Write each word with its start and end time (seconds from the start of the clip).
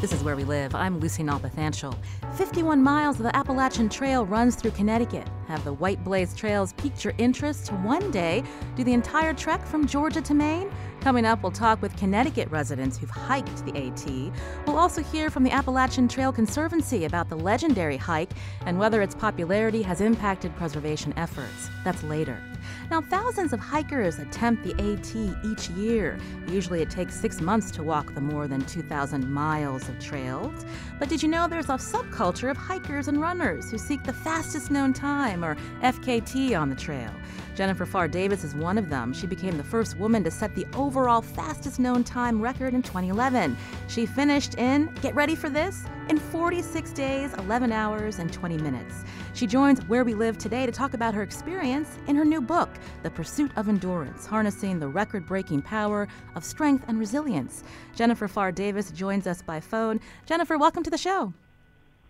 This 0.00 0.14
is 0.14 0.24
where 0.24 0.34
we 0.34 0.44
live. 0.44 0.74
I'm 0.74 0.98
Lucy 0.98 1.22
Nalpathanchil. 1.22 1.94
51 2.34 2.82
miles 2.82 3.18
of 3.18 3.24
the 3.24 3.36
Appalachian 3.36 3.90
Trail 3.90 4.24
runs 4.24 4.56
through 4.56 4.70
Connecticut. 4.70 5.28
Have 5.46 5.62
the 5.62 5.74
White 5.74 6.02
Blaze 6.02 6.34
Trails 6.34 6.72
piqued 6.78 7.04
your 7.04 7.12
interest 7.18 7.66
to 7.66 7.74
one 7.74 8.10
day 8.10 8.42
do 8.76 8.82
the 8.82 8.94
entire 8.94 9.34
trek 9.34 9.62
from 9.66 9.86
Georgia 9.86 10.22
to 10.22 10.32
Maine? 10.32 10.72
Coming 11.02 11.26
up, 11.26 11.42
we'll 11.42 11.52
talk 11.52 11.82
with 11.82 11.94
Connecticut 11.98 12.50
residents 12.50 12.96
who've 12.96 13.10
hiked 13.10 13.66
the 13.66 13.76
AT. 13.76 14.66
We'll 14.66 14.78
also 14.78 15.02
hear 15.02 15.28
from 15.28 15.44
the 15.44 15.50
Appalachian 15.50 16.08
Trail 16.08 16.32
Conservancy 16.32 17.04
about 17.04 17.28
the 17.28 17.36
legendary 17.36 17.98
hike 17.98 18.30
and 18.64 18.78
whether 18.78 19.02
its 19.02 19.14
popularity 19.14 19.82
has 19.82 20.00
impacted 20.00 20.56
preservation 20.56 21.12
efforts. 21.18 21.68
That's 21.84 22.02
later. 22.04 22.42
Now, 22.90 23.00
thousands 23.00 23.52
of 23.52 23.60
hikers 23.60 24.18
attempt 24.18 24.64
the 24.64 24.72
AT 24.72 25.14
each 25.44 25.70
year. 25.70 26.18
Usually, 26.48 26.82
it 26.82 26.90
takes 26.90 27.14
six 27.14 27.40
months 27.40 27.70
to 27.72 27.84
walk 27.84 28.14
the 28.14 28.20
more 28.20 28.48
than 28.48 28.62
2,000 28.62 29.30
miles 29.30 29.88
of 29.88 29.96
trails. 30.00 30.64
But 30.98 31.08
did 31.08 31.22
you 31.22 31.28
know 31.28 31.46
there's 31.46 31.68
a 31.68 31.74
subculture 31.74 32.50
of 32.50 32.56
hikers 32.56 33.06
and 33.06 33.20
runners 33.20 33.70
who 33.70 33.78
seek 33.78 34.02
the 34.02 34.12
fastest 34.12 34.72
known 34.72 34.92
time, 34.92 35.44
or 35.44 35.54
FKT, 35.82 36.60
on 36.60 36.68
the 36.68 36.74
trail? 36.74 37.14
Jennifer 37.60 37.84
Pharr 37.84 38.10
Davis 38.10 38.42
is 38.42 38.54
one 38.54 38.78
of 38.78 38.88
them. 38.88 39.12
She 39.12 39.26
became 39.26 39.58
the 39.58 39.62
first 39.62 39.98
woman 39.98 40.24
to 40.24 40.30
set 40.30 40.54
the 40.54 40.66
overall 40.74 41.20
fastest 41.20 41.78
known 41.78 42.02
time 42.02 42.40
record 42.40 42.72
in 42.72 42.80
2011. 42.80 43.54
She 43.86 44.06
finished 44.06 44.54
in, 44.54 44.86
get 45.02 45.14
ready 45.14 45.34
for 45.34 45.50
this, 45.50 45.84
in 46.08 46.18
46 46.18 46.90
days, 46.92 47.34
11 47.34 47.70
hours, 47.70 48.18
and 48.18 48.32
20 48.32 48.56
minutes. 48.56 49.04
She 49.34 49.46
joins 49.46 49.86
Where 49.88 50.04
We 50.04 50.14
Live 50.14 50.38
today 50.38 50.64
to 50.64 50.72
talk 50.72 50.94
about 50.94 51.12
her 51.12 51.22
experience 51.22 51.98
in 52.06 52.16
her 52.16 52.24
new 52.24 52.40
book, 52.40 52.70
The 53.02 53.10
Pursuit 53.10 53.50
of 53.56 53.68
Endurance 53.68 54.24
Harnessing 54.24 54.78
the 54.78 54.88
Record 54.88 55.26
Breaking 55.26 55.60
Power 55.60 56.08
of 56.36 56.46
Strength 56.46 56.86
and 56.88 56.98
Resilience. 56.98 57.62
Jennifer 57.94 58.26
Pharr 58.26 58.54
Davis 58.54 58.90
joins 58.90 59.26
us 59.26 59.42
by 59.42 59.60
phone. 59.60 60.00
Jennifer, 60.24 60.56
welcome 60.56 60.82
to 60.82 60.90
the 60.90 60.96
show. 60.96 61.34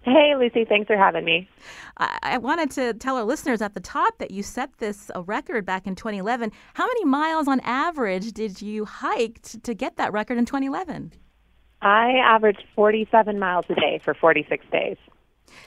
Hey, 0.02 0.34
Lucy, 0.34 0.64
thanks 0.64 0.86
for 0.86 0.96
having 0.96 1.24
me. 1.24 1.46
I, 1.98 2.18
I, 2.22 2.38
wanted 2.38 2.70
to 2.72 2.94
tell 2.94 3.16
our 3.18 3.24
listeners 3.24 3.60
at 3.60 3.74
the 3.74 3.80
top 3.80 4.16
that 4.16 4.30
you 4.30 4.42
set 4.42 4.78
this 4.78 5.10
a 5.14 5.20
record 5.20 5.66
back 5.66 5.86
in 5.86 5.94
2011. 5.94 6.50
How 6.72 6.86
many 6.86 7.04
miles 7.04 7.46
on 7.46 7.60
average 7.60 8.32
did 8.32 8.62
you 8.62 8.86
hike 8.86 9.42
to, 9.42 9.60
to 9.60 9.74
get 9.74 9.98
that 9.98 10.12
record 10.12 10.38
in 10.38 10.46
2011? 10.46 11.12
I 11.82 12.12
averaged 12.24 12.64
47 12.74 13.38
miles 13.38 13.66
a 13.68 13.74
day 13.74 14.00
for 14.02 14.14
46 14.14 14.64
days. 14.72 14.96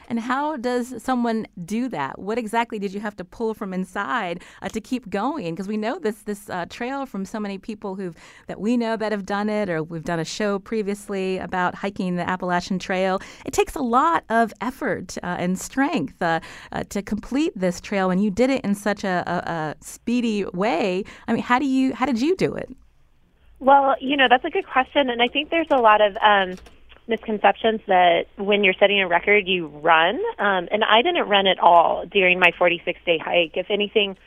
And 0.09 0.19
how 0.19 0.57
does 0.57 1.01
someone 1.01 1.47
do 1.65 1.89
that? 1.89 2.19
What 2.19 2.37
exactly 2.37 2.79
did 2.79 2.93
you 2.93 2.99
have 2.99 3.15
to 3.17 3.25
pull 3.25 3.53
from 3.53 3.73
inside 3.73 4.41
uh, 4.61 4.69
to 4.69 4.81
keep 4.81 5.09
going? 5.09 5.55
Because 5.55 5.67
we 5.67 5.77
know 5.77 5.99
this 5.99 6.23
this 6.23 6.49
uh, 6.49 6.65
trail 6.69 7.05
from 7.05 7.25
so 7.25 7.39
many 7.39 7.57
people 7.57 7.95
who 7.95 8.13
that 8.47 8.59
we 8.59 8.77
know 8.77 8.95
that 8.97 9.11
have 9.11 9.25
done 9.25 9.49
it, 9.49 9.69
or 9.69 9.83
we've 9.83 10.03
done 10.03 10.19
a 10.19 10.25
show 10.25 10.59
previously 10.59 11.37
about 11.37 11.75
hiking 11.75 12.15
the 12.15 12.27
Appalachian 12.29 12.79
Trail. 12.79 13.19
It 13.45 13.53
takes 13.53 13.75
a 13.75 13.81
lot 13.81 14.23
of 14.29 14.53
effort 14.61 15.17
uh, 15.23 15.37
and 15.39 15.59
strength 15.59 16.21
uh, 16.21 16.39
uh, 16.71 16.83
to 16.89 17.01
complete 17.01 17.53
this 17.55 17.81
trail, 17.81 18.09
and 18.09 18.23
you 18.23 18.31
did 18.31 18.49
it 18.49 18.63
in 18.63 18.75
such 18.75 19.03
a, 19.03 19.23
a, 19.27 19.51
a 19.51 19.75
speedy 19.81 20.45
way. 20.53 21.03
I 21.27 21.33
mean, 21.33 21.43
how 21.43 21.59
do 21.59 21.65
you 21.65 21.93
how 21.93 22.05
did 22.05 22.21
you 22.21 22.35
do 22.35 22.53
it? 22.53 22.69
Well, 23.59 23.95
you 24.01 24.17
know 24.17 24.27
that's 24.29 24.45
a 24.45 24.49
good 24.49 24.67
question, 24.67 25.09
and 25.09 25.21
I 25.21 25.27
think 25.27 25.49
there's 25.49 25.71
a 25.71 25.77
lot 25.77 26.01
of 26.01 26.17
um, 26.17 26.57
misconceptions 27.07 27.81
that 27.87 28.25
when 28.37 28.63
you're 28.63 28.73
setting 28.79 29.01
a 29.01 29.07
record, 29.07 29.47
you 29.47 29.67
run. 29.67 30.15
Um, 30.39 30.67
and 30.71 30.83
I 30.83 31.01
didn't 31.01 31.27
run 31.27 31.47
at 31.47 31.59
all 31.59 32.05
during 32.05 32.39
my 32.39 32.51
46 32.57 32.99
day 33.05 33.17
hike. 33.17 33.51
If 33.55 33.67
anything, 33.69 34.17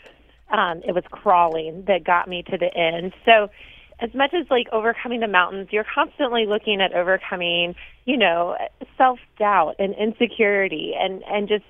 um, 0.50 0.82
it 0.86 0.92
was 0.94 1.04
crawling 1.10 1.84
that 1.86 2.04
got 2.04 2.28
me 2.28 2.42
to 2.50 2.58
the 2.58 2.72
end. 2.74 3.12
So, 3.24 3.50
as 3.98 4.12
much 4.12 4.34
as 4.34 4.46
like 4.50 4.66
overcoming 4.72 5.20
the 5.20 5.28
mountains, 5.28 5.68
you're 5.70 5.86
constantly 5.94 6.44
looking 6.44 6.82
at 6.82 6.92
overcoming, 6.92 7.74
you 8.04 8.18
know, 8.18 8.56
self 8.98 9.18
doubt 9.38 9.76
and 9.78 9.94
insecurity, 9.94 10.92
and 10.98 11.22
and 11.24 11.48
just 11.48 11.64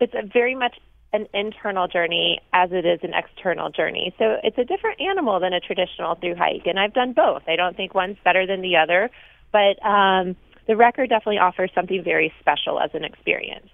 it's 0.00 0.14
a 0.14 0.26
very 0.26 0.54
much 0.54 0.76
an 1.12 1.26
internal 1.34 1.88
journey 1.88 2.40
as 2.52 2.70
it 2.72 2.86
is 2.86 3.00
an 3.02 3.12
external 3.14 3.68
journey. 3.68 4.14
So 4.18 4.36
it's 4.42 4.58
a 4.58 4.64
different 4.64 5.00
animal 5.00 5.40
than 5.40 5.52
a 5.52 5.60
traditional 5.60 6.14
through 6.14 6.36
hike, 6.36 6.66
and 6.66 6.78
I've 6.78 6.94
done 6.94 7.12
both. 7.12 7.42
I 7.48 7.56
don't 7.56 7.76
think 7.76 7.94
one's 7.94 8.16
better 8.24 8.46
than 8.46 8.62
the 8.62 8.76
other. 8.76 9.10
But 9.52 9.84
um, 9.84 10.36
the 10.66 10.76
record 10.76 11.08
definitely 11.08 11.38
offers 11.38 11.70
something 11.74 12.02
very 12.02 12.32
special 12.40 12.80
as 12.80 12.90
an 12.94 13.04
experience. 13.04 13.68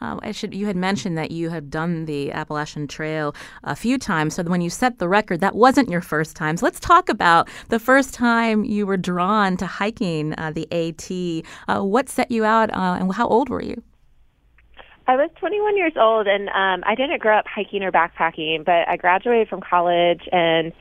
Uh, 0.00 0.18
I 0.22 0.32
should. 0.32 0.54
You 0.54 0.66
had 0.66 0.76
mentioned 0.76 1.18
that 1.18 1.30
you 1.30 1.50
had 1.50 1.70
done 1.70 2.06
the 2.06 2.32
Appalachian 2.32 2.86
Trail 2.86 3.34
a 3.64 3.76
few 3.76 3.98
times. 3.98 4.34
So 4.34 4.42
when 4.44 4.60
you 4.60 4.70
set 4.70 4.98
the 4.98 5.08
record, 5.08 5.40
that 5.40 5.54
wasn't 5.54 5.90
your 5.90 6.00
first 6.00 6.36
time. 6.36 6.56
So 6.56 6.66
let's 6.66 6.80
talk 6.80 7.08
about 7.08 7.48
the 7.68 7.78
first 7.78 8.14
time 8.14 8.64
you 8.64 8.86
were 8.86 8.96
drawn 8.96 9.56
to 9.58 9.66
hiking 9.66 10.34
uh, 10.38 10.52
the 10.52 10.66
AT. 10.72 11.44
Uh, 11.68 11.82
what 11.82 12.08
set 12.08 12.30
you 12.30 12.44
out, 12.44 12.70
uh, 12.70 12.96
and 13.00 13.12
how 13.12 13.26
old 13.28 13.48
were 13.48 13.62
you? 13.62 13.82
I 15.06 15.16
was 15.16 15.30
21 15.40 15.76
years 15.78 15.94
old, 15.96 16.26
and 16.26 16.50
um, 16.50 16.84
I 16.86 16.94
didn't 16.94 17.20
grow 17.20 17.38
up 17.38 17.46
hiking 17.46 17.82
or 17.82 17.90
backpacking, 17.90 18.64
but 18.66 18.86
I 18.86 18.96
graduated 18.98 19.48
from 19.48 19.62
college 19.62 20.20
and 20.32 20.72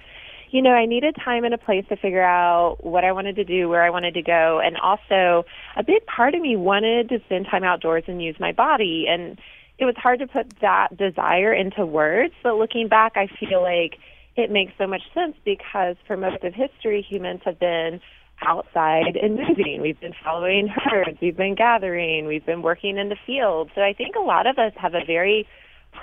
you 0.52 0.62
know, 0.62 0.72
I 0.72 0.86
needed 0.86 1.16
time 1.24 1.44
and 1.44 1.54
a 1.54 1.58
place 1.58 1.86
to 1.90 1.96
figure 1.98 2.24
out 2.24 2.78
what 2.82 3.04
I 3.04 3.12
wanted 3.12 3.36
to 3.38 3.44
do, 3.44 3.68
where 3.70 3.84
I 3.84 3.90
wanted 3.90 4.14
to 4.14 4.22
go, 4.22 4.62
and 4.64 4.78
also 4.78 5.46
a 5.76 5.84
big 5.84 6.06
part 6.06 6.36
of 6.36 6.42
me 6.42 6.56
wanted 6.56 7.10
to 7.10 7.20
spend 7.26 7.48
time 7.50 7.64
outdoors 7.64 8.04
and 8.08 8.22
use 8.22 8.36
my 8.40 8.52
body. 8.52 9.06
And 9.10 9.40
it 9.78 9.86
was 9.86 9.96
hard 9.98 10.20
to 10.20 10.28
put 10.28 10.60
that 10.62 10.98
desire 10.98 11.54
into 11.54 11.86
words, 11.86 12.34
but 12.44 12.56
looking 12.56 12.88
back, 12.88 13.14
I 13.16 13.28
feel 13.40 13.62
like 13.62 14.00
it 14.36 14.52
makes 14.52 14.74
so 14.78 14.88
much 14.88 15.02
sense 15.14 15.36
because 15.44 15.96
for 16.06 16.16
most 16.16 16.44
of 16.44 16.54
history, 16.54 17.06
humans 17.08 17.42
have 17.46 17.60
been 17.60 18.00
outside 18.42 19.16
and 19.22 19.36
moving. 19.36 19.82
We've 19.82 20.00
been 20.00 20.14
following 20.24 20.68
herds, 20.68 21.18
we've 21.22 21.38
been 21.38 21.56
gathering, 21.56 22.26
we've 22.26 22.46
been 22.46 22.62
working 22.62 22.98
in 22.98 23.10
the 23.10 23.18
field. 23.26 23.72
So 23.76 23.82
I 23.82 23.94
think 23.94 24.16
a 24.16 24.22
lot 24.22 24.48
of 24.48 24.58
us 24.58 24.74
have 24.78 24.94
a 24.94 25.04
very 25.06 25.48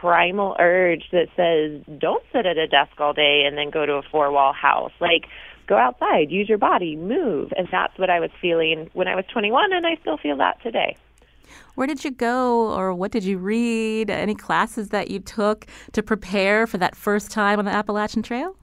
primal 0.00 0.56
urge 0.58 1.04
that 1.12 1.28
says, 1.36 1.82
don't 1.98 2.22
sit 2.32 2.46
at 2.46 2.56
a 2.56 2.66
desk 2.66 2.92
all 2.98 3.12
day 3.12 3.44
and 3.46 3.56
then 3.56 3.70
go 3.70 3.86
to 3.86 3.94
a 3.94 4.02
four 4.02 4.30
wall 4.30 4.52
house. 4.52 4.92
Like, 5.00 5.26
go 5.66 5.76
outside, 5.76 6.30
use 6.30 6.48
your 6.48 6.58
body, 6.58 6.96
move. 6.96 7.52
And 7.56 7.68
that's 7.70 7.96
what 7.98 8.10
I 8.10 8.20
was 8.20 8.30
feeling 8.40 8.90
when 8.92 9.08
I 9.08 9.14
was 9.14 9.24
21, 9.32 9.72
and 9.72 9.86
I 9.86 9.96
still 10.00 10.18
feel 10.18 10.36
that 10.38 10.62
today. 10.62 10.96
Where 11.74 11.86
did 11.86 12.04
you 12.04 12.10
go, 12.10 12.72
or 12.72 12.94
what 12.94 13.10
did 13.10 13.24
you 13.24 13.38
read? 13.38 14.10
Any 14.10 14.34
classes 14.34 14.90
that 14.90 15.10
you 15.10 15.20
took 15.20 15.66
to 15.92 16.02
prepare 16.02 16.66
for 16.66 16.78
that 16.78 16.94
first 16.94 17.30
time 17.30 17.58
on 17.58 17.64
the 17.64 17.72
Appalachian 17.72 18.22
Trail? 18.22 18.56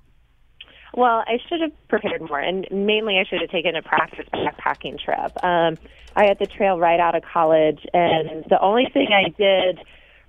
Well, 0.94 1.24
I 1.26 1.38
should 1.48 1.62
have 1.62 1.72
prepared 1.88 2.22
more, 2.22 2.40
and 2.40 2.68
mainly 2.72 3.18
I 3.18 3.24
should 3.24 3.42
have 3.42 3.50
taken 3.50 3.76
a 3.76 3.82
practice 3.82 4.26
backpacking 4.34 5.00
trip. 5.00 5.44
Um, 5.44 5.78
I 6.16 6.26
had 6.26 6.38
the 6.40 6.48
trail 6.48 6.78
right 6.78 7.00
out 7.00 7.16
of 7.16 7.24
college, 7.24 7.80
and 7.94 8.44
the 8.50 8.60
only 8.62 8.88
thing 8.94 9.08
I 9.14 9.30
did 9.30 9.80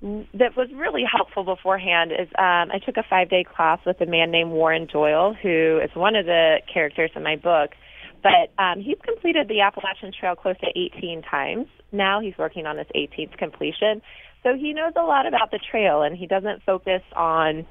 that 0.02 0.56
was 0.56 0.68
really 0.74 1.04
helpful 1.10 1.44
beforehand 1.44 2.10
is 2.10 2.26
um, 2.36 2.72
I 2.74 2.80
took 2.84 2.96
a 2.96 3.04
five 3.08 3.30
day 3.30 3.44
class 3.44 3.78
with 3.86 4.00
a 4.00 4.06
man 4.06 4.30
named 4.32 4.50
Warren 4.50 4.86
Doyle, 4.92 5.34
who 5.40 5.80
is 5.82 5.90
one 5.94 6.16
of 6.16 6.26
the 6.26 6.56
characters 6.72 7.10
in 7.14 7.22
my 7.22 7.36
book. 7.36 7.70
But 8.22 8.52
um, 8.62 8.80
he's 8.80 8.98
completed 9.04 9.48
the 9.48 9.60
Appalachian 9.60 10.12
Trail 10.18 10.36
close 10.36 10.56
to 10.60 10.66
18 10.76 11.22
times. 11.22 11.66
Now 11.90 12.20
he's 12.20 12.34
working 12.38 12.66
on 12.66 12.78
his 12.78 12.86
18th 12.94 13.36
completion. 13.36 14.02
So 14.42 14.54
he 14.54 14.72
knows 14.72 14.92
a 14.96 15.02
lot 15.02 15.26
about 15.26 15.50
the 15.50 15.60
trail, 15.70 16.02
and 16.02 16.16
he 16.16 16.26
doesn't 16.26 16.62
focus 16.64 17.02
on 17.14 17.66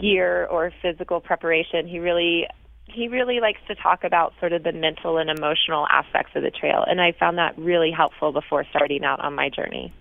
gear 0.00 0.46
or 0.46 0.72
physical 0.82 1.20
preparation. 1.20 1.88
He 1.88 1.98
really 1.98 2.46
he 2.84 3.08
really 3.08 3.40
likes 3.40 3.58
to 3.66 3.74
talk 3.74 4.04
about 4.04 4.32
sort 4.38 4.52
of 4.52 4.62
the 4.62 4.70
mental 4.70 5.18
and 5.18 5.28
emotional 5.28 5.88
aspects 5.90 6.30
of 6.36 6.44
the 6.44 6.52
trail, 6.52 6.84
and 6.86 7.00
I 7.00 7.12
found 7.18 7.38
that 7.38 7.58
really 7.58 7.90
helpful 7.90 8.30
before 8.30 8.64
starting 8.70 9.02
out 9.02 9.18
on 9.20 9.34
my 9.34 9.50
journey. 9.50 9.92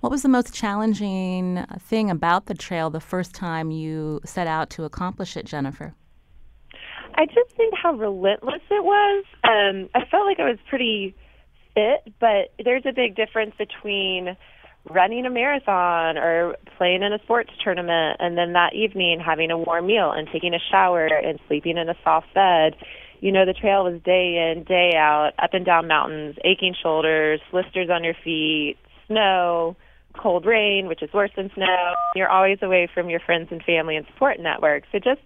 What 0.00 0.10
was 0.10 0.22
the 0.22 0.28
most 0.28 0.52
challenging 0.54 1.64
thing 1.80 2.10
about 2.10 2.46
the 2.46 2.54
trail 2.54 2.90
the 2.90 3.00
first 3.00 3.34
time 3.34 3.70
you 3.70 4.20
set 4.24 4.46
out 4.46 4.70
to 4.70 4.84
accomplish 4.84 5.36
it, 5.36 5.46
Jennifer? 5.46 5.94
I 7.16 7.26
just 7.26 7.54
think 7.56 7.74
how 7.80 7.92
relentless 7.94 8.62
it 8.70 8.84
was. 8.84 9.24
Um, 9.44 9.88
I 9.94 10.04
felt 10.10 10.26
like 10.26 10.40
I 10.40 10.48
was 10.48 10.58
pretty 10.68 11.14
fit, 11.74 12.12
but 12.18 12.52
there's 12.64 12.84
a 12.86 12.92
big 12.92 13.14
difference 13.14 13.54
between 13.56 14.36
running 14.90 15.24
a 15.24 15.30
marathon 15.30 16.18
or 16.18 16.56
playing 16.76 17.02
in 17.02 17.12
a 17.12 17.18
sports 17.20 17.50
tournament 17.62 18.18
and 18.20 18.36
then 18.36 18.52
that 18.52 18.74
evening 18.74 19.18
having 19.24 19.50
a 19.50 19.56
warm 19.56 19.86
meal 19.86 20.12
and 20.12 20.28
taking 20.30 20.52
a 20.52 20.58
shower 20.70 21.06
and 21.06 21.38
sleeping 21.48 21.78
in 21.78 21.88
a 21.88 21.94
soft 22.04 22.32
bed 22.34 22.74
you 23.24 23.32
know, 23.32 23.46
the 23.46 23.54
trail 23.54 23.84
was 23.84 24.02
day 24.02 24.52
in, 24.52 24.64
day 24.64 24.92
out, 24.94 25.32
up 25.42 25.54
and 25.54 25.64
down 25.64 25.88
mountains, 25.88 26.36
aching 26.44 26.74
shoulders, 26.82 27.40
blisters 27.50 27.88
on 27.90 28.04
your 28.04 28.12
feet, 28.22 28.76
snow, 29.06 29.76
cold 30.18 30.46
rain, 30.46 30.86
which 30.86 31.02
is 31.02 31.12
worse 31.12 31.30
than 31.36 31.50
snow. 31.54 31.92
You're 32.14 32.28
always 32.28 32.58
away 32.62 32.88
from 32.92 33.10
your 33.10 33.20
friends 33.20 33.48
and 33.50 33.62
family 33.62 33.96
and 33.96 34.06
support 34.06 34.38
networks. 34.40 34.88
It 34.92 35.04
just 35.04 35.20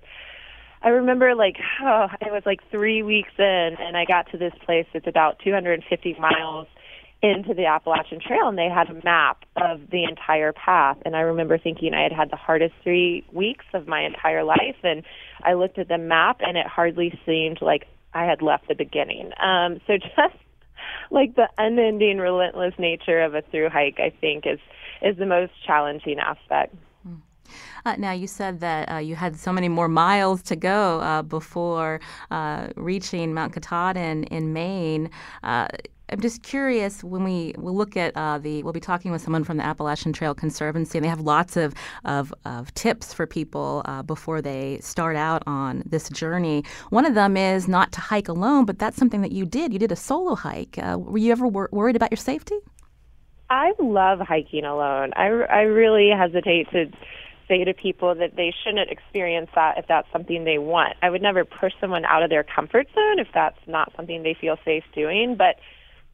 I 0.82 0.90
remember 0.90 1.34
like 1.34 1.56
oh, 1.82 2.06
it 2.20 2.32
was 2.32 2.42
like 2.46 2.60
3 2.70 3.02
weeks 3.02 3.32
in 3.38 3.76
and 3.78 3.96
I 3.96 4.04
got 4.04 4.30
to 4.32 4.38
this 4.38 4.52
place 4.64 4.86
that's 4.92 5.06
about 5.06 5.38
250 5.40 6.16
miles 6.18 6.66
into 7.20 7.52
the 7.52 7.66
Appalachian 7.66 8.20
Trail 8.20 8.48
and 8.48 8.56
they 8.56 8.68
had 8.68 8.88
a 8.88 9.04
map 9.04 9.44
of 9.56 9.80
the 9.90 10.04
entire 10.04 10.52
path 10.52 10.98
and 11.04 11.16
I 11.16 11.20
remember 11.20 11.58
thinking 11.58 11.94
I 11.94 12.02
had 12.02 12.12
had 12.12 12.30
the 12.30 12.36
hardest 12.36 12.74
3 12.84 13.24
weeks 13.32 13.64
of 13.74 13.88
my 13.88 14.02
entire 14.02 14.44
life 14.44 14.76
and 14.84 15.02
I 15.42 15.54
looked 15.54 15.78
at 15.78 15.88
the 15.88 15.98
map 15.98 16.40
and 16.40 16.56
it 16.56 16.66
hardly 16.66 17.18
seemed 17.26 17.60
like 17.60 17.86
I 18.14 18.24
had 18.24 18.40
left 18.40 18.68
the 18.68 18.74
beginning. 18.74 19.32
Um 19.42 19.80
so 19.86 19.96
just 19.98 20.38
like 21.10 21.34
the 21.36 21.48
unending 21.58 22.18
relentless 22.18 22.74
nature 22.78 23.20
of 23.20 23.34
a 23.34 23.42
through 23.42 23.70
hike 23.70 23.98
I 23.98 24.10
think 24.20 24.46
is 24.46 24.60
is 25.02 25.16
the 25.16 25.26
most 25.26 25.52
challenging 25.66 26.18
aspect. 26.18 26.74
Uh, 27.84 27.96
now, 27.96 28.12
you 28.12 28.26
said 28.26 28.60
that 28.60 28.90
uh, 28.90 28.98
you 28.98 29.14
had 29.14 29.36
so 29.36 29.52
many 29.52 29.68
more 29.68 29.88
miles 29.88 30.42
to 30.42 30.56
go 30.56 31.00
uh, 31.00 31.22
before 31.22 32.00
uh, 32.30 32.68
reaching 32.76 33.32
Mount 33.32 33.52
Katahdin 33.54 34.24
in 34.24 34.52
Maine. 34.52 35.10
I'm 36.10 36.20
just 36.20 36.42
curious 36.42 37.04
when 37.04 37.22
we 37.22 37.54
will 37.58 37.74
look 37.74 37.96
at 37.96 38.16
uh, 38.16 38.38
the, 38.38 38.62
we'll 38.62 38.72
be 38.72 38.80
talking 38.80 39.12
with 39.12 39.20
someone 39.20 39.44
from 39.44 39.58
the 39.58 39.64
Appalachian 39.64 40.12
Trail 40.12 40.34
Conservancy, 40.34 40.98
and 40.98 41.04
they 41.04 41.08
have 41.08 41.20
lots 41.20 41.56
of, 41.56 41.74
of, 42.04 42.32
of 42.44 42.72
tips 42.74 43.12
for 43.12 43.26
people 43.26 43.82
uh, 43.84 44.02
before 44.02 44.40
they 44.40 44.78
start 44.80 45.16
out 45.16 45.42
on 45.46 45.82
this 45.84 46.08
journey. 46.08 46.64
One 46.90 47.04
of 47.04 47.14
them 47.14 47.36
is 47.36 47.68
not 47.68 47.92
to 47.92 48.00
hike 48.00 48.28
alone, 48.28 48.64
but 48.64 48.78
that's 48.78 48.96
something 48.96 49.20
that 49.20 49.32
you 49.32 49.44
did. 49.44 49.72
You 49.72 49.78
did 49.78 49.92
a 49.92 49.96
solo 49.96 50.34
hike. 50.34 50.78
Uh, 50.78 50.96
were 50.98 51.18
you 51.18 51.32
ever 51.32 51.46
wor- 51.46 51.68
worried 51.72 51.96
about 51.96 52.10
your 52.10 52.16
safety? 52.16 52.56
I 53.50 53.72
love 53.78 54.20
hiking 54.20 54.64
alone. 54.64 55.12
I, 55.14 55.26
I 55.26 55.60
really 55.62 56.10
hesitate 56.10 56.70
to 56.72 56.90
say 57.48 57.64
to 57.64 57.72
people 57.72 58.14
that 58.14 58.36
they 58.36 58.54
shouldn't 58.62 58.90
experience 58.90 59.48
that 59.54 59.78
if 59.78 59.86
that's 59.86 60.06
something 60.12 60.44
they 60.44 60.58
want. 60.58 60.96
I 61.02 61.08
would 61.08 61.22
never 61.22 61.44
push 61.44 61.72
someone 61.80 62.04
out 62.04 62.22
of 62.22 62.28
their 62.28 62.44
comfort 62.44 62.86
zone 62.94 63.18
if 63.18 63.28
that's 63.32 63.58
not 63.66 63.92
something 63.96 64.22
they 64.22 64.36
feel 64.38 64.58
safe 64.64 64.84
doing. 64.94 65.34
But 65.36 65.56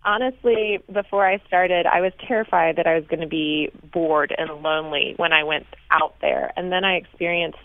honestly, 0.04 0.80
before 0.92 1.26
I 1.26 1.38
started, 1.46 1.86
I 1.86 2.00
was 2.00 2.12
terrified 2.26 2.76
that 2.76 2.86
I 2.86 2.94
was 2.94 3.04
going 3.06 3.20
to 3.20 3.26
be 3.26 3.70
bored 3.92 4.34
and 4.36 4.62
lonely 4.62 5.14
when 5.16 5.32
I 5.32 5.44
went 5.44 5.66
out 5.90 6.14
there. 6.20 6.52
And 6.56 6.70
then 6.70 6.84
I 6.84 6.94
experienced 6.94 7.58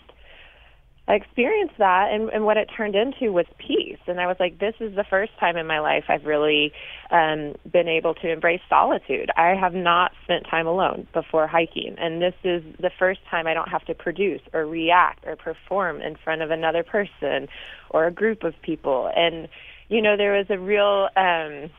I 1.10 1.14
experienced 1.14 1.74
that, 1.78 2.12
and, 2.12 2.28
and 2.28 2.44
what 2.44 2.56
it 2.56 2.70
turned 2.76 2.94
into 2.94 3.32
was 3.32 3.46
peace. 3.58 3.98
And 4.06 4.20
I 4.20 4.28
was 4.28 4.36
like, 4.38 4.60
this 4.60 4.74
is 4.78 4.94
the 4.94 5.02
first 5.02 5.32
time 5.40 5.56
in 5.56 5.66
my 5.66 5.80
life 5.80 6.04
I've 6.08 6.24
really 6.24 6.72
um, 7.10 7.56
been 7.68 7.88
able 7.88 8.14
to 8.14 8.30
embrace 8.30 8.60
solitude. 8.68 9.28
I 9.36 9.56
have 9.60 9.74
not 9.74 10.12
spent 10.22 10.46
time 10.48 10.68
alone 10.68 11.08
before 11.12 11.48
hiking, 11.48 11.96
and 11.98 12.22
this 12.22 12.34
is 12.44 12.62
the 12.78 12.92
first 12.96 13.18
time 13.28 13.48
I 13.48 13.54
don't 13.54 13.70
have 13.70 13.84
to 13.86 13.94
produce 13.94 14.40
or 14.52 14.66
react 14.66 15.26
or 15.26 15.34
perform 15.34 16.00
in 16.00 16.14
front 16.14 16.42
of 16.42 16.52
another 16.52 16.84
person 16.84 17.48
or 17.88 18.06
a 18.06 18.12
group 18.12 18.44
of 18.44 18.54
people. 18.62 19.10
And 19.16 19.48
you 19.88 20.00
know, 20.00 20.16
there 20.16 20.34
was 20.34 20.46
a 20.48 20.58
real 20.58 21.08
um, 21.16 21.70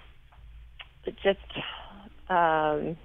just 1.05 1.39
um, 2.29 2.97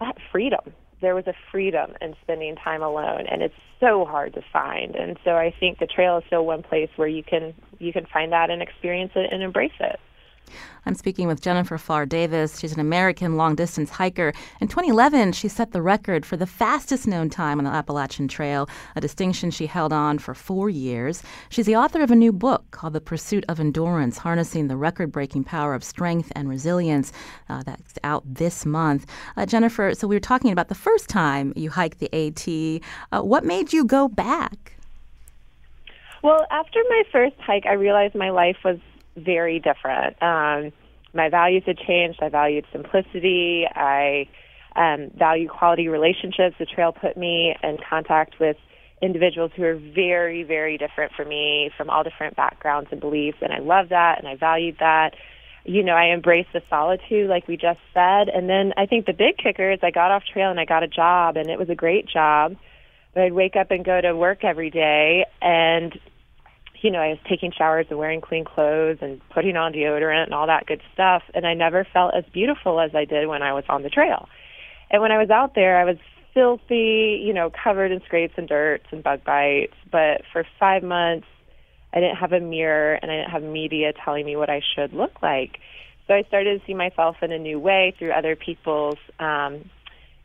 that 0.00 0.16
freedom. 0.30 0.72
There 1.00 1.14
was 1.14 1.26
a 1.26 1.34
freedom 1.50 1.92
in 2.00 2.14
spending 2.22 2.54
time 2.56 2.82
alone 2.82 3.26
and 3.30 3.42
it's 3.42 3.54
so 3.80 4.04
hard 4.04 4.34
to 4.34 4.42
find. 4.52 4.94
And 4.94 5.18
so 5.24 5.32
i 5.32 5.52
think 5.58 5.78
the 5.78 5.86
trail 5.86 6.18
is 6.18 6.24
still 6.26 6.46
one 6.46 6.62
place 6.62 6.90
where 6.96 7.08
you 7.08 7.22
can 7.22 7.54
you 7.78 7.92
can 7.92 8.06
find 8.06 8.32
that 8.32 8.50
and 8.50 8.62
experience 8.62 9.12
it 9.16 9.32
and 9.32 9.42
embrace 9.42 9.72
it 9.80 9.98
I'm 10.84 10.94
speaking 10.94 11.28
with 11.28 11.40
Jennifer 11.40 11.78
Pharr 11.78 12.08
Davis. 12.08 12.58
She's 12.58 12.72
an 12.72 12.80
American 12.80 13.36
long 13.36 13.54
distance 13.54 13.90
hiker. 13.90 14.32
In 14.60 14.66
2011, 14.66 15.32
she 15.32 15.46
set 15.46 15.70
the 15.70 15.82
record 15.82 16.26
for 16.26 16.36
the 16.36 16.46
fastest 16.46 17.06
known 17.06 17.30
time 17.30 17.58
on 17.58 17.64
the 17.64 17.70
Appalachian 17.70 18.26
Trail, 18.26 18.68
a 18.96 19.00
distinction 19.00 19.52
she 19.52 19.66
held 19.66 19.92
on 19.92 20.18
for 20.18 20.34
four 20.34 20.68
years. 20.68 21.22
She's 21.50 21.66
the 21.66 21.76
author 21.76 22.02
of 22.02 22.10
a 22.10 22.16
new 22.16 22.32
book 22.32 22.64
called 22.72 22.94
The 22.94 23.00
Pursuit 23.00 23.44
of 23.48 23.60
Endurance 23.60 24.18
Harnessing 24.18 24.66
the 24.66 24.76
Record 24.76 25.12
Breaking 25.12 25.44
Power 25.44 25.74
of 25.74 25.84
Strength 25.84 26.32
and 26.34 26.48
Resilience. 26.48 27.12
Uh, 27.48 27.62
that's 27.62 27.94
out 28.02 28.24
this 28.26 28.66
month. 28.66 29.06
Uh, 29.36 29.46
Jennifer, 29.46 29.94
so 29.94 30.08
we 30.08 30.16
were 30.16 30.20
talking 30.20 30.50
about 30.50 30.68
the 30.68 30.74
first 30.74 31.08
time 31.08 31.52
you 31.54 31.70
hiked 31.70 32.00
the 32.00 32.12
AT. 32.12 32.82
Uh, 33.12 33.22
what 33.22 33.44
made 33.44 33.72
you 33.72 33.84
go 33.84 34.08
back? 34.08 34.76
Well, 36.22 36.46
after 36.50 36.80
my 36.88 37.02
first 37.10 37.36
hike, 37.38 37.66
I 37.66 37.72
realized 37.74 38.14
my 38.14 38.30
life 38.30 38.58
was 38.64 38.78
very 39.16 39.60
different. 39.60 40.20
Um, 40.22 40.72
my 41.14 41.28
values 41.28 41.62
had 41.66 41.78
changed. 41.78 42.20
I 42.22 42.28
valued 42.28 42.64
simplicity. 42.72 43.66
I 43.72 44.28
um, 44.74 45.10
value 45.16 45.48
quality 45.48 45.88
relationships. 45.88 46.56
The 46.58 46.66
trail 46.66 46.92
put 46.92 47.16
me 47.16 47.54
in 47.62 47.78
contact 47.88 48.40
with 48.40 48.56
individuals 49.02 49.50
who 49.56 49.64
are 49.64 49.74
very, 49.74 50.44
very 50.44 50.78
different 50.78 51.12
from 51.12 51.28
me, 51.28 51.70
from 51.76 51.90
all 51.90 52.04
different 52.04 52.36
backgrounds 52.36 52.88
and 52.92 53.00
beliefs, 53.00 53.38
and 53.42 53.52
I 53.52 53.58
love 53.58 53.88
that 53.88 54.18
and 54.18 54.28
I 54.28 54.36
valued 54.36 54.76
that. 54.78 55.14
You 55.64 55.82
know, 55.82 55.94
I 55.94 56.12
embraced 56.12 56.52
the 56.52 56.62
solitude, 56.68 57.28
like 57.28 57.46
we 57.46 57.56
just 57.56 57.80
said, 57.94 58.28
and 58.28 58.48
then 58.48 58.72
I 58.76 58.86
think 58.86 59.06
the 59.06 59.12
big 59.12 59.36
kicker 59.36 59.70
is 59.70 59.80
I 59.82 59.90
got 59.90 60.10
off 60.10 60.24
trail 60.24 60.50
and 60.50 60.58
I 60.58 60.64
got 60.64 60.82
a 60.82 60.88
job, 60.88 61.36
and 61.36 61.50
it 61.50 61.58
was 61.58 61.68
a 61.68 61.74
great 61.74 62.08
job. 62.08 62.56
But 63.14 63.24
I'd 63.24 63.32
wake 63.32 63.56
up 63.56 63.70
and 63.70 63.84
go 63.84 64.00
to 64.00 64.16
work 64.16 64.42
every 64.42 64.70
day, 64.70 65.26
and 65.40 65.96
you 66.82 66.90
know, 66.90 66.98
I 66.98 67.08
was 67.08 67.18
taking 67.28 67.52
showers 67.52 67.86
and 67.90 67.98
wearing 67.98 68.20
clean 68.20 68.44
clothes 68.44 68.98
and 69.00 69.20
putting 69.30 69.56
on 69.56 69.72
deodorant 69.72 70.24
and 70.24 70.34
all 70.34 70.46
that 70.46 70.66
good 70.66 70.80
stuff. 70.92 71.22
And 71.34 71.46
I 71.46 71.54
never 71.54 71.86
felt 71.92 72.14
as 72.14 72.24
beautiful 72.32 72.80
as 72.80 72.94
I 72.94 73.04
did 73.04 73.28
when 73.28 73.42
I 73.42 73.52
was 73.52 73.64
on 73.68 73.82
the 73.82 73.90
trail. 73.90 74.28
And 74.90 75.00
when 75.00 75.12
I 75.12 75.18
was 75.18 75.30
out 75.30 75.54
there, 75.54 75.78
I 75.78 75.84
was 75.84 75.96
filthy, 76.34 77.22
you 77.24 77.32
know, 77.32 77.50
covered 77.50 77.92
in 77.92 78.00
scrapes 78.02 78.34
and 78.36 78.48
dirts 78.48 78.86
and 78.90 79.02
bug 79.02 79.24
bites. 79.24 79.74
But 79.90 80.22
for 80.32 80.44
five 80.58 80.82
months, 80.82 81.26
I 81.94 82.00
didn't 82.00 82.16
have 82.16 82.32
a 82.32 82.40
mirror 82.40 82.98
and 83.00 83.10
I 83.10 83.16
didn't 83.16 83.30
have 83.30 83.42
media 83.42 83.92
telling 84.04 84.24
me 84.24 84.36
what 84.36 84.50
I 84.50 84.60
should 84.74 84.92
look 84.92 85.22
like. 85.22 85.58
So 86.06 86.14
I 86.14 86.22
started 86.24 86.60
to 86.60 86.66
see 86.66 86.74
myself 86.74 87.16
in 87.22 87.32
a 87.32 87.38
new 87.38 87.58
way 87.58 87.94
through 87.98 88.12
other 88.12 88.34
people's 88.34 88.98
um, 89.20 89.70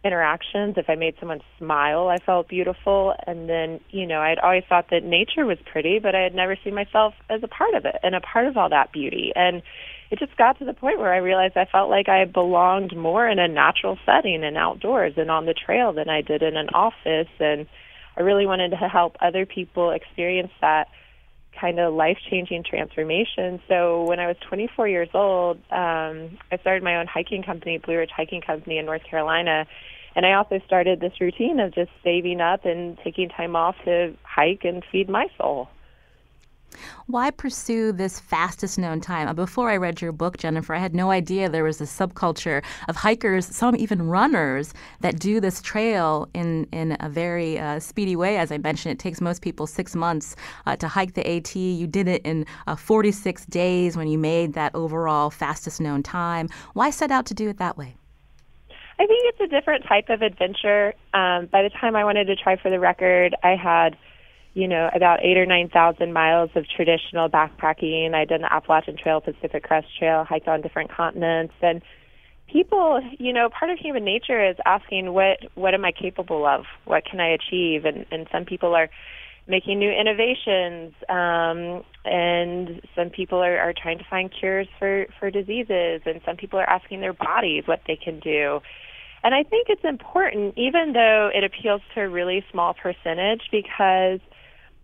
interactions. 0.07 0.75
If 0.77 0.89
I 0.89 0.95
made 0.95 1.15
someone 1.19 1.42
smile, 1.57 2.07
I 2.07 2.18
felt 2.18 2.48
beautiful. 2.48 3.13
And 3.27 3.48
then, 3.48 3.80
you 3.89 4.07
know, 4.07 4.21
I'd 4.21 4.39
always 4.39 4.63
thought 4.68 4.88
that 4.89 5.04
nature 5.04 5.45
was 5.45 5.57
pretty, 5.71 6.00
but 6.00 6.15
I 6.15 6.21
had 6.21 6.33
never 6.33 6.56
seen 6.63 6.74
myself 6.74 7.13
as 7.30 7.44
a 7.44 7.48
part 7.48 7.75
of 7.75 7.86
it 7.86 7.98
and 8.01 8.15
a 8.15 8.21
part 8.21 8.48
of 8.48 8.57
all 8.57 8.69
that 8.69 8.92
beauty. 8.92 9.31
And 9.36 9.62
it 10.09 10.19
just 10.19 10.36
got 10.38 10.57
to 10.59 10.65
the 10.65 10.74
point 10.74 11.00
where 11.00 11.13
I 11.13 11.18
realized 11.18 11.57
I 11.57 11.65
felt 11.65 11.90
like 11.90 12.07
I 12.09 12.26
belonged 12.26 12.95
more 12.95 13.28
in 13.28 13.40
a 13.40 13.47
natural 13.47 13.99
setting 14.06 14.44
and 14.44 14.57
outdoors 14.57 15.14
and 15.18 15.30
on 15.30 15.45
the 15.45 15.54
trail 15.54 15.94
than 15.94 16.09
I 16.09 16.21
did 16.21 16.42
in 16.42 16.56
an 16.56 16.69
office. 16.69 17.31
And 17.40 17.68
I 18.16 18.21
really 18.21 18.45
wanted 18.45 18.69
to 18.69 18.78
help 18.78 19.18
other 19.21 19.45
people 19.45 19.92
experience 19.92 20.52
that 20.61 20.87
kind 21.59 21.80
of 21.80 21.94
life 21.94 22.18
changing 22.30 22.64
transformation. 22.64 23.59
So 23.68 24.04
when 24.04 24.19
I 24.19 24.28
was 24.28 24.37
24 24.47 24.87
years 24.87 25.09
old, 25.14 25.57
um, 25.71 26.37
I 26.52 26.57
started 26.61 26.83
my 26.83 26.97
own 26.97 27.07
hiking 27.07 27.44
company, 27.44 27.78
Blue 27.78 27.97
Ridge 27.97 28.11
Hiking 28.16 28.42
Company 28.42 28.78
in 28.78 28.85
North 28.85 29.04
Carolina. 29.04 29.66
And 30.18 30.26
I 30.26 30.33
also 30.33 30.59
started 30.66 31.00
this 31.00 31.21
routine 31.21 31.59
of 31.59 31.76
just 31.76 31.92
saving 32.04 32.42
up 32.42 32.66
and 32.66 32.97
taking 33.04 33.30
time 33.30 33.56
off 33.56 33.76
to 33.86 34.16
hike 34.24 34.64
and 34.64 34.83
feed 34.92 35.07
my 35.07 35.28
soul. 35.38 35.69
Why 37.06 37.30
pursue 37.30 37.92
this 37.92 38.19
fastest 38.19 38.80
known 38.80 39.00
time? 39.00 39.33
Before 39.36 39.69
I 39.69 39.78
read 39.78 40.02
your 40.02 40.12
book, 40.12 40.38
Jennifer, 40.38 40.74
I 40.74 40.80
had 40.80 40.95
no 40.95 41.12
idea 41.12 41.50
there 41.50 41.64
was 41.64 41.80
a 41.81 41.83
subculture 41.83 42.64
of 42.90 42.95
hikers, 42.95 43.45
some 43.45 43.76
even 43.76 44.07
runners, 44.07 44.74
that 45.02 45.19
do 45.19 45.40
this 45.40 45.62
trail 45.62 46.28
in, 46.33 46.68
in 46.71 46.97
a 47.00 47.09
very 47.09 47.59
uh, 47.59 47.80
speedy 47.80 48.16
way. 48.16 48.38
As 48.38 48.52
I 48.52 48.57
mentioned, 48.57 48.94
it 48.94 49.00
takes 49.00 49.21
most 49.21 49.44
people 49.44 49.68
six 49.68 49.95
months 49.95 50.36
uh, 50.66 50.76
to 50.78 50.88
hike 50.88 51.14
the 51.14 51.30
AT. 51.30 51.56
You 51.56 51.86
did 51.86 52.07
it 52.07 52.24
in 52.26 52.47
uh, 52.66 52.76
46 52.76 53.45
days 53.45 53.95
when 53.95 54.07
you 54.07 54.18
made 54.18 54.54
that 54.54 54.74
overall 54.74 55.30
fastest 55.30 55.80
known 55.80 56.02
time. 56.02 56.50
Why 56.74 56.90
set 56.90 57.12
out 57.12 57.28
to 57.28 57.36
do 57.36 57.50
it 57.50 57.59
that 57.59 57.78
way? 57.78 57.97
I 58.99 59.06
think 59.06 59.33
it's 59.33 59.42
a 59.42 59.47
different 59.47 59.85
type 59.87 60.09
of 60.09 60.21
adventure. 60.21 60.94
Um, 61.13 61.47
by 61.51 61.61
the 61.61 61.69
time 61.80 61.95
I 61.95 62.04
wanted 62.04 62.25
to 62.25 62.35
try 62.35 62.56
for 62.61 62.71
the 62.71 62.80
record, 62.80 63.35
I 63.44 63.56
had 63.56 63.95
you 64.57 64.68
know, 64.68 64.89
about 64.95 65.23
eight 65.23 65.37
or 65.37 65.45
nine 65.45 65.69
thousand 65.69 66.13
miles 66.13 66.49
of 66.56 66.66
traditional 66.68 67.30
backpacking. 67.30 68.16
I'd 68.16 68.30
done 68.30 68.42
the 68.42 68.51
Appalachian 68.51 68.97
Trail, 68.97 69.21
Pacific 69.21 69.61
Crest 69.61 69.85
Trail, 69.99 70.23
hiked 70.27 70.47
on 70.47 70.61
different 70.61 70.92
continents, 70.92 71.54
and 71.61 71.83
people, 72.51 72.99
you 73.19 73.33
know, 73.33 73.49
part 73.49 73.69
of 73.69 73.77
human 73.77 74.04
nature 74.04 74.44
is 74.44 74.56
asking 74.66 75.13
what 75.13 75.37
what 75.54 75.75
am 75.75 75.85
I 75.85 75.92
capable 75.92 76.47
of? 76.47 76.66
What 76.85 77.06
can 77.06 77.19
I 77.19 77.27
achieve? 77.27 77.85
And 77.85 78.07
and 78.09 78.27
some 78.31 78.45
people 78.45 78.73
are 78.73 78.89
making 79.47 79.77
new 79.77 79.92
innovations, 79.92 80.95
um, 81.07 81.83
and 82.04 82.81
some 82.95 83.11
people 83.11 83.37
are, 83.37 83.59
are 83.59 83.73
trying 83.80 83.99
to 83.99 84.06
find 84.09 84.33
cures 84.33 84.68
for 84.80 85.06
for 85.19 85.30
diseases, 85.30 86.01
and 86.07 86.19
some 86.25 86.35
people 86.35 86.57
are 86.57 86.68
asking 86.68 87.01
their 87.01 87.13
bodies 87.13 87.66
what 87.68 87.81
they 87.85 87.95
can 87.95 88.19
do. 88.21 88.61
And 89.24 89.33
I 89.33 89.44
think 89.44 89.68
it's 89.69 89.83
important, 89.83 90.57
even 90.57 90.94
though 90.94 91.30
it 91.33 91.44
appeals 91.44 91.81
to 91.95 92.02
a 92.02 92.09
really 92.09 92.45
small 92.52 92.74
percentage, 92.74 93.42
because 93.52 94.19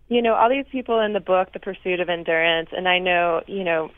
you 0.08 0.20
know, 0.20 0.34
all 0.34 0.50
these 0.50 0.66
people 0.70 1.00
in 1.00 1.12
the 1.12 1.20
book, 1.20 1.52
The 1.52 1.58
Pursuit 1.60 2.00
of 2.00 2.08
Endurance, 2.08 2.68
and 2.72 2.86
I 2.86 2.98
know, 2.98 3.42
you 3.46 3.64
know, 3.64 3.90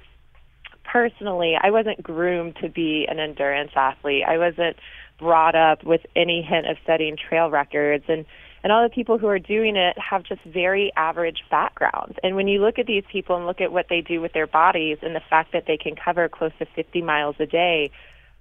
personally, 0.84 1.54
I 1.60 1.70
wasn't 1.70 2.02
groomed 2.02 2.56
to 2.62 2.68
be 2.68 3.06
an 3.08 3.18
endurance 3.18 3.72
athlete. 3.74 4.22
I 4.26 4.38
wasn't 4.38 4.76
brought 5.18 5.54
up 5.54 5.84
with 5.84 6.02
any 6.14 6.42
hint 6.42 6.68
of 6.68 6.76
studying 6.82 7.16
trail 7.16 7.50
records 7.50 8.04
and 8.08 8.24
and 8.62 8.72
all 8.72 8.82
the 8.82 8.92
people 8.92 9.16
who 9.16 9.28
are 9.28 9.38
doing 9.38 9.76
it 9.76 9.96
have 9.96 10.24
just 10.24 10.40
very 10.42 10.90
average 10.96 11.44
backgrounds. 11.52 12.16
And 12.24 12.34
when 12.34 12.48
you 12.48 12.60
look 12.60 12.80
at 12.80 12.86
these 12.86 13.04
people 13.12 13.36
and 13.36 13.46
look 13.46 13.60
at 13.60 13.70
what 13.70 13.86
they 13.88 14.00
do 14.00 14.20
with 14.20 14.32
their 14.32 14.48
bodies 14.48 14.98
and 15.02 15.14
the 15.14 15.20
fact 15.30 15.52
that 15.52 15.64
they 15.68 15.76
can 15.76 15.94
cover 15.94 16.28
close 16.28 16.50
to 16.58 16.66
50 16.74 17.00
miles 17.02 17.36
a 17.38 17.46
day 17.46 17.92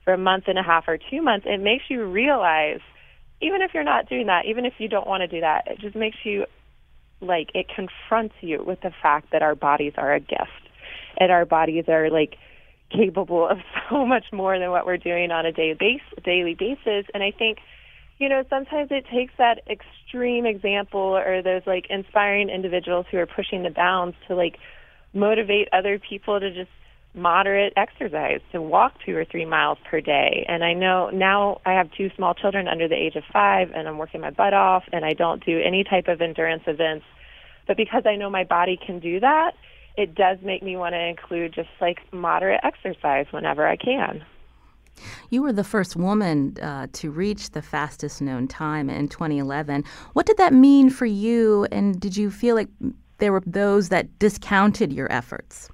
for 0.05 0.13
a 0.13 0.17
month 0.17 0.45
and 0.47 0.57
a 0.57 0.63
half 0.63 0.85
or 0.87 0.97
two 0.97 1.21
months, 1.21 1.45
it 1.49 1.59
makes 1.59 1.85
you 1.89 2.05
realize, 2.05 2.79
even 3.41 3.61
if 3.61 3.73
you're 3.73 3.83
not 3.83 4.07
doing 4.07 4.27
that, 4.27 4.45
even 4.45 4.65
if 4.65 4.73
you 4.77 4.87
don't 4.87 5.07
want 5.07 5.21
to 5.21 5.27
do 5.27 5.41
that, 5.41 5.63
it 5.67 5.79
just 5.79 5.95
makes 5.95 6.17
you 6.23 6.45
like 7.21 7.49
it 7.53 7.65
confronts 7.75 8.35
you 8.41 8.63
with 8.63 8.79
the 8.81 8.91
fact 9.01 9.31
that 9.31 9.41
our 9.41 9.55
bodies 9.55 9.93
are 9.97 10.13
a 10.13 10.19
gift 10.19 10.69
and 11.17 11.31
our 11.31 11.45
bodies 11.45 11.85
are 11.87 12.09
like 12.09 12.35
capable 12.91 13.47
of 13.47 13.57
so 13.89 14.05
much 14.05 14.25
more 14.31 14.59
than 14.59 14.69
what 14.69 14.85
we're 14.85 14.97
doing 14.97 15.31
on 15.31 15.45
a 15.45 15.51
day 15.51 15.73
base, 15.73 16.01
daily 16.23 16.53
basis. 16.53 17.05
And 17.13 17.23
I 17.23 17.31
think 17.31 17.57
you 18.17 18.29
know, 18.29 18.43
sometimes 18.49 18.89
it 18.91 19.05
takes 19.13 19.33
that 19.37 19.61
extreme 19.69 20.45
example 20.45 21.17
or 21.17 21.41
those 21.41 21.63
like 21.65 21.87
inspiring 21.89 22.49
individuals 22.49 23.05
who 23.11 23.17
are 23.17 23.25
pushing 23.25 23.63
the 23.63 23.69
bounds 23.69 24.15
to 24.27 24.35
like 24.35 24.57
motivate 25.13 25.67
other 25.73 25.99
people 25.99 26.39
to 26.39 26.49
just 26.49 26.69
moderate 27.15 27.73
exercise, 27.77 28.41
to 28.51 28.61
walk 28.61 28.93
two 29.05 29.15
or 29.15 29.25
three 29.25 29.45
miles 29.45 29.77
per 29.89 30.01
day. 30.01 30.45
And 30.47 30.63
I 30.63 30.73
know 30.73 31.09
now 31.09 31.61
I 31.65 31.73
have 31.73 31.89
two 31.91 32.09
small 32.15 32.33
children 32.33 32.67
under 32.67 32.87
the 32.87 32.95
age 32.95 33.15
of 33.15 33.23
five 33.31 33.71
and 33.75 33.87
I'm 33.87 33.97
working 33.97 34.21
my 34.21 34.31
butt 34.31 34.53
off 34.53 34.83
and 34.91 35.05
I 35.05 35.13
don't 35.13 35.43
do 35.45 35.59
any 35.59 35.83
type 35.83 36.07
of 36.07 36.21
endurance 36.21 36.63
events. 36.67 37.05
But 37.67 37.77
because 37.77 38.03
I 38.05 38.15
know 38.15 38.29
my 38.29 38.43
body 38.43 38.77
can 38.83 38.99
do 38.99 39.19
that, 39.19 39.53
it 39.97 40.13
does 40.13 40.37
make 40.43 40.61
me 40.61 40.75
want 40.75 40.93
to 40.93 40.99
include 40.99 41.53
just 41.53 41.69
like 41.79 41.99
moderate 42.11 42.59
exercise 42.63 43.27
whenever 43.31 43.65
I 43.65 43.77
can. 43.77 44.23
You 45.29 45.41
were 45.41 45.53
the 45.53 45.63
first 45.63 45.95
woman 45.95 46.57
uh, 46.61 46.87
to 46.93 47.11
reach 47.11 47.51
the 47.51 47.61
fastest 47.61 48.21
known 48.21 48.47
time 48.47 48.89
in 48.89 49.07
2011. 49.09 49.83
What 50.13 50.25
did 50.25 50.37
that 50.37 50.53
mean 50.53 50.89
for 50.89 51.05
you, 51.05 51.67
and 51.71 51.99
did 51.99 52.15
you 52.15 52.31
feel 52.31 52.55
like 52.55 52.69
there 53.17 53.31
were 53.31 53.43
those 53.45 53.89
that 53.89 54.19
discounted 54.19 54.93
your 54.93 55.11
efforts? 55.11 55.69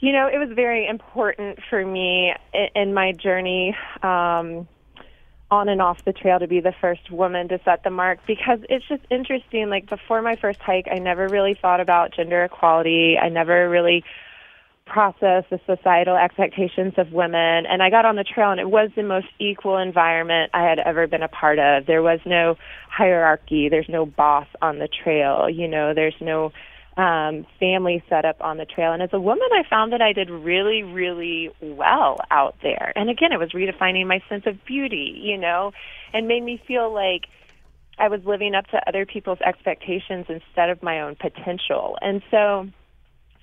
You 0.00 0.12
know, 0.12 0.28
it 0.28 0.38
was 0.38 0.48
very 0.54 0.86
important 0.86 1.58
for 1.68 1.84
me 1.84 2.32
in, 2.74 2.94
my 2.94 3.12
journey 3.12 3.76
um, 4.02 4.66
on 5.50 5.68
and 5.68 5.82
off 5.82 6.02
the 6.06 6.14
trail 6.14 6.38
to 6.38 6.46
be 6.46 6.60
the 6.60 6.72
first 6.80 7.10
woman 7.10 7.48
to 7.48 7.60
set 7.66 7.84
the 7.84 7.90
mark 7.90 8.18
because 8.26 8.60
it's 8.70 8.86
just 8.88 9.02
interesting. 9.10 9.68
Like 9.68 9.90
before 9.90 10.22
my 10.22 10.36
first 10.36 10.58
hike, 10.60 10.86
I 10.90 10.98
never 10.98 11.28
really 11.28 11.54
thought 11.60 11.80
about 11.80 12.14
gender 12.14 12.44
equality. 12.44 13.18
I 13.18 13.28
never 13.28 13.68
really 13.68 14.02
process 14.86 15.44
the 15.50 15.60
societal 15.66 16.16
expectations 16.16 16.94
of 16.96 17.12
women 17.12 17.64
and 17.66 17.80
I 17.80 17.90
got 17.90 18.04
on 18.04 18.16
the 18.16 18.24
trail 18.24 18.50
and 18.50 18.58
it 18.58 18.68
was 18.68 18.90
the 18.96 19.04
most 19.04 19.28
equal 19.38 19.78
environment 19.78 20.50
I 20.52 20.64
had 20.64 20.80
ever 20.80 21.06
been 21.06 21.22
a 21.22 21.28
part 21.28 21.58
of. 21.58 21.86
There 21.86 22.02
was 22.02 22.18
no 22.26 22.56
hierarchy, 22.88 23.68
there's 23.68 23.88
no 23.88 24.04
boss 24.04 24.48
on 24.60 24.78
the 24.78 24.88
trail, 24.88 25.48
you 25.48 25.68
know, 25.68 25.94
there's 25.94 26.16
no 26.20 26.52
um 26.96 27.46
family 27.58 28.02
set 28.08 28.24
up 28.24 28.36
on 28.40 28.56
the 28.56 28.64
trail 28.64 28.92
and 28.92 29.02
as 29.02 29.10
a 29.12 29.20
woman 29.20 29.48
I 29.52 29.62
found 29.68 29.92
that 29.92 30.02
I 30.02 30.12
did 30.12 30.28
really 30.28 30.82
really 30.82 31.50
well 31.60 32.18
out 32.30 32.56
there. 32.62 32.92
And 32.96 33.08
again, 33.08 33.32
it 33.32 33.38
was 33.38 33.50
redefining 33.50 34.06
my 34.06 34.20
sense 34.28 34.44
of 34.46 34.64
beauty, 34.64 35.18
you 35.22 35.38
know, 35.38 35.72
and 36.12 36.26
made 36.26 36.42
me 36.42 36.60
feel 36.66 36.92
like 36.92 37.26
I 37.98 38.08
was 38.08 38.24
living 38.24 38.54
up 38.54 38.66
to 38.68 38.80
other 38.88 39.04
people's 39.06 39.40
expectations 39.40 40.26
instead 40.28 40.70
of 40.70 40.82
my 40.82 41.00
own 41.02 41.16
potential. 41.16 41.98
And 42.00 42.22
so 42.30 42.68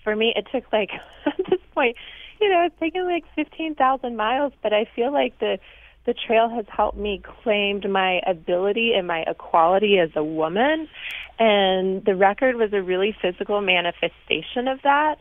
for 0.04 0.16
me, 0.16 0.34
it 0.36 0.48
took 0.52 0.72
like 0.74 0.90
at 1.26 1.38
this 1.50 1.60
point, 1.74 1.96
you 2.42 2.50
know, 2.50 2.66
it's 2.66 2.80
taken 2.80 3.06
like 3.06 3.24
fifteen 3.36 3.76
thousand 3.76 4.18
miles, 4.18 4.54
but 4.64 4.74
I 4.74 4.86
feel 4.96 5.12
like 5.12 5.38
the 5.40 5.60
the 6.08 6.14
trail 6.14 6.50
has 6.50 6.66
helped 6.70 6.98
me 6.98 7.22
claim 7.44 7.82
my 7.92 8.22
ability 8.26 8.94
and 8.94 9.06
my 9.06 9.26
equality 9.28 10.00
as 10.00 10.10
a 10.16 10.24
woman, 10.24 10.88
and 11.38 12.04
the 12.06 12.16
record 12.16 12.56
was 12.56 12.72
a 12.72 12.82
really 12.82 13.16
physical 13.22 13.62
manifestation 13.62 14.70
of 14.70 14.82
that. 14.84 15.18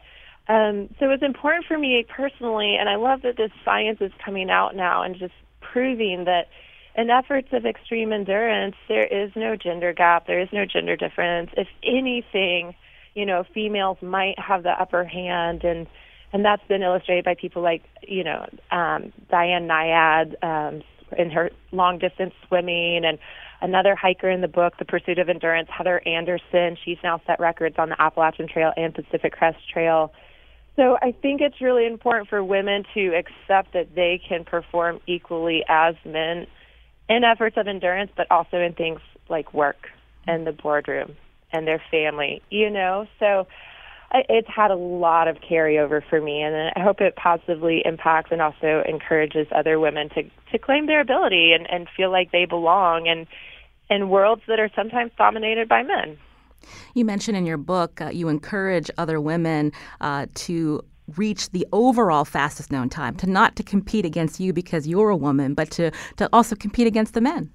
Um, 0.49 0.89
so 0.99 1.07
it 1.07 1.09
was 1.09 1.23
important 1.23 1.67
for 1.67 1.77
me 1.77 2.07
personally, 2.09 2.77
and 2.79 2.89
I 2.89 2.95
love 2.95 3.23
that 3.23 3.37
this 3.37 3.51
science 3.65 3.99
is 4.01 4.13
coming 4.25 4.49
out 4.49 4.77
now 4.77 5.03
and 5.03 5.19
just 5.19 5.35
proving 5.61 6.25
that 6.27 6.47
in 6.97 7.11
efforts 7.11 7.49
of 7.53 7.67
extreme 7.67 8.13
endurance, 8.13 8.77
there 8.89 9.07
is 9.07 9.33
no 9.35 9.57
gender 9.57 9.93
gap, 9.93 10.29
there 10.29 10.41
is 10.41 10.49
no 10.53 10.65
gender 10.65 10.97
difference. 10.97 11.51
If 11.57 11.67
anything, 11.83 12.77
you 13.15 13.27
know, 13.27 13.45
females 13.53 13.99
might 14.01 14.39
have 14.39 14.63
the 14.63 14.71
upper 14.71 15.05
hand 15.05 15.65
and 15.65 15.89
and 16.33 16.45
that's 16.45 16.67
been 16.69 16.83
illustrated 16.83 17.25
by 17.25 17.35
people 17.35 17.63
like, 17.63 17.83
you 18.07 18.25
know, 18.25 18.47
um, 18.71 19.13
Diana 19.31 19.67
Nyad 19.67 20.45
um, 20.45 20.83
in 21.17 21.31
her 21.31 21.51
long 21.73 21.99
distance 21.99 22.35
swimming 22.47 23.05
and 23.05 23.19
another 23.61 23.95
hiker 23.95 24.29
in 24.29 24.41
the 24.41 24.49
book, 24.49 24.75
The 24.79 24.85
Pursuit 24.85 25.19
of 25.19 25.29
Endurance, 25.29 25.69
Heather 25.71 26.03
Anderson. 26.07 26.77
She's 26.85 26.99
now 27.03 27.21
set 27.27 27.41
records 27.41 27.77
on 27.79 27.89
the 27.89 28.01
Appalachian 28.01 28.49
Trail 28.49 28.73
and 28.77 28.95
Pacific 28.95 29.33
Crest 29.33 29.59
Trail. 29.73 30.13
So 30.77 30.99
I 31.01 31.13
think 31.13 31.41
it's 31.41 31.61
really 31.61 31.87
important 31.87 32.29
for 32.29 32.45
women 32.45 32.85
to 32.95 33.15
accept 33.15 33.73
that 33.73 33.95
they 33.95 34.21
can 34.29 34.45
perform 34.45 35.01
equally 35.07 35.65
as 35.69 35.95
men 36.05 36.47
in 37.09 37.25
efforts 37.25 37.57
of 37.57 37.67
endurance, 37.67 38.11
but 38.17 38.31
also 38.31 38.59
in 38.59 38.75
things 38.75 39.01
like 39.29 39.55
work 39.55 39.89
and 40.27 40.47
the 40.47 40.53
boardroom 40.53 41.17
and 41.53 41.67
their 41.67 41.83
family, 41.91 42.43
you 42.51 42.69
know? 42.69 43.07
So 43.19 43.47
it's 44.13 44.49
had 44.49 44.71
a 44.71 44.77
lot 44.77 45.29
of 45.29 45.37
carryover 45.39 46.03
for 46.09 46.21
me, 46.21 46.43
and 46.43 46.73
I 46.77 46.81
hope 46.81 47.01
it 47.01 47.17
positively 47.17 47.83
impacts 47.85 48.31
and 48.33 48.41
also 48.41 48.83
encourages 48.89 49.47
other 49.55 49.79
women 49.81 50.09
to, 50.11 50.23
to 50.53 50.59
claim 50.59 50.87
their 50.87 51.01
ability 51.01 51.53
and, 51.53 51.69
and 51.71 51.89
feel 51.97 52.11
like 52.11 52.33
they 52.33 52.45
belong 52.45 53.09
and 53.09 53.27
in 53.89 54.09
worlds 54.09 54.43
that 54.49 54.59
are 54.59 54.71
sometimes 54.75 55.13
dominated 55.17 55.69
by 55.69 55.83
men. 55.83 56.19
You 56.95 57.05
mentioned 57.05 57.37
in 57.37 57.47
your 57.47 57.57
book 57.57 58.01
uh, 58.01 58.11
you 58.11 58.29
encourage 58.29 58.91
other 58.99 59.21
women 59.21 59.73
uh, 60.01 60.27
to 60.35 60.83
reach 61.17 61.51
the 61.51 61.67
overall 61.73 62.25
fastest 62.25 62.73
known 62.73 62.89
time, 62.89 63.15
to 63.17 63.29
not 63.29 63.55
to 63.57 63.63
compete 63.63 64.05
against 64.05 64.41
you 64.41 64.53
because 64.53 64.89
you're 64.89 65.11
a 65.11 65.17
woman, 65.17 65.55
but 65.55 65.71
to, 65.71 65.93
to 66.17 66.29
also 66.33 66.57
compete 66.57 66.87
against 66.87 67.15
the 67.15 67.21
men. 67.21 67.51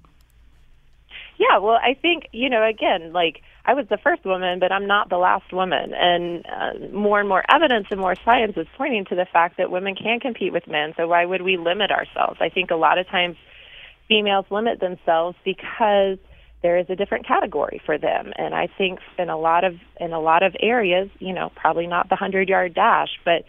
Yeah, 1.42 1.58
well, 1.58 1.78
I 1.82 1.94
think, 1.94 2.28
you 2.30 2.48
know, 2.48 2.64
again, 2.64 3.12
like 3.12 3.42
I 3.64 3.74
was 3.74 3.86
the 3.90 3.98
first 3.98 4.24
woman, 4.24 4.60
but 4.60 4.70
I'm 4.70 4.86
not 4.86 5.10
the 5.10 5.16
last 5.16 5.52
woman. 5.52 5.92
And 5.92 6.46
uh, 6.46 6.94
more 6.96 7.18
and 7.18 7.28
more 7.28 7.42
evidence 7.52 7.86
and 7.90 7.98
more 7.98 8.14
science 8.24 8.52
is 8.56 8.68
pointing 8.78 9.06
to 9.06 9.16
the 9.16 9.26
fact 9.32 9.56
that 9.56 9.68
women 9.68 9.96
can 9.96 10.20
compete 10.20 10.52
with 10.52 10.68
men. 10.68 10.94
So 10.96 11.08
why 11.08 11.24
would 11.24 11.42
we 11.42 11.56
limit 11.56 11.90
ourselves? 11.90 12.38
I 12.40 12.48
think 12.48 12.70
a 12.70 12.76
lot 12.76 12.98
of 12.98 13.08
times 13.08 13.36
females 14.06 14.46
limit 14.50 14.78
themselves 14.78 15.36
because 15.44 16.18
there 16.62 16.78
is 16.78 16.86
a 16.88 16.94
different 16.94 17.26
category 17.26 17.82
for 17.84 17.98
them. 17.98 18.32
And 18.36 18.54
I 18.54 18.68
think 18.78 19.00
in 19.18 19.28
a 19.28 19.38
lot 19.38 19.64
of 19.64 19.74
in 19.98 20.12
a 20.12 20.20
lot 20.20 20.44
of 20.44 20.54
areas, 20.60 21.08
you 21.18 21.32
know, 21.32 21.50
probably 21.56 21.88
not 21.88 22.08
the 22.08 22.14
hundred 22.14 22.48
yard 22.48 22.72
dash, 22.74 23.18
but 23.24 23.42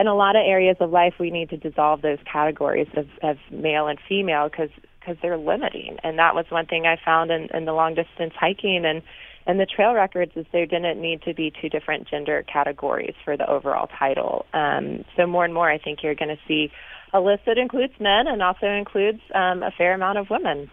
in 0.00 0.08
a 0.08 0.16
lot 0.16 0.34
of 0.34 0.42
areas 0.44 0.78
of 0.80 0.90
life, 0.90 1.14
we 1.20 1.30
need 1.30 1.50
to 1.50 1.56
dissolve 1.56 2.02
those 2.02 2.18
categories 2.30 2.88
of, 2.96 3.06
of 3.22 3.36
male 3.52 3.86
and 3.86 4.00
female 4.08 4.48
because 4.48 4.70
because 5.06 5.20
they're 5.22 5.38
limiting. 5.38 5.96
And 6.02 6.18
that 6.18 6.34
was 6.34 6.46
one 6.48 6.66
thing 6.66 6.86
I 6.86 6.96
found 7.02 7.30
in, 7.30 7.48
in 7.54 7.64
the 7.64 7.72
long 7.72 7.94
distance 7.94 8.34
hiking 8.38 8.84
and 8.84 9.02
and 9.48 9.60
the 9.60 9.66
trail 9.66 9.94
records 9.94 10.32
is 10.34 10.44
there 10.52 10.66
didn't 10.66 11.00
need 11.00 11.22
to 11.22 11.32
be 11.32 11.52
two 11.62 11.68
different 11.68 12.08
gender 12.08 12.44
categories 12.52 13.14
for 13.24 13.36
the 13.36 13.48
overall 13.48 13.88
title. 13.96 14.44
Um, 14.52 15.04
so 15.16 15.24
more 15.24 15.44
and 15.44 15.54
more, 15.54 15.70
I 15.70 15.78
think 15.78 16.00
you're 16.02 16.16
going 16.16 16.36
to 16.36 16.42
see 16.48 16.72
a 17.12 17.20
list 17.20 17.42
that 17.46 17.56
includes 17.56 17.92
men 18.00 18.26
and 18.26 18.42
also 18.42 18.66
includes 18.66 19.20
um, 19.36 19.62
a 19.62 19.70
fair 19.70 19.94
amount 19.94 20.18
of 20.18 20.30
women. 20.30 20.68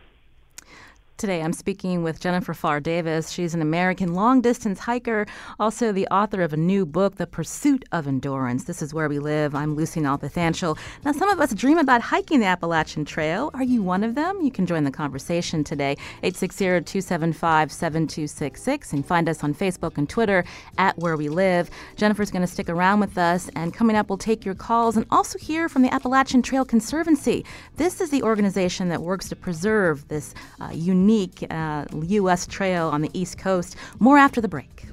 Today, 1.15 1.41
I'm 1.41 1.53
speaking 1.53 2.03
with 2.03 2.19
Jennifer 2.19 2.53
Pharr 2.53 2.81
Davis. 2.81 3.29
She's 3.29 3.53
an 3.53 3.61
American 3.61 4.13
long 4.13 4.41
distance 4.41 4.79
hiker, 4.79 5.25
also 5.59 5.91
the 5.91 6.07
author 6.07 6.41
of 6.41 6.53
a 6.53 6.57
new 6.57 6.85
book, 6.85 7.15
The 7.15 7.27
Pursuit 7.27 7.85
of 7.91 8.07
Endurance. 8.07 8.63
This 8.65 8.81
is 8.81 8.93
where 8.93 9.07
we 9.07 9.19
live. 9.19 9.53
I'm 9.53 9.75
Lucy 9.75 10.01
Nalpathanchil. 10.01 10.77
Now, 11.05 11.11
some 11.11 11.29
of 11.29 11.39
us 11.39 11.53
dream 11.53 11.77
about 11.77 12.01
hiking 12.01 12.39
the 12.39 12.47
Appalachian 12.47 13.05
Trail. 13.05 13.51
Are 13.53 13.63
you 13.63 13.81
one 13.83 14.03
of 14.03 14.15
them? 14.15 14.41
You 14.41 14.51
can 14.51 14.65
join 14.65 14.83
the 14.83 14.91
conversation 14.91 15.63
today, 15.63 15.91
860 16.23 16.65
275 16.65 17.71
7266, 17.71 18.91
and 18.91 19.05
find 19.05 19.29
us 19.29 19.43
on 19.43 19.53
Facebook 19.53 19.97
and 19.97 20.09
Twitter 20.09 20.43
at 20.79 20.97
Where 20.97 21.15
We 21.15 21.29
Live. 21.29 21.69
Jennifer's 21.95 22.31
going 22.31 22.41
to 22.41 22.51
stick 22.51 22.67
around 22.67 22.99
with 22.99 23.17
us, 23.19 23.49
and 23.55 23.73
coming 23.73 23.95
up, 23.95 24.09
we'll 24.09 24.17
take 24.17 24.43
your 24.43 24.55
calls 24.55 24.97
and 24.97 25.05
also 25.11 25.37
hear 25.37 25.69
from 25.69 25.83
the 25.83 25.93
Appalachian 25.93 26.41
Trail 26.41 26.65
Conservancy. 26.65 27.45
This 27.77 28.01
is 28.01 28.09
the 28.09 28.23
organization 28.23 28.89
that 28.89 29.03
works 29.03 29.29
to 29.29 29.35
preserve 29.35 30.07
this 30.09 30.33
uh, 30.59 30.69
unique 30.73 31.02
unique 31.03 31.45
uh, 31.49 31.85
U.S. 32.19 32.47
trail 32.47 32.87
on 32.87 33.01
the 33.01 33.11
East 33.13 33.37
Coast. 33.37 33.75
More 33.99 34.17
after 34.17 34.39
the 34.39 34.47
break. 34.47 34.92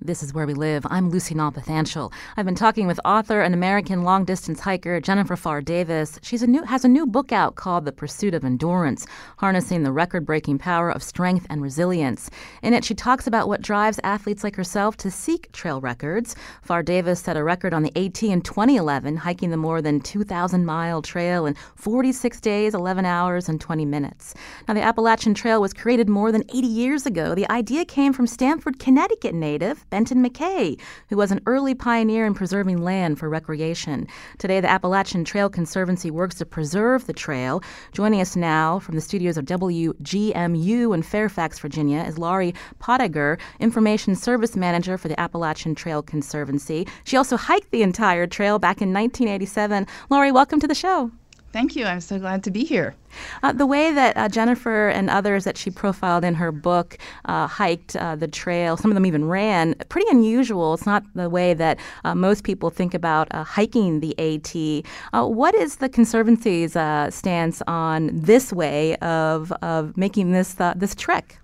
This 0.00 0.22
is 0.22 0.32
Where 0.32 0.46
We 0.46 0.54
Live. 0.54 0.86
I'm 0.90 1.10
Lucy 1.10 1.34
Nalpathanchil. 1.34 2.12
I've 2.36 2.46
been 2.46 2.54
talking 2.54 2.86
with 2.86 3.00
author 3.04 3.40
and 3.40 3.52
American 3.52 4.04
long 4.04 4.24
distance 4.24 4.60
hiker 4.60 5.00
Jennifer 5.00 5.34
Pharr 5.34 5.64
Davis. 5.64 6.20
New, 6.46 6.62
has 6.62 6.84
a 6.84 6.88
new 6.88 7.04
book 7.04 7.32
out 7.32 7.56
called 7.56 7.84
The 7.84 7.90
Pursuit 7.90 8.32
of 8.32 8.44
Endurance 8.44 9.08
Harnessing 9.38 9.82
the 9.82 9.90
Record 9.90 10.24
Breaking 10.24 10.56
Power 10.56 10.88
of 10.88 11.02
Strength 11.02 11.48
and 11.50 11.60
Resilience. 11.60 12.30
In 12.62 12.74
it, 12.74 12.84
she 12.84 12.94
talks 12.94 13.26
about 13.26 13.48
what 13.48 13.60
drives 13.60 13.98
athletes 14.04 14.44
like 14.44 14.54
herself 14.54 14.96
to 14.98 15.10
seek 15.10 15.50
trail 15.50 15.80
records. 15.80 16.36
Pharr 16.64 16.84
Davis 16.84 17.18
set 17.18 17.36
a 17.36 17.42
record 17.42 17.74
on 17.74 17.82
the 17.82 17.96
AT 17.96 18.22
in 18.22 18.40
2011, 18.40 19.16
hiking 19.16 19.50
the 19.50 19.56
more 19.56 19.82
than 19.82 20.00
2,000 20.00 20.64
mile 20.64 21.02
trail 21.02 21.44
in 21.44 21.56
46 21.74 22.40
days, 22.40 22.72
11 22.72 23.04
hours, 23.04 23.48
and 23.48 23.60
20 23.60 23.84
minutes. 23.84 24.34
Now, 24.68 24.74
the 24.74 24.82
Appalachian 24.82 25.34
Trail 25.34 25.60
was 25.60 25.74
created 25.74 26.08
more 26.08 26.30
than 26.30 26.44
80 26.50 26.68
years 26.68 27.04
ago. 27.04 27.34
The 27.34 27.50
idea 27.50 27.84
came 27.84 28.12
from 28.12 28.28
Stamford, 28.28 28.78
Connecticut 28.78 29.34
native 29.34 29.84
Benton 29.90 30.22
MacKaye, 30.22 30.80
who 31.08 31.16
was 31.16 31.30
an 31.30 31.40
early 31.46 31.74
pioneer 31.74 32.26
in 32.26 32.34
preserving 32.34 32.82
land 32.82 33.18
for 33.18 33.28
recreation. 33.28 34.06
Today, 34.38 34.60
the 34.60 34.70
Appalachian 34.70 35.24
Trail 35.24 35.48
Conservancy 35.48 36.10
works 36.10 36.36
to 36.36 36.46
preserve 36.46 37.06
the 37.06 37.12
trail. 37.12 37.62
Joining 37.92 38.20
us 38.20 38.36
now 38.36 38.78
from 38.78 38.94
the 38.94 39.00
studios 39.00 39.36
of 39.36 39.44
WGMU 39.44 40.94
in 40.94 41.02
Fairfax, 41.02 41.58
Virginia, 41.58 42.02
is 42.02 42.18
Laurie 42.18 42.54
Potteiger, 42.80 43.38
Information 43.60 44.14
Service 44.14 44.56
Manager 44.56 44.98
for 44.98 45.08
the 45.08 45.18
Appalachian 45.20 45.74
Trail 45.74 46.02
Conservancy. 46.02 46.86
She 47.04 47.16
also 47.16 47.36
hiked 47.36 47.70
the 47.70 47.82
entire 47.82 48.26
trail 48.26 48.58
back 48.58 48.82
in 48.82 48.92
1987. 48.92 49.86
Laurie, 50.10 50.32
welcome 50.32 50.60
to 50.60 50.68
the 50.68 50.74
show. 50.74 51.10
Thank 51.50 51.76
you. 51.76 51.86
I'm 51.86 52.00
so 52.00 52.18
glad 52.18 52.44
to 52.44 52.50
be 52.50 52.62
here. 52.62 52.94
Uh, 53.42 53.52
the 53.52 53.66
way 53.66 53.90
that 53.92 54.16
uh, 54.18 54.28
Jennifer 54.28 54.88
and 54.88 55.08
others 55.08 55.44
that 55.44 55.56
she 55.56 55.70
profiled 55.70 56.22
in 56.22 56.34
her 56.34 56.52
book 56.52 56.98
uh, 57.24 57.46
hiked 57.46 57.96
uh, 57.96 58.16
the 58.16 58.28
trail, 58.28 58.76
some 58.76 58.90
of 58.90 58.94
them 58.94 59.06
even 59.06 59.24
ran, 59.24 59.74
pretty 59.88 60.06
unusual. 60.10 60.74
It's 60.74 60.84
not 60.84 61.04
the 61.14 61.30
way 61.30 61.54
that 61.54 61.78
uh, 62.04 62.14
most 62.14 62.44
people 62.44 62.68
think 62.68 62.92
about 62.92 63.28
uh, 63.30 63.44
hiking 63.44 64.00
the 64.00 64.14
AT. 64.18 64.84
what 65.26 65.54
is 65.54 65.76
the 65.76 65.88
Conservancy's 65.88 66.76
stance 67.14 67.62
on 67.66 68.10
this 68.12 68.52
way 68.52 68.96
of, 68.96 69.50
of 69.62 69.96
making 69.96 70.32
this, 70.32 70.54
this 70.76 70.94
trek? 70.94 71.38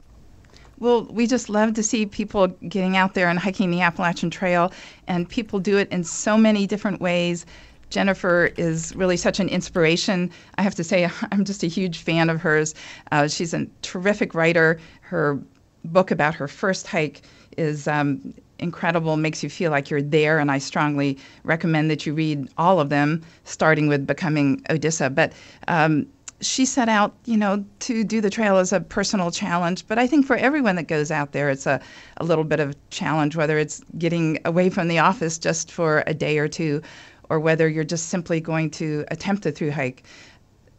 Well, 0.80 1.04
we 1.04 1.26
just 1.26 1.48
love 1.48 1.72
to 1.74 1.82
see 1.82 2.04
people 2.04 2.48
getting 2.68 2.96
out 2.96 3.14
there 3.14 3.28
and 3.28 3.38
hiking 3.38 3.70
the 3.70 3.80
Appalachian 3.80 4.28
Trail, 4.28 4.70
and 5.06 5.26
people 5.26 5.60
do 5.60 5.78
it 5.78 5.88
in 5.90 6.04
so 6.04 6.36
many 6.36 6.66
different 6.66 7.00
ways 7.00 7.46
Jennifer 7.94 8.50
is 8.56 8.92
really 8.96 9.16
such 9.16 9.38
an 9.38 9.48
inspiration. 9.48 10.28
I 10.58 10.62
have 10.62 10.74
to 10.74 10.82
say, 10.82 11.08
I'm 11.30 11.44
just 11.44 11.62
a 11.62 11.68
huge 11.68 11.98
fan 11.98 12.28
of 12.28 12.40
hers. 12.40 12.74
Uh, 13.12 13.28
she's 13.28 13.54
a 13.54 13.66
terrific 13.82 14.34
writer. 14.34 14.80
Her 15.02 15.38
book 15.84 16.10
about 16.10 16.34
her 16.34 16.48
first 16.48 16.88
hike 16.88 17.22
is 17.56 17.86
um, 17.86 18.34
incredible, 18.58 19.16
makes 19.16 19.44
you 19.44 19.48
feel 19.48 19.70
like 19.70 19.90
you're 19.90 20.02
there, 20.02 20.40
and 20.40 20.50
I 20.50 20.58
strongly 20.58 21.18
recommend 21.44 21.88
that 21.88 22.04
you 22.04 22.14
read 22.14 22.48
all 22.58 22.80
of 22.80 22.88
them, 22.88 23.22
starting 23.44 23.86
with 23.86 24.08
Becoming 24.08 24.60
Odyssa. 24.68 25.10
But 25.10 25.32
um, 25.68 26.04
she 26.40 26.66
set 26.66 26.88
out, 26.88 27.14
you 27.26 27.36
know, 27.36 27.64
to 27.78 28.02
do 28.02 28.20
the 28.20 28.28
trail 28.28 28.56
as 28.56 28.72
a 28.72 28.80
personal 28.80 29.30
challenge. 29.30 29.86
But 29.86 30.00
I 30.00 30.08
think 30.08 30.26
for 30.26 30.34
everyone 30.34 30.74
that 30.76 30.88
goes 30.88 31.12
out 31.12 31.30
there, 31.30 31.48
it's 31.48 31.66
a, 31.66 31.80
a 32.16 32.24
little 32.24 32.42
bit 32.42 32.58
of 32.58 32.70
a 32.70 32.74
challenge, 32.90 33.36
whether 33.36 33.56
it's 33.56 33.82
getting 33.98 34.40
away 34.44 34.68
from 34.68 34.88
the 34.88 34.98
office 34.98 35.38
just 35.38 35.70
for 35.70 36.02
a 36.08 36.14
day 36.14 36.38
or 36.38 36.48
two 36.48 36.82
or 37.30 37.40
whether 37.40 37.68
you're 37.68 37.84
just 37.84 38.08
simply 38.08 38.40
going 38.40 38.70
to 38.70 39.04
attempt 39.08 39.46
a 39.46 39.52
through 39.52 39.70
hike. 39.70 40.04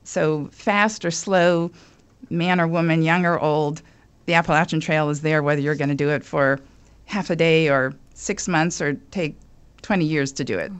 So, 0.03 0.47
fast 0.51 1.03
or 1.05 1.11
slow, 1.11 1.71
man 2.29 2.59
or 2.59 2.67
woman, 2.67 3.01
young 3.01 3.25
or 3.25 3.39
old, 3.39 3.81
the 4.25 4.33
Appalachian 4.33 4.79
Trail 4.79 5.09
is 5.09 5.21
there 5.21 5.43
whether 5.43 5.61
you're 5.61 5.75
going 5.75 5.89
to 5.89 5.95
do 5.95 6.09
it 6.09 6.23
for 6.23 6.59
half 7.05 7.29
a 7.29 7.35
day 7.35 7.69
or 7.69 7.93
six 8.13 8.47
months 8.47 8.81
or 8.81 8.93
take 9.11 9.35
20 9.81 10.05
years 10.05 10.31
to 10.33 10.43
do 10.43 10.57
it. 10.57 10.71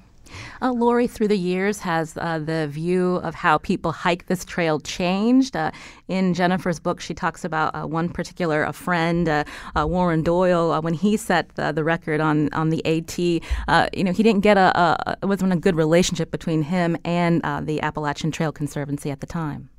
Uh, 0.62 0.72
Laurie, 0.72 1.08
through 1.08 1.28
the 1.28 1.38
years, 1.38 1.80
has 1.80 2.18
uh, 2.18 2.40
the 2.40 2.68
view 2.68 3.18
of 3.18 3.36
how 3.36 3.58
people 3.58 3.92
hike 3.92 4.28
this 4.28 4.46
trail 4.46 4.80
changed? 4.80 5.56
Uh, 5.56 5.72
in 6.08 6.34
Jennifer's 6.34 6.80
book, 6.80 7.00
she 7.00 7.14
talks 7.14 7.44
about 7.44 7.76
uh, 7.76 7.86
one 7.86 8.10
particular 8.10 8.64
a 8.64 8.74
friend, 8.74 9.28
uh, 9.28 9.44
uh, 9.76 9.86
Warren 9.88 10.24
Doyle, 10.24 10.82
when 10.82 10.94
he 10.94 11.18
set 11.18 11.54
the, 11.56 11.72
the, 11.72 11.84
record 11.84 12.20
on 12.20 12.52
on 12.54 12.70
the 12.70 12.84
AT. 12.86 13.18
you 13.18 14.04
know, 14.04 14.12
he 14.12 14.24
didn't 14.24 14.42
get 14.42 14.58
a, 14.58 14.78
a 14.80 15.18
it 15.22 15.26
wasn't 15.26 15.54
a 15.54 15.56
good 15.56 15.76
relationship 15.76 16.32
between 16.32 16.64
him 16.64 16.98
and 17.06 17.42
the 17.68 17.82
Appalachian 17.82 18.32
Trail 18.32 18.52
Conservancy 18.52 19.12
at 19.12 19.20
the 19.20 19.28
time. 19.28 19.70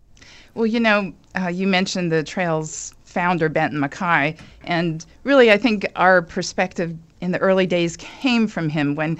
Well, 0.54 0.66
you 0.66 0.80
know, 0.80 1.12
you 1.50 1.66
mentioned 1.66 2.12
the 2.12 2.22
trail's 2.22 2.94
founder, 3.04 3.48
Benton 3.48 3.80
MacKaye, 3.80 4.38
and 4.64 5.04
really, 5.24 5.50
I 5.50 5.58
think 5.58 5.86
our 5.96 6.22
perspective 6.22 6.96
in 7.20 7.32
the 7.32 7.38
early 7.38 7.66
days 7.66 7.96
came 7.96 8.46
from 8.46 8.68
him 8.68 8.94
when 8.94 9.18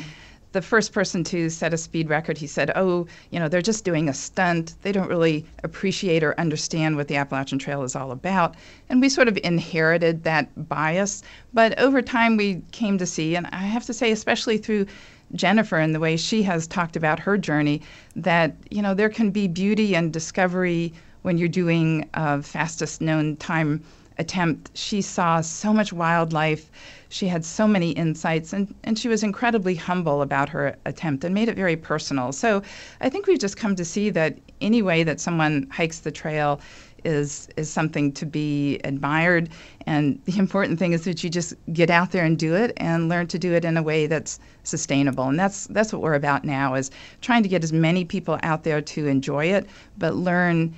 the 0.56 0.62
first 0.62 0.94
person 0.94 1.22
to 1.22 1.50
set 1.50 1.74
a 1.74 1.76
speed 1.76 2.08
record, 2.08 2.38
he 2.38 2.46
said, 2.46 2.72
Oh, 2.74 3.06
you 3.30 3.38
know, 3.38 3.46
they're 3.46 3.60
just 3.60 3.84
doing 3.84 4.08
a 4.08 4.14
stunt. 4.14 4.74
They 4.80 4.90
don't 4.90 5.10
really 5.10 5.44
appreciate 5.62 6.24
or 6.24 6.38
understand 6.40 6.96
what 6.96 7.08
the 7.08 7.16
Appalachian 7.16 7.58
Trail 7.58 7.82
is 7.82 7.94
all 7.94 8.10
about. 8.10 8.54
And 8.88 9.02
we 9.02 9.10
sort 9.10 9.28
of 9.28 9.38
inherited 9.44 10.24
that 10.24 10.48
bias. 10.66 11.22
But 11.52 11.78
over 11.78 12.00
time, 12.00 12.38
we 12.38 12.62
came 12.72 12.96
to 12.96 13.04
see, 13.04 13.36
and 13.36 13.46
I 13.48 13.66
have 13.66 13.84
to 13.84 13.92
say, 13.92 14.10
especially 14.10 14.56
through 14.56 14.86
Jennifer 15.34 15.76
and 15.76 15.94
the 15.94 16.00
way 16.00 16.16
she 16.16 16.42
has 16.44 16.66
talked 16.66 16.96
about 16.96 17.18
her 17.18 17.36
journey, 17.36 17.82
that, 18.14 18.56
you 18.70 18.80
know, 18.80 18.94
there 18.94 19.10
can 19.10 19.30
be 19.30 19.48
beauty 19.48 19.94
and 19.94 20.10
discovery 20.10 20.94
when 21.20 21.36
you're 21.36 21.48
doing 21.48 22.08
a 22.14 22.40
fastest 22.40 23.02
known 23.02 23.36
time 23.36 23.82
attempt. 24.18 24.70
She 24.74 25.02
saw 25.02 25.40
so 25.40 25.72
much 25.72 25.92
wildlife 25.92 26.70
she 27.08 27.28
had 27.28 27.44
so 27.44 27.66
many 27.66 27.90
insights 27.92 28.52
and, 28.52 28.74
and 28.84 28.98
she 28.98 29.08
was 29.08 29.22
incredibly 29.22 29.74
humble 29.74 30.22
about 30.22 30.48
her 30.48 30.76
attempt 30.84 31.24
and 31.24 31.34
made 31.34 31.48
it 31.48 31.56
very 31.56 31.76
personal. 31.76 32.32
So 32.32 32.62
I 33.00 33.08
think 33.08 33.26
we've 33.26 33.38
just 33.38 33.56
come 33.56 33.76
to 33.76 33.84
see 33.84 34.10
that 34.10 34.38
any 34.60 34.82
way 34.82 35.02
that 35.02 35.20
someone 35.20 35.68
hikes 35.70 36.00
the 36.00 36.10
trail 36.10 36.60
is 37.04 37.48
is 37.56 37.70
something 37.70 38.10
to 38.10 38.26
be 38.26 38.80
admired 38.82 39.48
and 39.86 40.18
the 40.24 40.36
important 40.38 40.76
thing 40.78 40.92
is 40.92 41.04
that 41.04 41.22
you 41.22 41.30
just 41.30 41.54
get 41.72 41.88
out 41.88 42.10
there 42.10 42.24
and 42.24 42.36
do 42.36 42.56
it 42.56 42.72
and 42.78 43.08
learn 43.08 43.28
to 43.28 43.38
do 43.38 43.52
it 43.52 43.64
in 43.64 43.76
a 43.76 43.82
way 43.82 44.06
that's 44.06 44.40
sustainable 44.64 45.28
and 45.28 45.38
that's 45.38 45.66
that's 45.68 45.92
what 45.92 46.02
we're 46.02 46.14
about 46.14 46.44
now 46.44 46.74
is 46.74 46.90
trying 47.20 47.44
to 47.44 47.48
get 47.48 47.62
as 47.62 47.72
many 47.72 48.04
people 48.04 48.40
out 48.42 48.64
there 48.64 48.80
to 48.80 49.06
enjoy 49.06 49.44
it 49.44 49.68
but 49.98 50.16
learn 50.16 50.74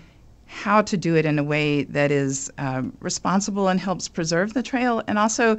how 0.49 0.83
to 0.83 0.97
do 0.97 1.15
it 1.15 1.27
in 1.27 1.39
a 1.39 1.45
way 1.45 1.85
that 1.85 2.11
is 2.11 2.51
um, 2.59 2.93
responsible 3.01 3.69
and 3.69 3.79
helps 3.79 4.09
preserve 4.09 4.55
the 4.55 4.63
trail, 4.63 5.03
and 5.07 5.19
also 5.19 5.57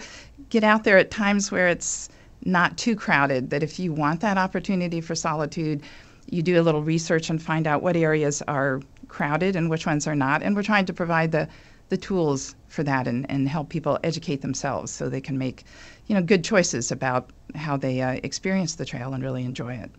get 0.50 0.64
out 0.64 0.84
there 0.84 0.98
at 0.98 1.12
times 1.12 1.52
where 1.52 1.68
it's 1.68 2.10
not 2.44 2.76
too 2.78 2.96
crowded. 2.96 3.52
That 3.52 3.64
if 3.64 3.80
you 3.80 3.94
want 3.94 4.20
that 4.22 4.38
opportunity 4.38 5.00
for 5.00 5.14
solitude, 5.16 5.84
you 6.30 6.42
do 6.42 6.60
a 6.60 6.64
little 6.64 6.82
research 6.82 7.30
and 7.30 7.42
find 7.42 7.68
out 7.68 7.84
what 7.84 7.96
areas 7.96 8.42
are 8.48 8.82
crowded 9.08 9.56
and 9.56 9.70
which 9.70 9.86
ones 9.86 10.08
are 10.08 10.16
not. 10.16 10.42
And 10.42 10.56
we're 10.56 10.64
trying 10.64 10.86
to 10.86 10.94
provide 10.94 11.32
the, 11.32 11.48
the 11.90 11.98
tools 11.98 12.56
for 12.70 12.84
that 12.84 13.08
and, 13.08 13.30
and 13.30 13.50
help 13.50 13.70
people 13.70 14.00
educate 14.04 14.42
themselves 14.42 14.92
so 14.92 15.10
they 15.10 15.22
can 15.22 15.38
make 15.38 15.64
you 16.08 16.16
know 16.16 16.22
good 16.22 16.44
choices 16.44 16.92
about 16.92 17.30
how 17.56 17.78
they 17.78 18.02
uh, 18.02 18.20
experience 18.24 18.76
the 18.76 18.86
trail 18.86 19.14
and 19.14 19.24
really 19.24 19.44
enjoy 19.44 19.74
it. 19.74 19.90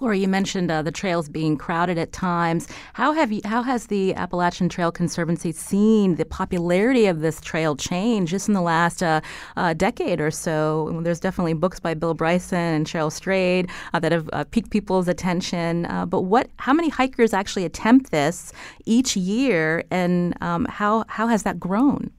Laura, 0.00 0.16
you 0.16 0.28
mentioned 0.28 0.70
uh, 0.70 0.82
the 0.82 0.90
trails 0.90 1.28
being 1.28 1.56
crowded 1.56 1.98
at 1.98 2.12
times. 2.12 2.68
How 2.94 3.12
have 3.12 3.32
you, 3.32 3.40
how 3.44 3.62
has 3.62 3.86
the 3.86 4.14
Appalachian 4.14 4.68
Trail 4.68 4.90
Conservancy 4.90 5.52
seen 5.52 6.16
the 6.16 6.24
popularity 6.24 7.06
of 7.06 7.20
this 7.20 7.40
trail 7.40 7.76
change 7.76 8.30
just 8.30 8.48
in 8.48 8.54
the 8.54 8.60
last 8.60 9.02
uh, 9.02 9.20
uh 9.56 9.74
decade 9.74 10.20
or 10.20 10.30
so? 10.30 11.00
There's 11.02 11.20
definitely 11.20 11.54
books 11.54 11.80
by 11.80 11.94
Bill 11.94 12.14
Bryson 12.14 12.58
and 12.58 12.86
Cheryl 12.86 13.12
Strayed 13.12 13.70
uh, 13.94 14.00
that 14.00 14.12
have 14.12 14.28
uh, 14.32 14.44
piqued 14.44 14.70
people's 14.70 15.08
attention. 15.08 15.86
but 16.08 16.22
what, 16.22 16.50
how 16.58 16.72
many 16.72 16.88
hikers 16.88 17.32
actually 17.32 17.64
attempt 17.64 18.10
this 18.10 18.52
each 18.84 19.16
year, 19.16 19.84
and 19.90 20.34
um, 20.40 20.64
how 20.66 21.04
how 21.08 21.26
has 21.26 21.42
that 21.44 21.58
grown? 21.58 22.10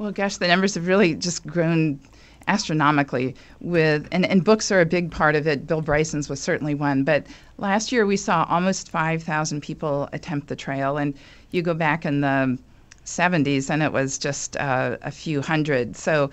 Well, 0.00 0.12
gosh, 0.12 0.38
the 0.38 0.48
numbers 0.48 0.76
have 0.76 0.86
really 0.86 1.14
just 1.14 1.46
grown 1.46 2.00
astronomically 2.48 3.34
with 3.60 4.08
and, 4.10 4.24
and 4.24 4.42
books 4.42 4.72
are 4.72 4.80
a 4.80 4.86
big 4.86 5.10
part 5.10 5.34
of 5.34 5.46
it. 5.46 5.66
Bill 5.66 5.82
Bryson's 5.82 6.26
was 6.26 6.40
certainly 6.40 6.74
one 6.74 7.04
but 7.04 7.26
last 7.58 7.92
year 7.92 8.06
we 8.06 8.16
saw 8.16 8.46
almost 8.48 8.88
5000 8.88 9.60
people 9.60 10.08
attempt 10.14 10.48
the 10.48 10.56
trail 10.56 10.96
and 10.96 11.12
you 11.50 11.60
go 11.60 11.74
back 11.74 12.06
in 12.06 12.22
the 12.22 12.56
70s 13.04 13.68
and 13.68 13.82
it 13.82 13.92
was 13.92 14.16
just 14.16 14.56
uh, 14.56 14.96
a 15.02 15.10
few 15.10 15.42
hundred. 15.42 15.94
So 15.98 16.30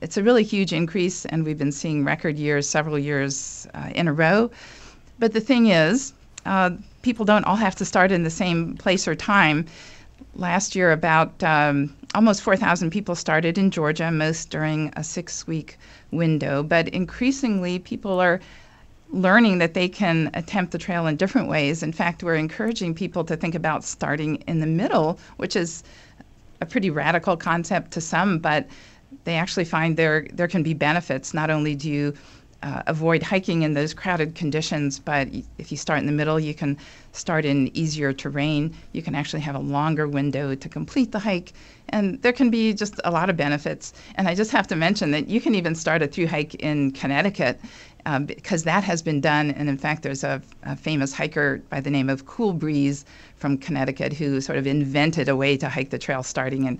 it's 0.00 0.16
a 0.16 0.22
really 0.24 0.42
huge 0.42 0.72
increase 0.72 1.24
and 1.26 1.44
we've 1.44 1.56
been 1.56 1.70
seeing 1.70 2.04
record 2.04 2.36
years 2.36 2.68
several 2.68 2.98
years 2.98 3.68
uh, 3.74 3.90
in 3.94 4.08
a 4.08 4.12
row. 4.12 4.50
But 5.20 5.34
the 5.34 5.40
thing 5.40 5.68
is 5.68 6.14
uh, 6.46 6.70
people 7.02 7.24
don't 7.24 7.44
all 7.44 7.54
have 7.54 7.76
to 7.76 7.84
start 7.84 8.10
in 8.10 8.24
the 8.24 8.30
same 8.30 8.76
place 8.76 9.06
or 9.06 9.14
time 9.14 9.66
last 10.36 10.74
year 10.74 10.92
about 10.92 11.42
um, 11.42 11.94
almost 12.14 12.42
4,000 12.42 12.90
people 12.90 13.14
started 13.14 13.58
in 13.58 13.70
Georgia, 13.70 14.10
most 14.10 14.50
during 14.50 14.92
a 14.96 15.04
six 15.04 15.46
week 15.46 15.78
window. 16.10 16.62
But 16.62 16.88
increasingly, 16.88 17.78
people 17.78 18.20
are 18.20 18.40
learning 19.10 19.58
that 19.58 19.74
they 19.74 19.88
can 19.88 20.30
attempt 20.34 20.72
the 20.72 20.78
trail 20.78 21.06
in 21.06 21.16
different 21.16 21.48
ways. 21.48 21.82
In 21.82 21.92
fact, 21.92 22.22
we're 22.22 22.34
encouraging 22.34 22.94
people 22.94 23.24
to 23.24 23.36
think 23.36 23.54
about 23.54 23.84
starting 23.84 24.36
in 24.48 24.60
the 24.60 24.66
middle, 24.66 25.18
which 25.36 25.54
is 25.54 25.84
a 26.60 26.66
pretty 26.66 26.90
radical 26.90 27.36
concept 27.36 27.92
to 27.92 28.00
some, 28.00 28.38
but 28.38 28.66
they 29.24 29.36
actually 29.36 29.64
find 29.64 29.96
there 29.96 30.26
there 30.32 30.48
can 30.48 30.62
be 30.62 30.74
benefits. 30.74 31.32
Not 31.32 31.50
only 31.50 31.74
do 31.74 31.90
you 31.90 32.14
uh, 32.64 32.82
avoid 32.86 33.22
hiking 33.22 33.62
in 33.62 33.74
those 33.74 33.92
crowded 33.92 34.34
conditions, 34.34 34.98
but 34.98 35.28
if 35.58 35.70
you 35.70 35.76
start 35.76 36.00
in 36.00 36.06
the 36.06 36.12
middle, 36.12 36.40
you 36.40 36.54
can 36.54 36.78
start 37.12 37.44
in 37.44 37.70
easier 37.76 38.12
terrain. 38.14 38.74
You 38.92 39.02
can 39.02 39.14
actually 39.14 39.42
have 39.42 39.54
a 39.54 39.58
longer 39.58 40.08
window 40.08 40.54
to 40.54 40.68
complete 40.68 41.12
the 41.12 41.18
hike, 41.18 41.52
and 41.90 42.20
there 42.22 42.32
can 42.32 42.48
be 42.48 42.72
just 42.72 42.98
a 43.04 43.10
lot 43.10 43.28
of 43.28 43.36
benefits. 43.36 43.92
And 44.14 44.26
I 44.26 44.34
just 44.34 44.50
have 44.52 44.66
to 44.68 44.76
mention 44.76 45.10
that 45.10 45.28
you 45.28 45.42
can 45.42 45.54
even 45.54 45.74
start 45.74 46.00
a 46.00 46.06
through 46.06 46.28
hike 46.28 46.54
in 46.54 46.92
Connecticut. 46.92 47.60
Um, 48.06 48.26
because 48.26 48.64
that 48.64 48.84
has 48.84 49.00
been 49.00 49.22
done, 49.22 49.50
and 49.52 49.66
in 49.66 49.78
fact, 49.78 50.02
there's 50.02 50.24
a, 50.24 50.42
a 50.64 50.76
famous 50.76 51.14
hiker 51.14 51.62
by 51.70 51.80
the 51.80 51.88
name 51.88 52.10
of 52.10 52.26
Cool 52.26 52.52
Breeze 52.52 53.06
from 53.36 53.56
Connecticut 53.56 54.12
who 54.12 54.42
sort 54.42 54.58
of 54.58 54.66
invented 54.66 55.26
a 55.26 55.34
way 55.34 55.56
to 55.56 55.70
hike 55.70 55.88
the 55.88 55.98
trail 55.98 56.22
starting 56.22 56.66
in 56.66 56.78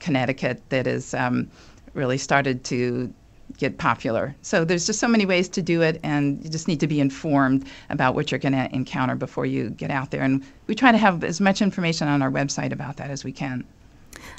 Connecticut 0.00 0.60
that 0.68 1.14
um, 1.14 1.50
really 1.94 2.18
started 2.18 2.62
to 2.64 3.10
get 3.56 3.78
popular. 3.78 4.34
So 4.42 4.64
there's 4.64 4.86
just 4.86 5.00
so 5.00 5.08
many 5.08 5.26
ways 5.26 5.48
to 5.50 5.62
do 5.62 5.82
it, 5.82 6.00
and 6.02 6.42
you 6.42 6.50
just 6.50 6.68
need 6.68 6.80
to 6.80 6.86
be 6.86 7.00
informed 7.00 7.66
about 7.90 8.14
what 8.14 8.30
you're 8.30 8.38
going 8.38 8.52
to 8.52 8.74
encounter 8.74 9.14
before 9.14 9.46
you 9.46 9.70
get 9.70 9.90
out 9.90 10.10
there. 10.10 10.22
And 10.22 10.44
we 10.66 10.74
try 10.74 10.92
to 10.92 10.98
have 10.98 11.24
as 11.24 11.40
much 11.40 11.62
information 11.62 12.08
on 12.08 12.22
our 12.22 12.30
website 12.30 12.72
about 12.72 12.96
that 12.96 13.10
as 13.10 13.24
we 13.24 13.32
can. 13.32 13.64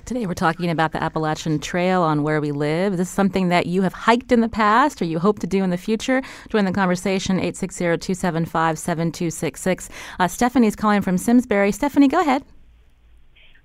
Today 0.06 0.25
we're 0.25 0.34
talking 0.34 0.69
about 0.69 0.91
the 0.91 1.01
Appalachian 1.03 1.60
Trail 1.60 2.01
on 2.01 2.23
where 2.23 2.41
we 2.41 2.51
live. 2.51 2.93
Is 2.93 2.99
this 2.99 3.10
something 3.10 3.49
that 3.49 3.67
you 3.67 3.84
have 3.84 3.93
hiked 3.93 4.32
in 4.32 4.41
the 4.41 4.49
past 4.49 5.01
or 5.01 5.06
you 5.06 5.19
hope 5.19 5.39
to 5.39 5.47
do 5.47 5.63
in 5.63 5.69
the 5.69 5.77
future? 5.77 6.21
Join 6.49 6.65
the 6.65 6.71
conversation 6.71 7.39
860-275-7266. 7.39 9.89
Uh, 10.19 10.27
Stephanie's 10.27 10.75
calling 10.75 11.01
from 11.01 11.17
Simsbury. 11.17 11.71
Stephanie, 11.71 12.08
go 12.08 12.21
ahead. 12.21 12.43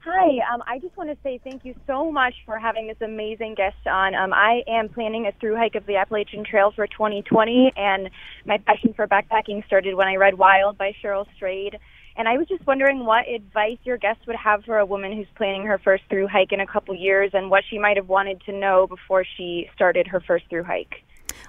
Hi, 0.04 0.52
um, 0.52 0.64
I 0.66 0.80
just 0.80 0.96
want 0.96 1.10
to 1.10 1.16
say 1.22 1.38
thank 1.44 1.64
you 1.64 1.76
so 1.86 2.10
much 2.10 2.34
for 2.44 2.58
having 2.58 2.88
this 2.88 2.96
amazing 3.00 3.54
guest 3.54 3.86
on. 3.86 4.16
Um, 4.16 4.32
I 4.32 4.62
am 4.66 4.88
planning 4.88 5.28
a 5.28 5.32
through 5.38 5.54
hike 5.54 5.76
of 5.76 5.86
the 5.86 5.94
Appalachian 5.94 6.44
Trail 6.44 6.72
for 6.74 6.88
2020, 6.88 7.72
and 7.76 8.10
my 8.44 8.58
passion 8.58 8.94
for 8.94 9.06
backpacking 9.06 9.64
started 9.64 9.94
when 9.94 10.08
I 10.08 10.16
read 10.16 10.36
Wild 10.36 10.76
by 10.76 10.92
Cheryl 11.00 11.24
Strayed. 11.36 11.78
And 12.16 12.26
I 12.26 12.36
was 12.36 12.48
just 12.48 12.66
wondering 12.66 13.06
what 13.06 13.28
advice 13.28 13.78
your 13.84 13.96
guest 13.96 14.18
would 14.26 14.34
have 14.34 14.64
for 14.64 14.78
a 14.78 14.84
woman 14.84 15.16
who's 15.16 15.28
planning 15.36 15.64
her 15.66 15.78
first 15.78 16.02
through 16.10 16.26
hike 16.26 16.50
in 16.50 16.58
a 16.58 16.66
couple 16.66 16.96
years 16.96 17.30
and 17.32 17.48
what 17.48 17.62
she 17.70 17.78
might 17.78 17.96
have 17.96 18.08
wanted 18.08 18.42
to 18.46 18.52
know 18.52 18.88
before 18.88 19.24
she 19.36 19.70
started 19.72 20.08
her 20.08 20.20
first 20.20 20.46
through 20.50 20.64
hike. 20.64 21.04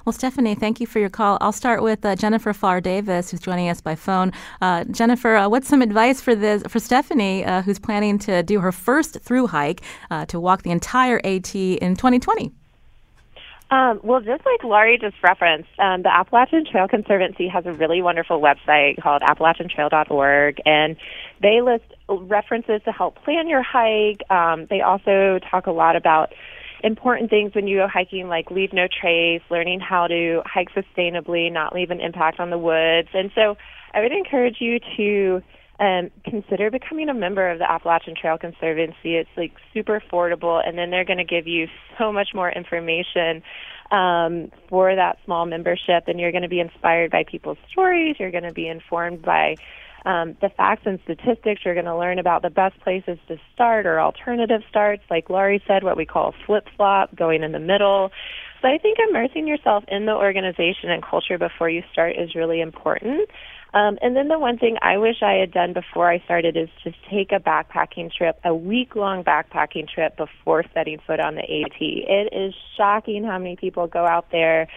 Well, 0.05 0.11
Stephanie, 0.11 0.55
thank 0.55 0.81
you 0.81 0.87
for 0.87 0.99
your 0.99 1.09
call. 1.09 1.37
I'll 1.39 1.53
start 1.53 1.81
with 1.81 2.03
uh, 2.03 2.17
Jennifer 2.17 2.51
Pharr 2.51 2.83
Davis, 2.83 3.31
who's 3.31 3.39
joining 3.39 3.69
us 3.69 3.79
by 3.79 3.95
phone. 3.95 4.33
Uh, 4.61 4.83
Jennifer, 4.85 5.37
uh, 5.37 5.47
what's 5.47 5.69
some 5.69 5.81
advice 5.81 6.19
for 6.19 6.35
this 6.35 6.61
for 6.67 6.79
Stephanie, 6.79 7.45
uh, 7.45 7.61
who's 7.61 7.79
planning 7.79 8.19
to 8.19 8.43
do 8.43 8.59
her 8.59 8.73
first 8.73 9.21
through 9.21 9.47
hike 9.47 9.81
uh, 10.11 10.25
to 10.25 10.41
walk 10.41 10.63
the 10.63 10.71
entire 10.71 11.21
AT 11.23 11.55
in 11.55 11.95
2020? 11.95 12.51
Um, 13.71 14.01
well, 14.03 14.19
just 14.19 14.45
like 14.45 14.63
Laurie 14.65 14.99
just 14.99 15.15
referenced, 15.23 15.69
um, 15.79 16.03
the 16.03 16.13
Appalachian 16.13 16.65
Trail 16.69 16.87
Conservancy 16.89 17.47
has 17.47 17.65
a 17.65 17.71
really 17.71 18.01
wonderful 18.01 18.41
website 18.41 19.01
called 19.01 19.21
AppalachianTrail.org, 19.21 20.61
and 20.65 20.97
they 21.41 21.61
list 21.61 21.85
references 22.09 22.81
to 22.83 22.91
help 22.91 23.23
plan 23.23 23.47
your 23.47 23.63
hike. 23.63 24.29
Um, 24.29 24.67
they 24.69 24.81
also 24.81 25.39
talk 25.49 25.65
a 25.65 25.71
lot 25.71 25.95
about 25.95 26.33
important 26.83 27.29
things 27.29 27.55
when 27.55 27.67
you 27.67 27.77
go 27.77 27.87
hiking, 27.91 28.27
like 28.27 28.51
leave 28.51 28.73
no 28.73 28.87
trace, 28.87 29.41
learning 29.49 29.79
how 29.79 30.07
to 30.07 30.41
hike 30.45 30.69
sustainably, 30.73 31.51
not 31.51 31.73
leave 31.73 31.89
an 31.89 32.01
impact 32.01 32.39
on 32.39 32.49
the 32.49 32.57
woods. 32.57 33.07
And 33.13 33.31
so 33.33 33.55
I 33.93 34.01
would 34.01 34.11
encourage 34.11 34.57
you 34.59 34.79
to 34.97 35.41
um, 35.79 36.11
consider 36.25 36.69
becoming 36.69 37.09
a 37.09 37.13
member 37.13 37.49
of 37.49 37.59
the 37.59 37.69
Appalachian 37.69 38.15
Trail 38.19 38.37
Conservancy. 38.37 39.15
It's 39.15 39.29
like 39.37 39.53
super 39.73 39.99
affordable, 39.99 40.61
and 40.65 40.77
then 40.77 40.91
they're 40.91 41.05
going 41.05 41.17
to 41.17 41.23
give 41.23 41.47
you 41.47 41.67
so 41.97 42.11
much 42.11 42.29
more 42.33 42.51
information 42.51 43.41
um, 43.91 44.51
for 44.69 44.95
that 44.95 45.17
small 45.25 45.45
membership, 45.45 46.03
and 46.07 46.19
you're 46.19 46.31
going 46.31 46.43
to 46.43 46.49
be 46.49 46.59
inspired 46.59 47.11
by 47.11 47.23
people's 47.29 47.57
stories. 47.71 48.17
You're 48.19 48.31
going 48.31 48.43
to 48.43 48.53
be 48.53 48.67
informed 48.67 49.21
by 49.21 49.55
um, 50.05 50.35
the 50.41 50.49
facts 50.49 50.83
and 50.85 50.99
statistics. 51.03 51.61
You're 51.63 51.75
going 51.75 51.85
to 51.85 51.97
learn 51.97 52.19
about 52.19 52.41
the 52.41 52.49
best 52.49 52.79
places 52.81 53.17
to 53.27 53.37
start 53.53 53.85
or 53.85 53.99
alternative 53.99 54.61
starts, 54.69 55.03
like 55.09 55.29
Laurie 55.29 55.63
said, 55.67 55.83
what 55.83 55.97
we 55.97 56.05
call 56.05 56.33
flip 56.45 56.67
flop, 56.75 57.15
going 57.15 57.43
in 57.43 57.51
the 57.51 57.59
middle. 57.59 58.11
So 58.61 58.67
I 58.67 58.77
think 58.77 58.97
immersing 59.09 59.47
yourself 59.47 59.83
in 59.87 60.05
the 60.05 60.13
organization 60.13 60.89
and 60.89 61.03
culture 61.03 61.37
before 61.37 61.69
you 61.69 61.83
start 61.91 62.15
is 62.17 62.35
really 62.35 62.61
important. 62.61 63.29
Um, 63.73 63.97
and 64.03 64.15
then 64.15 64.27
the 64.27 64.37
one 64.37 64.59
thing 64.59 64.77
I 64.81 64.97
wish 64.97 65.23
I 65.23 65.33
had 65.33 65.51
done 65.51 65.73
before 65.73 66.09
I 66.09 66.19
started 66.25 66.55
is 66.55 66.69
just 66.83 66.95
take 67.09 67.31
a 67.31 67.39
backpacking 67.39 68.11
trip, 68.11 68.39
a 68.45 68.53
week 68.53 68.95
long 68.95 69.23
backpacking 69.23 69.89
trip 69.89 70.15
before 70.15 70.63
setting 70.75 70.99
foot 71.07 71.19
on 71.19 71.35
the 71.35 71.41
AT. 71.41 71.81
It 71.81 72.31
is 72.31 72.53
shocking 72.77 73.23
how 73.23 73.39
many 73.39 73.55
people 73.55 73.87
go 73.87 74.05
out 74.05 74.27
there 74.31 74.67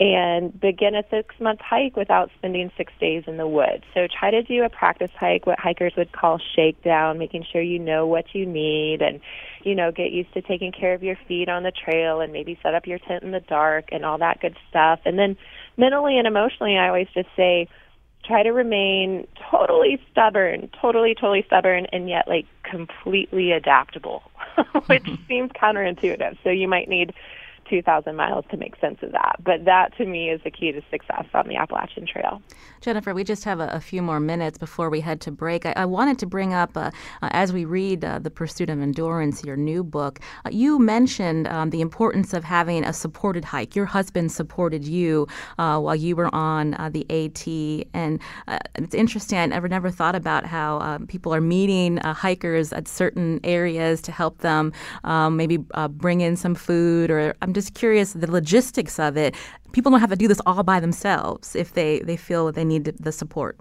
and 0.00 0.58
begin 0.60 0.94
a 0.94 1.04
six 1.08 1.34
month 1.38 1.60
hike 1.60 1.96
without 1.96 2.30
spending 2.36 2.70
six 2.76 2.92
days 3.00 3.24
in 3.26 3.36
the 3.36 3.46
woods. 3.46 3.84
So 3.94 4.08
try 4.08 4.30
to 4.30 4.42
do 4.42 4.64
a 4.64 4.68
practice 4.68 5.10
hike, 5.18 5.46
what 5.46 5.58
hikers 5.58 5.92
would 5.96 6.12
call 6.12 6.40
shakedown, 6.56 7.18
making 7.18 7.44
sure 7.52 7.62
you 7.62 7.78
know 7.78 8.06
what 8.06 8.34
you 8.34 8.44
need 8.44 9.02
and, 9.02 9.20
you 9.62 9.74
know, 9.74 9.92
get 9.92 10.10
used 10.10 10.32
to 10.34 10.42
taking 10.42 10.72
care 10.72 10.94
of 10.94 11.02
your 11.02 11.16
feet 11.28 11.48
on 11.48 11.62
the 11.62 11.70
trail 11.70 12.20
and 12.20 12.32
maybe 12.32 12.58
set 12.62 12.74
up 12.74 12.86
your 12.86 12.98
tent 12.98 13.22
in 13.22 13.30
the 13.30 13.40
dark 13.40 13.90
and 13.92 14.04
all 14.04 14.18
that 14.18 14.40
good 14.40 14.56
stuff. 14.68 15.00
And 15.04 15.18
then 15.18 15.36
mentally 15.76 16.18
and 16.18 16.26
emotionally, 16.26 16.76
I 16.76 16.88
always 16.88 17.08
just 17.14 17.28
say, 17.36 17.68
try 18.24 18.42
to 18.42 18.50
remain 18.50 19.28
totally 19.50 20.00
stubborn, 20.10 20.70
totally, 20.80 21.14
totally 21.14 21.44
stubborn, 21.46 21.86
and 21.92 22.08
yet 22.08 22.26
like 22.26 22.46
completely 22.62 23.52
adaptable, 23.52 24.22
which 24.86 25.04
mm-hmm. 25.04 25.22
seems 25.28 25.52
counterintuitive. 25.52 26.36
So 26.42 26.50
you 26.50 26.66
might 26.66 26.88
need 26.88 27.12
2,000 27.68 28.16
miles 28.16 28.44
to 28.50 28.56
make 28.56 28.76
sense 28.80 28.98
of 29.02 29.12
that. 29.12 29.36
But 29.42 29.64
that 29.64 29.96
to 29.98 30.06
me 30.06 30.30
is 30.30 30.40
the 30.44 30.50
key 30.50 30.72
to 30.72 30.82
success 30.90 31.24
on 31.34 31.48
the 31.48 31.56
Appalachian 31.56 32.06
Trail. 32.06 32.42
Jennifer, 32.80 33.14
we 33.14 33.24
just 33.24 33.44
have 33.44 33.60
a, 33.60 33.68
a 33.68 33.80
few 33.80 34.02
more 34.02 34.20
minutes 34.20 34.58
before 34.58 34.90
we 34.90 35.00
head 35.00 35.20
to 35.22 35.30
break. 35.30 35.64
I, 35.64 35.72
I 35.76 35.84
wanted 35.86 36.18
to 36.18 36.26
bring 36.26 36.52
up, 36.52 36.76
uh, 36.76 36.90
uh, 37.22 37.28
as 37.30 37.52
we 37.52 37.64
read 37.64 38.04
uh, 38.04 38.18
The 38.18 38.30
Pursuit 38.30 38.68
of 38.68 38.80
Endurance, 38.80 39.42
your 39.42 39.56
new 39.56 39.82
book, 39.82 40.20
uh, 40.44 40.50
you 40.52 40.78
mentioned 40.78 41.48
um, 41.48 41.70
the 41.70 41.80
importance 41.80 42.34
of 42.34 42.44
having 42.44 42.84
a 42.84 42.92
supported 42.92 43.44
hike. 43.44 43.74
Your 43.74 43.86
husband 43.86 44.32
supported 44.32 44.84
you 44.84 45.26
uh, 45.58 45.80
while 45.80 45.96
you 45.96 46.14
were 46.14 46.34
on 46.34 46.74
uh, 46.74 46.90
the 46.90 47.06
AT. 47.10 47.46
And 47.94 48.20
it's 48.74 48.94
interesting, 48.94 49.38
I 49.38 49.46
never, 49.46 49.68
never 49.68 49.90
thought 49.90 50.14
about 50.14 50.44
how 50.44 50.80
um, 50.80 51.06
people 51.06 51.34
are 51.34 51.40
meeting 51.40 51.96
hikers 51.98 52.72
at 52.72 52.86
certain 52.86 53.40
areas 53.44 54.02
to 54.02 54.12
help 54.12 54.38
them 54.38 54.72
um, 55.04 55.36
maybe 55.36 55.58
bring 55.88 56.20
in 56.20 56.36
some 56.36 56.54
food 56.54 57.10
or 57.10 57.34
I'm 57.40 57.53
just 57.54 57.74
curious 57.74 58.12
the 58.12 58.30
logistics 58.30 58.98
of 58.98 59.16
it. 59.16 59.34
People 59.72 59.90
don't 59.90 60.00
have 60.00 60.10
to 60.10 60.16
do 60.16 60.28
this 60.28 60.40
all 60.46 60.62
by 60.62 60.80
themselves 60.80 61.56
if 61.56 61.74
they, 61.74 62.00
they 62.00 62.16
feel 62.16 62.52
they 62.52 62.64
need 62.64 62.84
the 62.84 63.12
support. 63.12 63.58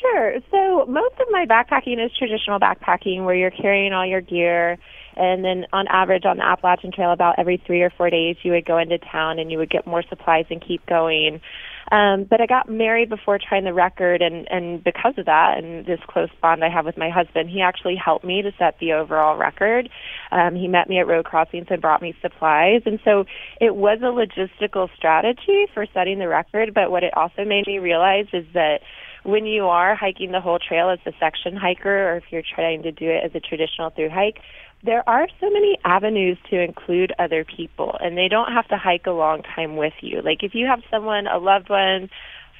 Sure. 0.00 0.38
So 0.50 0.86
most 0.86 1.14
of 1.20 1.26
my 1.30 1.44
backpacking 1.44 2.04
is 2.04 2.12
traditional 2.16 2.60
backpacking 2.60 3.24
where 3.24 3.34
you're 3.34 3.50
carrying 3.50 3.92
all 3.92 4.06
your 4.06 4.20
gear 4.20 4.78
and 5.16 5.44
then 5.44 5.66
on 5.72 5.88
average 5.88 6.24
on 6.24 6.36
the 6.36 6.44
Appalachian 6.44 6.92
Trail 6.92 7.12
about 7.12 7.34
every 7.38 7.60
3 7.66 7.82
or 7.82 7.90
4 7.90 8.10
days 8.10 8.36
you 8.42 8.52
would 8.52 8.64
go 8.64 8.78
into 8.78 8.98
town 8.98 9.38
and 9.38 9.50
you 9.50 9.58
would 9.58 9.70
get 9.70 9.86
more 9.86 10.04
supplies 10.08 10.46
and 10.50 10.64
keep 10.64 10.84
going. 10.86 11.40
Um, 11.90 12.24
but 12.28 12.40
I 12.40 12.46
got 12.46 12.68
married 12.68 13.08
before 13.08 13.38
trying 13.38 13.64
the 13.64 13.72
record, 13.72 14.20
and 14.20 14.46
and 14.50 14.82
because 14.84 15.14
of 15.16 15.26
that, 15.26 15.58
and 15.58 15.86
this 15.86 16.00
close 16.06 16.28
bond 16.42 16.62
I 16.64 16.68
have 16.68 16.84
with 16.84 16.98
my 16.98 17.10
husband, 17.10 17.48
he 17.50 17.60
actually 17.62 17.96
helped 17.96 18.24
me 18.24 18.42
to 18.42 18.52
set 18.58 18.78
the 18.78 18.92
overall 18.92 19.36
record. 19.36 19.88
Um, 20.30 20.54
he 20.54 20.68
met 20.68 20.88
me 20.88 20.98
at 20.98 21.06
road 21.06 21.24
crossings 21.24 21.66
and 21.70 21.80
brought 21.80 22.02
me 22.02 22.14
supplies, 22.20 22.82
and 22.84 22.98
so 23.04 23.24
it 23.60 23.74
was 23.74 23.98
a 24.02 24.06
logistical 24.06 24.88
strategy 24.96 25.66
for 25.72 25.86
setting 25.94 26.18
the 26.18 26.28
record. 26.28 26.74
But 26.74 26.90
what 26.90 27.04
it 27.04 27.16
also 27.16 27.44
made 27.44 27.66
me 27.66 27.78
realize 27.78 28.26
is 28.32 28.44
that 28.54 28.80
when 29.24 29.46
you 29.46 29.64
are 29.66 29.94
hiking 29.94 30.32
the 30.32 30.40
whole 30.40 30.58
trail 30.58 30.90
as 30.90 30.98
a 31.06 31.12
section 31.18 31.56
hiker, 31.56 32.10
or 32.10 32.16
if 32.16 32.24
you're 32.30 32.42
trying 32.42 32.82
to 32.82 32.92
do 32.92 33.08
it 33.08 33.24
as 33.24 33.34
a 33.34 33.40
traditional 33.40 33.90
through 33.90 34.10
hike, 34.10 34.40
there 34.84 35.08
are 35.08 35.26
so 35.40 35.50
many 35.50 35.76
avenues 35.84 36.38
to 36.50 36.60
include 36.60 37.12
other 37.18 37.44
people, 37.44 37.96
and 38.00 38.16
they 38.16 38.28
don't 38.28 38.52
have 38.52 38.68
to 38.68 38.76
hike 38.76 39.06
a 39.06 39.10
long 39.10 39.42
time 39.42 39.76
with 39.76 39.94
you. 40.00 40.22
Like 40.22 40.42
if 40.42 40.54
you 40.54 40.66
have 40.66 40.80
someone, 40.90 41.26
a 41.26 41.38
loved 41.38 41.68
one, 41.68 42.08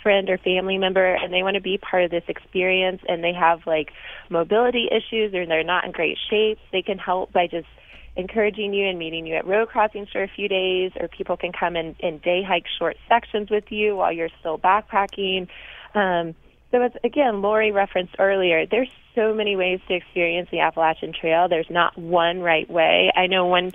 friend, 0.03 0.29
or 0.29 0.39
family 0.39 0.79
member, 0.79 1.15
and 1.15 1.33
they 1.33 1.43
want 1.43 1.55
to 1.55 1.61
be 1.61 1.79
part 1.79 2.05
of 2.05 2.11
this 2.11 2.25
experience, 2.27 3.03
and 3.09 3.23
they 3.23 3.33
have 3.33 3.61
like 3.67 3.91
mobility 4.31 4.89
issues 4.91 5.33
or 5.35 5.47
they're 5.47 5.63
not 5.63 5.85
in 5.85 5.93
great 5.93 6.19
shape, 6.29 6.59
they 6.73 6.83
can 6.83 6.99
help 6.99 7.33
by 7.33 7.47
just 7.47 7.69
encouraging 8.17 8.75
you 8.75 8.89
and 8.89 8.99
meeting 8.99 9.27
you 9.27 9.37
at 9.37 9.47
road 9.47 9.69
crossings 9.69 10.09
for 10.11 10.23
a 10.23 10.29
few 10.29 10.49
days, 10.49 10.91
or 10.99 11.07
people 11.07 11.37
can 11.37 11.53
come 11.53 11.77
and, 11.77 11.95
and 12.03 12.21
day 12.21 12.43
hike 12.43 12.67
short 12.79 12.97
sections 13.09 13.49
with 13.49 13.71
you 13.71 13.95
while 13.95 14.13
you're 14.13 14.29
still 14.41 14.59
backpacking. 14.59 15.47
Um, 15.95 16.35
so 16.71 16.83
as 16.83 16.93
again, 17.03 17.41
Laurie 17.41 17.73
referenced 17.73 18.15
earlier, 18.19 18.67
there's 18.67 18.91
so 19.15 19.35
many 19.35 19.57
ways 19.57 19.81
to 19.89 19.95
experience 19.95 20.49
the 20.51 20.61
Appalachian 20.61 21.13
Trail. 21.19 21.49
There's 21.49 21.71
not 21.71 21.97
one 21.97 22.41
right 22.41 22.69
way. 22.69 23.11
I 23.15 23.27
know 23.27 23.47
one 23.47 23.73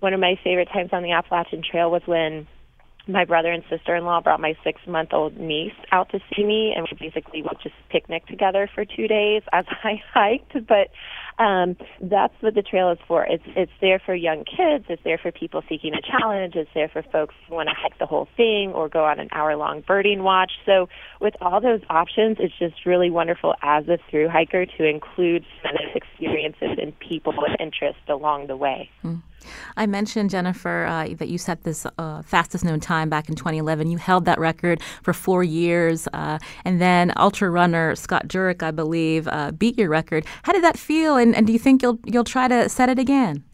one 0.00 0.14
of 0.14 0.20
my 0.20 0.38
favorite 0.44 0.68
times 0.72 0.90
on 0.92 1.02
the 1.02 1.12
Appalachian 1.12 1.62
Trail 1.68 1.90
was 1.90 2.02
when 2.06 2.46
my 3.08 3.24
brother 3.24 3.50
and 3.50 3.64
sister-in-law 3.70 4.20
brought 4.20 4.40
my 4.40 4.54
six-month-old 4.62 5.38
niece 5.38 5.72
out 5.90 6.10
to 6.10 6.20
see 6.34 6.44
me, 6.44 6.74
and 6.76 6.86
we 6.90 7.08
basically 7.08 7.42
would 7.42 7.56
just 7.62 7.74
picnic 7.88 8.26
together 8.26 8.68
for 8.72 8.84
two 8.84 9.08
days 9.08 9.42
as 9.52 9.64
I 9.82 10.02
hiked. 10.14 10.52
But 10.66 10.88
um, 11.38 11.76
that's 12.00 12.34
what 12.40 12.54
the 12.54 12.62
trail 12.62 12.90
is 12.90 12.98
for. 13.06 13.24
It's 13.24 13.44
it's 13.56 13.72
there 13.80 14.00
for 14.04 14.14
young 14.14 14.44
kids. 14.44 14.86
It's 14.88 15.02
there 15.04 15.18
for 15.18 15.30
people 15.30 15.62
seeking 15.68 15.92
a 15.94 16.02
challenge. 16.02 16.54
It's 16.56 16.70
there 16.74 16.88
for 16.88 17.02
folks 17.02 17.34
who 17.48 17.54
want 17.54 17.68
to 17.68 17.74
hike 17.76 17.98
the 17.98 18.06
whole 18.06 18.28
thing 18.36 18.72
or 18.74 18.88
go 18.88 19.04
on 19.04 19.20
an 19.20 19.28
hour-long 19.32 19.82
birding 19.86 20.22
watch. 20.22 20.52
So 20.66 20.88
with 21.20 21.34
all 21.40 21.60
those 21.60 21.80
options, 21.90 22.38
it's 22.40 22.58
just 22.58 22.84
really 22.84 23.10
wonderful 23.10 23.54
as 23.62 23.86
a 23.88 23.98
through 24.10 24.28
hiker 24.28 24.66
to 24.66 24.84
include 24.84 25.44
some 25.62 25.74
of 25.74 25.80
those 25.82 26.02
experiences 26.02 26.78
and 26.80 26.98
people 26.98 27.32
with 27.36 27.60
interest 27.60 27.98
along 28.08 28.48
the 28.48 28.56
way. 28.56 28.90
Mm. 29.04 29.22
I 29.76 29.86
mentioned, 29.86 30.30
Jennifer, 30.30 30.84
uh, 30.86 31.08
that 31.18 31.28
you 31.28 31.38
set 31.38 31.62
this 31.62 31.86
uh, 31.98 32.22
fastest 32.22 32.64
known 32.64 32.80
time 32.80 33.08
back 33.08 33.28
in 33.28 33.34
2011. 33.34 33.90
You 33.90 33.98
held 33.98 34.24
that 34.24 34.38
record 34.38 34.82
for 35.02 35.12
four 35.12 35.44
years. 35.44 36.08
Uh, 36.12 36.38
and 36.64 36.80
then 36.80 37.12
ultra 37.16 37.50
runner 37.50 37.94
Scott 37.94 38.28
Jurek, 38.28 38.62
I 38.62 38.70
believe, 38.70 39.28
uh, 39.28 39.52
beat 39.52 39.78
your 39.78 39.88
record. 39.88 40.24
How 40.42 40.52
did 40.52 40.64
that 40.64 40.78
feel? 40.78 41.16
And, 41.16 41.27
and 41.34 41.46
do 41.46 41.52
you 41.52 41.58
think 41.58 41.82
you'll, 41.82 41.98
you'll 42.04 42.24
try 42.24 42.48
to 42.48 42.68
set 42.68 42.88
it 42.88 42.98
again? 42.98 43.44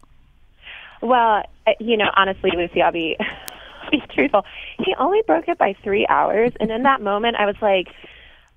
Well, 1.02 1.42
uh, 1.66 1.72
you 1.80 1.96
know, 1.96 2.10
honestly, 2.16 2.50
Lucy, 2.56 2.82
I'll 2.82 2.92
be, 2.92 3.16
I'll 3.82 3.90
be 3.90 4.02
truthful. 4.14 4.44
He 4.78 4.94
only 4.98 5.22
broke 5.26 5.48
it 5.48 5.58
by 5.58 5.74
three 5.82 6.06
hours. 6.08 6.52
And 6.60 6.70
in 6.70 6.82
that 6.84 7.00
moment, 7.00 7.36
I 7.36 7.46
was 7.46 7.56
like, 7.60 7.88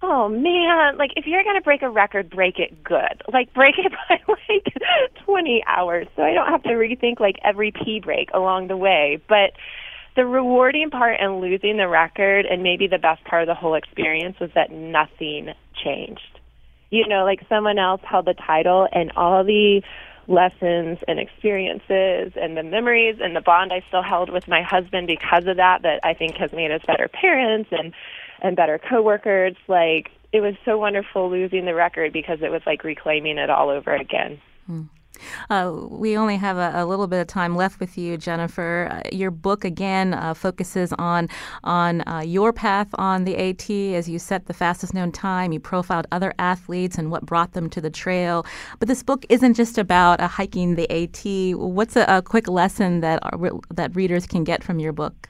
oh 0.01 0.29
man, 0.29 0.97
like 0.97 1.11
if 1.15 1.25
you're 1.25 1.43
to 1.43 1.61
break 1.61 1.81
a 1.81 1.89
record, 1.89 2.29
break 2.29 2.59
it 2.59 2.83
good. 2.83 3.21
Like 3.31 3.53
break 3.53 3.75
it 3.77 3.91
by 4.09 4.19
like 4.27 4.73
20 5.25 5.63
hours 5.67 6.07
so 6.15 6.23
I 6.23 6.33
don't 6.33 6.47
have 6.47 6.63
to 6.63 6.69
rethink 6.69 7.19
like 7.19 7.37
every 7.43 7.71
pee 7.71 7.99
break 7.99 8.29
along 8.33 8.67
the 8.67 8.77
way. 8.77 9.21
But 9.27 9.53
the 10.15 10.25
rewarding 10.25 10.89
part 10.89 11.17
and 11.19 11.41
losing 11.41 11.77
the 11.77 11.87
record 11.87 12.45
and 12.45 12.63
maybe 12.63 12.87
the 12.87 12.97
best 12.97 13.23
part 13.25 13.43
of 13.43 13.47
the 13.47 13.55
whole 13.55 13.75
experience 13.75 14.39
was 14.39 14.49
that 14.55 14.71
nothing 14.71 15.53
changed. 15.83 16.36
You 16.89 17.07
know, 17.07 17.25
like 17.25 17.41
someone 17.49 17.77
else 17.79 18.01
held 18.03 18.25
the 18.25 18.33
title 18.33 18.87
and 18.91 19.11
all 19.15 19.43
the 19.43 19.81
lessons 20.27 20.99
and 21.07 21.19
experiences 21.19 22.33
and 22.35 22.57
the 22.57 22.63
memories 22.63 23.17
and 23.21 23.35
the 23.35 23.41
bond 23.41 23.71
I 23.71 23.81
still 23.87 24.03
held 24.03 24.29
with 24.29 24.47
my 24.47 24.61
husband 24.61 25.07
because 25.07 25.45
of 25.47 25.57
that 25.57 25.83
that 25.83 26.01
I 26.03 26.13
think 26.13 26.35
has 26.35 26.51
made 26.51 26.71
us 26.71 26.81
better 26.85 27.07
parents 27.07 27.69
and 27.71 27.93
and 28.41 28.55
better 28.55 28.77
coworkers. 28.77 29.55
Like 29.67 30.11
it 30.33 30.41
was 30.41 30.55
so 30.65 30.77
wonderful 30.77 31.29
losing 31.29 31.65
the 31.65 31.73
record 31.73 32.13
because 32.13 32.39
it 32.41 32.51
was 32.51 32.61
like 32.65 32.83
reclaiming 32.83 33.37
it 33.37 33.49
all 33.49 33.69
over 33.69 33.95
again. 33.95 34.41
Hmm. 34.65 34.83
Uh, 35.49 35.73
we 35.89 36.17
only 36.17 36.37
have 36.37 36.57
a, 36.57 36.71
a, 36.75 36.85
little 36.85 37.07
bit 37.07 37.19
of 37.19 37.27
time 37.27 37.55
left 37.55 37.79
with 37.79 37.97
you, 37.97 38.17
Jennifer. 38.17 38.89
Uh, 38.91 39.09
your 39.11 39.31
book 39.31 39.65
again 39.65 40.13
uh, 40.13 40.33
focuses 40.33 40.93
on 40.93 41.29
on 41.63 42.07
uh, 42.07 42.21
your 42.25 42.53
path 42.53 42.87
on 42.95 43.23
the 43.23 43.35
AT 43.37 43.69
as 43.69 44.09
you 44.09 44.19
set 44.19 44.45
the 44.45 44.53
fastest 44.53 44.93
known 44.93 45.11
time. 45.11 45.51
You 45.51 45.59
profiled 45.59 46.07
other 46.11 46.33
athletes 46.39 46.97
and 46.97 47.11
what 47.11 47.25
brought 47.25 47.53
them 47.53 47.69
to 47.71 47.81
the 47.81 47.89
trail. 47.89 48.45
But 48.79 48.87
this 48.87 49.03
book 49.03 49.25
isn't 49.29 49.55
just 49.55 49.77
about 49.77 50.19
uh, 50.19 50.27
hiking 50.27 50.75
the 50.75 50.89
AT. 50.91 51.57
What's 51.57 51.95
a, 51.95 52.05
a 52.07 52.21
quick 52.21 52.47
lesson 52.47 53.01
that 53.01 53.21
that 53.71 53.95
readers 53.95 54.25
can 54.25 54.43
get 54.43 54.63
from 54.63 54.79
your 54.79 54.93
book? 54.93 55.29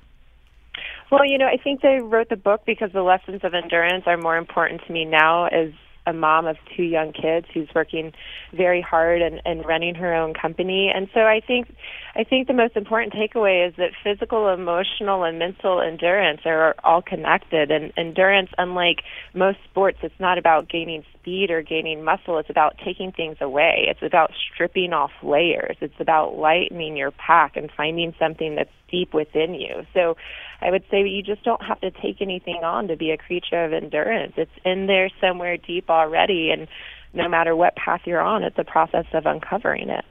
Well, 1.12 1.26
you 1.26 1.38
know, 1.38 1.47
I 1.47 1.58
think 1.58 1.82
they 1.82 2.00
wrote 2.02 2.30
the 2.30 2.36
book 2.36 2.63
because 2.65 2.91
the 2.91 3.02
lessons 3.02 3.41
of 3.43 3.54
endurance 3.54 4.04
are 4.08 4.17
more 4.17 4.38
important 4.38 4.82
to 4.88 4.91
me 4.91 5.06
now 5.06 5.45
as 5.45 5.71
a 6.08 6.13
mom 6.13 6.48
of 6.48 6.56
two 6.76 6.84
young 6.84 7.12
kids 7.12 7.46
who's 7.54 7.67
working 7.76 8.13
very 8.56 8.82
hard 8.82 9.22
and, 9.22 9.41
and 9.46 9.65
running 9.65 9.93
her 9.96 10.13
own 10.15 10.34
company. 10.34 10.91
And 10.93 11.08
so 11.13 11.20
I 11.22 11.41
think 11.46 11.67
I 12.15 12.24
think 12.24 12.48
the 12.48 12.54
most 12.54 12.76
important 12.76 13.13
takeaway 13.13 13.67
is 13.67 13.76
that 13.78 13.91
physical, 14.04 14.50
emotional, 14.50 15.24
and 15.24 15.38
mental 15.38 15.82
endurance 15.82 16.41
are 16.46 16.76
all 16.84 17.02
connected. 17.02 17.70
And 17.70 17.91
endurance, 17.98 18.50
unlike 18.58 19.04
most 19.36 19.60
sports, 19.70 20.00
it's 20.02 20.20
not 20.20 20.38
about 20.38 20.70
gaining 20.70 21.04
speed 21.28 21.52
or 21.52 21.62
gaining 21.62 22.04
muscle. 22.04 22.38
It's 22.38 22.50
about 22.50 22.78
taking 22.84 23.12
things 23.12 23.38
away. 23.42 23.88
It's 23.90 24.02
about 24.02 24.32
stripping 24.54 24.94
off 24.94 25.12
layers. 25.22 25.76
It's 25.82 26.00
about 26.00 26.38
lightening 26.38 26.96
your 26.96 27.12
pack 27.12 27.58
and 27.58 27.70
finding 27.76 28.16
something 28.18 28.56
that's 28.56 28.72
deep 28.90 29.13
within 29.13 29.54
you. 29.54 29.86
So 29.94 30.16
I 30.62 30.72
would 30.72 30.84
say 30.90 31.06
you 31.06 31.22
just 31.22 31.44
don't 31.44 31.62
have 31.62 31.82
to 31.82 31.92
take 31.92 32.22
anything 32.22 32.63
on 32.63 32.88
to 32.88 32.96
be 32.96 33.12
a 33.12 33.18
creature 33.18 33.66
of 33.66 33.74
endurance. 33.74 34.34
It's 34.38 34.52
in 34.63 34.88
there 34.88 35.10
somewhere 35.20 35.58
deep 35.58 35.90
already. 35.90 36.50
And 36.52 36.68
no 37.13 37.28
matter 37.28 37.56
what 37.56 37.76
path 37.76 38.02
you're 38.06 38.22
on, 38.22 38.44
it's 38.44 38.58
a 38.58 38.63
process 38.63 39.06
of 39.13 39.26
uncovering 39.26 39.90
it. 39.90 40.06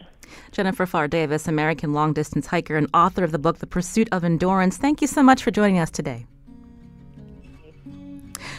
Jennifer 0.53 0.85
Pharr 0.85 1.09
Davis, 1.09 1.49
American 1.49 1.95
long 1.95 2.13
distance 2.13 2.47
hiker 2.47 2.77
and 2.77 2.91
author 2.93 3.25
of 3.25 3.33
the 3.33 3.39
book 3.39 3.59
The 3.59 3.67
Pursuit 3.67 4.09
of 4.13 4.23
Endurance. 4.23 4.77
Thank 4.77 5.01
you 5.01 5.07
so 5.07 5.23
much 5.23 5.43
for 5.43 5.51
joining 5.51 5.79
us 5.79 5.91
today. 5.91 6.27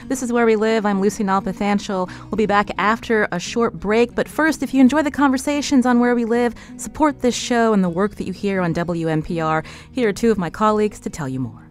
This 0.08 0.24
is 0.24 0.32
Where 0.32 0.46
We 0.46 0.56
Live. 0.56 0.86
I'm 0.86 1.02
Lucy 1.02 1.22
Nalpathanchil. 1.26 2.10
We'll 2.32 2.38
be 2.38 2.46
back 2.46 2.70
after 2.78 3.28
a 3.34 3.42
short 3.42 3.74
break. 3.74 4.16
But 4.16 4.30
first, 4.30 4.64
if 4.64 4.74
you 4.74 4.80
enjoy 4.80 5.02
the 5.02 5.12
conversations 5.12 5.86
on 5.86 6.00
Where 6.00 6.16
We 6.16 6.24
Live, 6.24 6.56
support 6.78 7.20
this 7.20 7.36
show 7.36 7.74
and 7.74 7.84
the 7.84 7.90
work 7.90 8.16
that 8.16 8.24
you 8.24 8.32
hear 8.32 8.62
on 8.62 8.74
WNPR. 8.74 9.66
Here 9.92 10.08
are 10.08 10.14
two 10.14 10.32
of 10.32 10.38
my 10.38 10.50
colleagues 10.50 11.02
to 11.02 11.10
tell 11.10 11.28
you 11.28 11.42
more. 11.42 11.68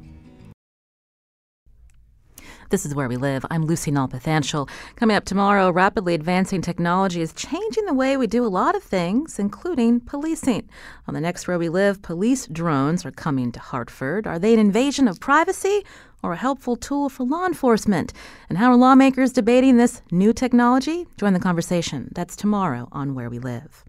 This 2.69 2.85
is 2.85 2.97
Where 2.97 3.09
We 3.09 3.17
Live. 3.17 3.47
I'm 3.49 3.65
Lucy 3.65 3.93
Nalpathanchil. 3.93 4.69
Coming 4.97 5.17
up 5.17 5.25
tomorrow, 5.25 5.71
rapidly 5.71 6.15
advancing 6.15 6.61
technology 6.61 7.23
is 7.23 7.33
changing 7.33 7.87
the 7.87 7.95
way 7.95 8.17
we 8.17 8.27
do 8.27 8.45
a 8.45 8.49
lot 8.49 8.75
of 8.75 8.83
things, 8.83 9.39
including 9.39 10.01
policing. 10.01 10.69
On 11.07 11.15
the 11.15 11.21
next 11.21 11.47
Where 11.47 11.61
We 11.61 11.69
Live, 11.69 12.03
police 12.03 12.49
drones 12.49 13.07
are 13.07 13.13
coming 13.13 13.53
to 13.53 13.61
Hartford. 13.61 14.27
Are 14.27 14.41
they 14.41 14.53
an 14.53 14.59
invasion 14.59 15.07
of 15.07 15.21
privacy 15.21 15.85
or 16.27 16.33
a 16.33 16.37
helpful 16.37 16.77
tool 16.77 17.09
for 17.09 17.25
law 17.25 17.47
enforcement? 17.47 18.13
And 18.51 18.59
how 18.59 18.71
are 18.71 18.77
lawmakers 18.77 19.33
debating 19.33 19.79
this 19.79 20.03
new 20.11 20.35
technology? 20.35 21.07
Join 21.17 21.33
the 21.33 21.41
conversation. 21.41 22.11
That's 22.15 22.37
tomorrow 22.37 22.89
on 22.93 23.15
Where 23.15 23.31
We 23.31 23.39
Live. 23.39 23.86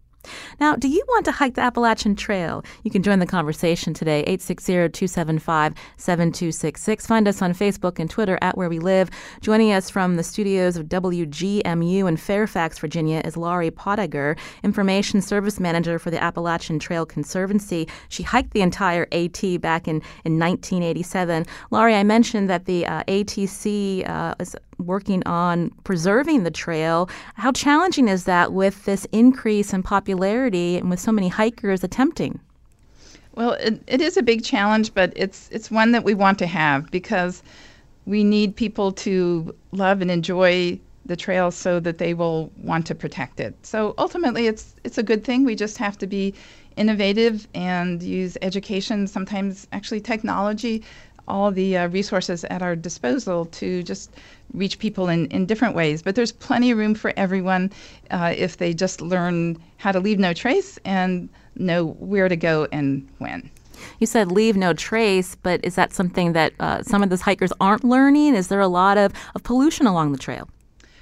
Now, 0.60 0.76
do 0.76 0.88
you 0.88 1.04
want 1.08 1.26
to 1.26 1.32
hike 1.32 1.56
the 1.56 1.62
Appalachian 1.62 2.16
Trail? 2.16 2.64
You 2.84 2.92
can 2.92 3.04
join 3.04 3.20
the 3.20 3.26
conversation 3.26 3.94
today, 3.94 4.24
860-275-7266. 4.28 7.08
Find 7.08 7.28
us 7.28 7.42
on 7.42 7.54
Facebook 7.54 8.00
and 8.00 8.10
Twitter 8.10 8.38
at 8.42 8.58
Where 8.58 8.70
We 8.70 8.80
Live. 8.80 9.10
Joining 9.42 9.72
us 9.72 9.90
from 9.90 10.16
the 10.16 10.24
studios 10.24 10.78
of 10.78 10.88
WGMU 10.88 12.08
in 12.08 12.18
Fairfax, 12.18 12.80
Virginia 12.80 13.22
is 13.26 13.38
Laurie 13.38 13.72
Potteiger, 13.72 14.38
Information 14.64 15.22
Service 15.22 15.60
Manager 15.60 16.00
for 16.00 16.12
the 16.12 16.22
Appalachian 16.22 16.80
Trail 16.80 17.06
Conservancy. 17.06 17.88
She 18.10 18.24
hiked 18.24 18.52
the 18.52 18.62
entire 18.62 19.08
AT 19.12 19.42
back 19.62 19.88
in, 19.88 19.98
in 20.26 20.40
1987. 20.40 21.46
Laurie, 21.72 21.96
I 21.96 22.04
mentioned 22.04 22.50
that 22.50 22.66
the 22.66 22.86
uh, 22.86 23.04
ATC 23.04 24.10
uh, 24.10 24.36
is 24.40 24.56
working 24.80 25.24
on 25.26 25.72
preserving 25.84 26.44
the 26.44 26.52
trail. 26.52 27.10
How 27.36 27.52
challenging 27.52 28.08
is 28.08 28.26
that 28.26 28.54
with 28.54 28.86
this 28.86 29.06
increase 29.12 29.74
in 29.74 29.84
popularity 29.84 30.78
and 30.78 30.90
with 30.90 31.00
so 31.00 31.12
many 31.12 31.28
hikers 31.28 31.84
attempting? 31.84 32.40
Well, 33.36 33.52
it, 33.54 33.82
it 33.88 34.02
is 34.02 34.18
a 34.18 34.24
big 34.24 34.44
challenge, 34.44 34.94
but 34.94 35.14
it's 35.16 35.50
it's 35.52 35.70
one 35.70 35.92
that 35.92 36.04
we 36.04 36.14
want 36.14 36.40
to 36.40 36.48
have 36.48 36.90
because 36.90 37.44
we 38.06 38.24
need 38.24 38.56
people 38.56 38.92
to 38.94 39.54
love 39.72 40.02
and 40.02 40.10
enjoy 40.10 40.80
the 41.06 41.16
trail 41.16 41.52
so 41.52 41.80
that 41.80 42.00
they 42.00 42.14
will 42.14 42.52
want 42.58 42.86
to 42.88 42.96
protect 42.96 43.40
it. 43.40 43.56
So 43.64 43.94
ultimately, 43.98 44.48
it's 44.48 44.76
it's 44.84 44.98
a 44.98 45.04
good 45.04 45.24
thing. 45.24 45.46
We 45.46 45.56
just 45.56 45.78
have 45.78 45.98
to 46.00 46.08
be 46.08 46.34
innovative 46.78 47.48
and 47.54 48.02
use 48.02 48.38
education, 48.42 49.08
sometimes 49.08 49.68
actually 49.72 50.02
technology, 50.02 50.84
all 51.28 51.52
the 51.52 51.78
uh, 51.78 51.88
resources 51.90 52.44
at 52.46 52.62
our 52.62 52.76
disposal 52.76 53.46
to 53.46 53.84
just 53.84 54.12
reach 54.54 54.80
people 54.80 55.10
in, 55.10 55.28
in 55.28 55.46
different 55.46 55.76
ways. 55.76 56.02
But 56.02 56.16
there's 56.16 56.32
plenty 56.32 56.72
of 56.72 56.78
room 56.78 56.96
for 56.96 57.14
everyone 57.18 57.72
uh, 58.12 58.34
if 58.38 58.58
they 58.58 58.74
just 58.74 59.02
learn 59.02 59.58
how 59.78 59.92
to 59.92 60.00
leave 60.00 60.20
no 60.20 60.34
trace 60.34 60.80
and 60.86 61.30
know 61.56 61.88
where 62.00 62.30
to 62.30 62.36
go 62.36 62.68
and 62.72 63.08
when. 63.18 63.50
You 64.00 64.08
said 64.08 64.32
leave 64.32 64.56
no 64.56 64.74
trace, 64.74 65.36
but 65.36 65.64
is 65.64 65.76
that 65.76 65.94
something 65.94 66.34
that 66.34 66.54
uh, 66.60 66.82
some 66.84 67.04
of 67.04 67.10
those 67.10 67.22
hikers 67.22 67.54
aren't 67.60 67.84
learning? 67.84 68.36
Is 68.36 68.48
there 68.48 68.60
a 68.60 68.68
lot 68.68 68.98
of, 68.98 69.14
of 69.36 69.44
pollution 69.44 69.86
along 69.86 70.12
the 70.12 70.18
trail? 70.18 70.50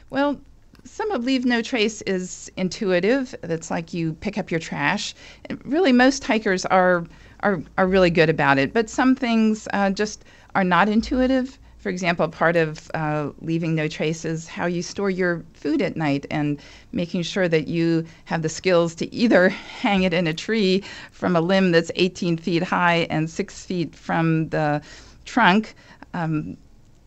Well, 0.09 0.39
some 0.83 1.09
of 1.11 1.25
leave 1.25 1.45
no 1.45 1.61
trace 1.61 2.01
is 2.03 2.51
intuitive. 2.57 3.33
It's 3.43 3.71
like 3.71 3.93
you 3.93 4.13
pick 4.13 4.37
up 4.37 4.51
your 4.51 4.59
trash. 4.59 5.15
Really, 5.63 5.91
most 5.91 6.23
hikers 6.23 6.65
are 6.65 7.05
are 7.45 7.61
are 7.77 7.87
really 7.87 8.09
good 8.09 8.29
about 8.29 8.57
it, 8.57 8.73
but 8.73 8.89
some 8.89 9.15
things 9.15 9.67
uh, 9.71 9.91
just 9.91 10.25
are 10.55 10.63
not 10.63 10.89
intuitive. 10.89 11.59
For 11.77 11.89
example, 11.89 12.27
part 12.27 12.55
of 12.55 12.89
uh, 12.95 13.29
leaving 13.41 13.75
no 13.75 13.87
trace 13.87 14.25
is 14.25 14.47
how 14.47 14.65
you 14.65 14.81
store 14.81 15.11
your 15.11 15.45
food 15.53 15.83
at 15.83 15.95
night 15.95 16.25
and 16.31 16.59
making 16.91 17.21
sure 17.21 17.47
that 17.47 17.67
you 17.67 18.03
have 18.25 18.41
the 18.41 18.49
skills 18.49 18.95
to 18.95 19.13
either 19.13 19.49
hang 19.83 20.01
it 20.01 20.11
in 20.13 20.25
a 20.25 20.33
tree 20.33 20.83
from 21.11 21.35
a 21.35 21.41
limb 21.41 21.71
that's 21.71 21.91
18 21.95 22.37
feet 22.37 22.63
high 22.63 23.05
and 23.11 23.29
six 23.29 23.63
feet 23.63 23.95
from 23.95 24.49
the 24.49 24.81
trunk. 25.25 25.75
Um, 26.15 26.57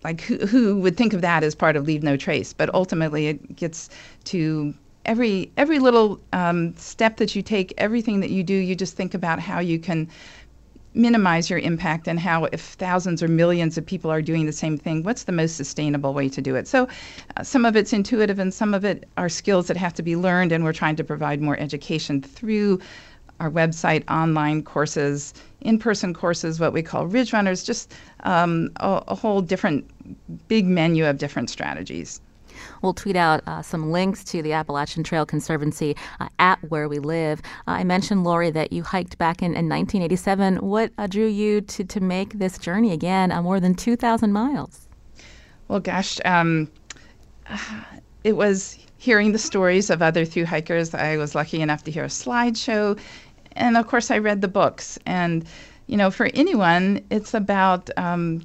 like 0.04 0.20
who, 0.20 0.38
who 0.46 0.78
would 0.78 0.96
think 0.96 1.12
of 1.12 1.22
that 1.22 1.42
as 1.42 1.56
part 1.56 1.74
of 1.74 1.84
leave 1.84 2.04
no 2.04 2.16
trace? 2.16 2.52
But 2.52 2.72
ultimately, 2.72 3.26
it 3.26 3.56
gets 3.56 3.90
to 4.26 4.72
every 5.08 5.50
every 5.56 5.78
little 5.78 6.20
um, 6.32 6.76
step 6.76 7.16
that 7.16 7.34
you 7.34 7.42
take, 7.42 7.72
everything 7.78 8.20
that 8.20 8.30
you 8.30 8.44
do, 8.44 8.54
you 8.54 8.76
just 8.76 8.94
think 8.94 9.14
about 9.14 9.40
how 9.40 9.58
you 9.58 9.78
can 9.78 10.08
minimize 10.94 11.48
your 11.48 11.58
impact 11.58 12.08
and 12.08 12.18
how 12.20 12.44
if 12.46 12.60
thousands 12.60 13.22
or 13.22 13.28
millions 13.28 13.78
of 13.78 13.86
people 13.86 14.10
are 14.10 14.22
doing 14.22 14.46
the 14.46 14.52
same 14.52 14.76
thing 14.76 15.02
what's 15.02 15.24
the 15.24 15.32
most 15.32 15.56
sustainable 15.56 16.12
way 16.12 16.28
to 16.28 16.42
do 16.42 16.54
it? 16.56 16.68
So 16.68 16.88
uh, 17.36 17.42
some 17.42 17.64
of 17.64 17.74
it's 17.76 17.92
intuitive 17.92 18.38
and 18.38 18.52
some 18.52 18.74
of 18.74 18.84
it 18.84 19.08
are 19.16 19.28
skills 19.28 19.66
that 19.68 19.76
have 19.76 19.94
to 19.94 20.02
be 20.02 20.16
learned 20.16 20.52
and 20.52 20.62
we're 20.64 20.72
trying 20.72 20.96
to 20.96 21.04
provide 21.04 21.40
more 21.40 21.58
education 21.58 22.20
through 22.20 22.80
our 23.40 23.50
website 23.50 24.02
online 24.10 24.62
courses 24.62 25.32
in-person 25.60 26.12
courses 26.12 26.58
what 26.60 26.72
we 26.72 26.82
call 26.82 27.06
ridge 27.06 27.32
runners 27.32 27.62
just 27.62 27.94
um, 28.24 28.70
a, 28.76 29.02
a 29.08 29.14
whole 29.14 29.40
different 29.40 29.88
big 30.48 30.66
menu 30.66 31.06
of 31.06 31.18
different 31.18 31.48
strategies 31.48 32.20
We'll 32.82 32.94
tweet 32.94 33.16
out 33.16 33.42
uh, 33.46 33.62
some 33.62 33.90
links 33.90 34.24
to 34.24 34.42
the 34.42 34.52
Appalachian 34.52 35.02
Trail 35.02 35.26
Conservancy 35.26 35.96
uh, 36.20 36.28
at 36.38 36.58
where 36.70 36.88
we 36.88 36.98
live. 36.98 37.40
Uh, 37.66 37.72
I 37.72 37.84
mentioned, 37.84 38.24
Laurie, 38.24 38.50
that 38.50 38.72
you 38.72 38.82
hiked 38.82 39.18
back 39.18 39.42
in, 39.42 39.52
in 39.52 39.68
1987. 39.68 40.56
What 40.56 40.92
uh, 40.98 41.06
drew 41.06 41.26
you 41.26 41.60
to, 41.62 41.84
to 41.84 42.00
make 42.00 42.38
this 42.38 42.58
journey 42.58 42.92
again, 42.92 43.32
uh, 43.32 43.42
more 43.42 43.60
than 43.60 43.74
2,000 43.74 44.32
miles? 44.32 44.88
Well, 45.68 45.80
gosh, 45.80 46.18
um, 46.24 46.70
it 48.24 48.32
was 48.32 48.78
hearing 48.96 49.32
the 49.32 49.38
stories 49.38 49.90
of 49.90 50.02
other 50.02 50.24
through 50.24 50.44
hikers. 50.44 50.94
I 50.94 51.16
was 51.16 51.34
lucky 51.34 51.60
enough 51.60 51.84
to 51.84 51.90
hear 51.90 52.04
a 52.04 52.08
slideshow. 52.08 52.98
And 53.52 53.76
of 53.76 53.86
course, 53.86 54.10
I 54.10 54.18
read 54.18 54.40
the 54.40 54.48
books. 54.48 54.98
And, 55.06 55.44
you 55.86 55.96
know, 55.96 56.10
for 56.10 56.30
anyone, 56.34 57.04
it's 57.10 57.34
about 57.34 57.90
um, 57.96 58.42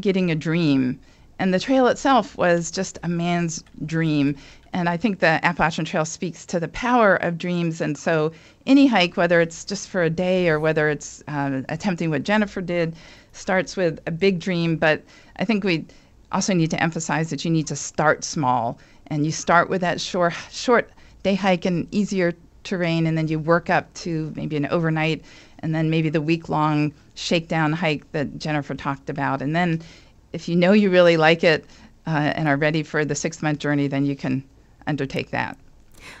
getting 0.00 0.30
a 0.30 0.34
dream 0.34 0.98
and 1.38 1.52
the 1.52 1.60
trail 1.60 1.86
itself 1.86 2.36
was 2.36 2.70
just 2.70 2.98
a 3.02 3.08
man's 3.08 3.62
dream. 3.84 4.36
And 4.72 4.88
I 4.88 4.96
think 4.96 5.20
the 5.20 5.44
Appalachian 5.44 5.84
Trail 5.84 6.04
speaks 6.04 6.44
to 6.46 6.60
the 6.60 6.68
power 6.68 7.16
of 7.16 7.38
dreams. 7.38 7.80
And 7.80 7.96
so, 7.96 8.32
any 8.66 8.86
hike, 8.86 9.16
whether 9.16 9.40
it's 9.40 9.64
just 9.64 9.88
for 9.88 10.02
a 10.02 10.10
day 10.10 10.48
or 10.48 10.58
whether 10.60 10.88
it's 10.88 11.22
uh, 11.28 11.62
attempting 11.68 12.10
what 12.10 12.24
Jennifer 12.24 12.60
did, 12.60 12.94
starts 13.32 13.76
with 13.76 14.00
a 14.06 14.10
big 14.10 14.38
dream. 14.38 14.76
But 14.76 15.02
I 15.36 15.44
think 15.44 15.64
we 15.64 15.84
also 16.32 16.52
need 16.52 16.70
to 16.70 16.82
emphasize 16.82 17.30
that 17.30 17.44
you 17.44 17.50
need 17.50 17.66
to 17.68 17.76
start 17.76 18.24
small. 18.24 18.78
And 19.08 19.24
you 19.24 19.32
start 19.32 19.70
with 19.70 19.82
that 19.82 20.00
short, 20.00 20.34
short 20.50 20.90
day 21.22 21.34
hike 21.34 21.64
and 21.64 21.86
easier 21.94 22.34
terrain, 22.64 23.06
and 23.06 23.16
then 23.16 23.28
you 23.28 23.38
work 23.38 23.70
up 23.70 23.92
to 23.94 24.32
maybe 24.34 24.56
an 24.56 24.66
overnight, 24.66 25.24
and 25.60 25.74
then 25.74 25.88
maybe 25.88 26.10
the 26.10 26.20
week 26.20 26.48
long 26.48 26.92
shakedown 27.14 27.72
hike 27.72 28.10
that 28.12 28.38
Jennifer 28.38 28.74
talked 28.74 29.08
about. 29.08 29.40
And 29.40 29.54
then 29.54 29.80
if 30.32 30.48
you 30.48 30.56
know 30.56 30.72
you 30.72 30.90
really 30.90 31.16
like 31.16 31.44
it 31.44 31.64
uh, 32.06 32.32
and 32.34 32.48
are 32.48 32.56
ready 32.56 32.82
for 32.82 33.04
the 33.04 33.14
six 33.14 33.42
month 33.42 33.58
journey, 33.58 33.88
then 33.88 34.04
you 34.04 34.16
can 34.16 34.44
undertake 34.86 35.30
that. 35.30 35.56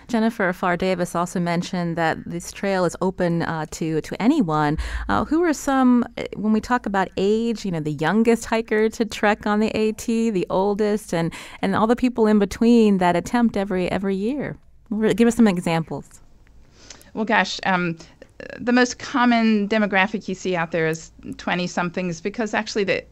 Jennifer 0.08 0.52
Pharr 0.52 0.76
Davis 0.78 1.14
also 1.14 1.38
mentioned 1.40 1.96
that 1.96 2.18
this 2.26 2.50
trail 2.52 2.84
is 2.84 2.96
open 3.00 3.42
uh, 3.42 3.66
to 3.72 4.00
to 4.00 4.22
anyone. 4.22 4.78
Uh, 5.08 5.24
who 5.24 5.42
are 5.42 5.52
some 5.52 6.04
when 6.34 6.52
we 6.52 6.60
talk 6.60 6.86
about 6.86 7.08
age? 7.16 7.64
You 7.64 7.70
know, 7.70 7.80
the 7.80 7.92
youngest 7.92 8.46
hiker 8.46 8.88
to 8.88 9.04
trek 9.04 9.46
on 9.46 9.60
the 9.60 9.74
AT, 9.74 10.06
the 10.06 10.46
oldest, 10.50 11.14
and 11.14 11.32
and 11.62 11.76
all 11.76 11.86
the 11.86 11.96
people 11.96 12.26
in 12.26 12.38
between 12.38 12.98
that 12.98 13.16
attempt 13.16 13.56
every 13.56 13.90
every 13.90 14.16
year. 14.16 14.56
Give 15.14 15.26
us 15.26 15.36
some 15.36 15.48
examples. 15.48 16.20
Well, 17.14 17.24
gosh. 17.24 17.58
Um, 17.64 17.96
the 18.58 18.72
most 18.72 18.98
common 18.98 19.68
demographic 19.68 20.28
you 20.28 20.34
see 20.34 20.54
out 20.54 20.70
there 20.70 20.86
is 20.86 21.10
20 21.38 21.66
somethings 21.66 22.20
because 22.20 22.52
actually 22.52 22.84
the 22.84 23.02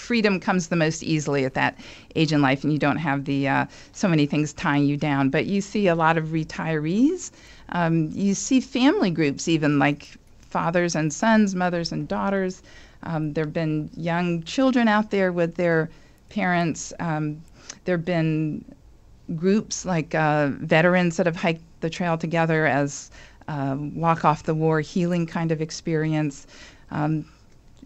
freedom 0.00 0.40
comes 0.40 0.68
the 0.68 0.76
most 0.76 1.02
easily 1.02 1.44
at 1.44 1.54
that 1.54 1.78
age 2.16 2.32
in 2.32 2.42
life, 2.42 2.64
and 2.64 2.72
you 2.72 2.78
don't 2.78 2.96
have 2.96 3.24
the 3.24 3.46
uh, 3.46 3.66
so 3.92 4.08
many 4.08 4.26
things 4.26 4.52
tying 4.52 4.84
you 4.84 4.96
down. 4.96 5.30
But 5.30 5.46
you 5.46 5.60
see 5.60 5.86
a 5.86 5.94
lot 5.94 6.16
of 6.18 6.28
retirees. 6.28 7.30
Um, 7.68 8.10
you 8.12 8.34
see 8.34 8.60
family 8.60 9.10
groups, 9.10 9.46
even 9.46 9.78
like 9.78 10.08
fathers 10.40 10.96
and 10.96 11.12
sons, 11.12 11.54
mothers 11.54 11.92
and 11.92 12.08
daughters. 12.08 12.62
Um, 13.02 13.32
there 13.34 13.44
have 13.44 13.52
been 13.52 13.90
young 13.96 14.42
children 14.42 14.88
out 14.88 15.10
there 15.10 15.32
with 15.32 15.54
their 15.54 15.88
parents. 16.28 16.92
Um, 16.98 17.40
there 17.84 17.96
have 17.96 18.04
been 18.04 18.64
groups 19.36 19.84
like 19.84 20.14
uh, 20.14 20.48
veterans 20.48 21.16
that 21.16 21.26
have 21.26 21.36
hiked 21.36 21.62
the 21.80 21.90
trail 21.90 22.18
together 22.18 22.66
as 22.66 23.10
uh, 23.48 23.76
walk 23.78 24.24
off 24.24 24.42
the 24.44 24.54
war 24.54 24.80
healing 24.80 25.26
kind 25.26 25.52
of 25.52 25.60
experience. 25.60 26.46
Um, 26.90 27.24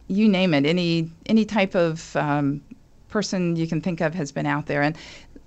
you 0.08 0.28
name 0.28 0.54
it, 0.54 0.66
any 0.66 1.10
any 1.26 1.44
type 1.44 1.74
of 1.74 2.14
um, 2.16 2.60
person 3.08 3.56
you 3.56 3.66
can 3.66 3.80
think 3.80 4.00
of 4.00 4.14
has 4.14 4.32
been 4.32 4.46
out 4.46 4.66
there. 4.66 4.82
And 4.82 4.96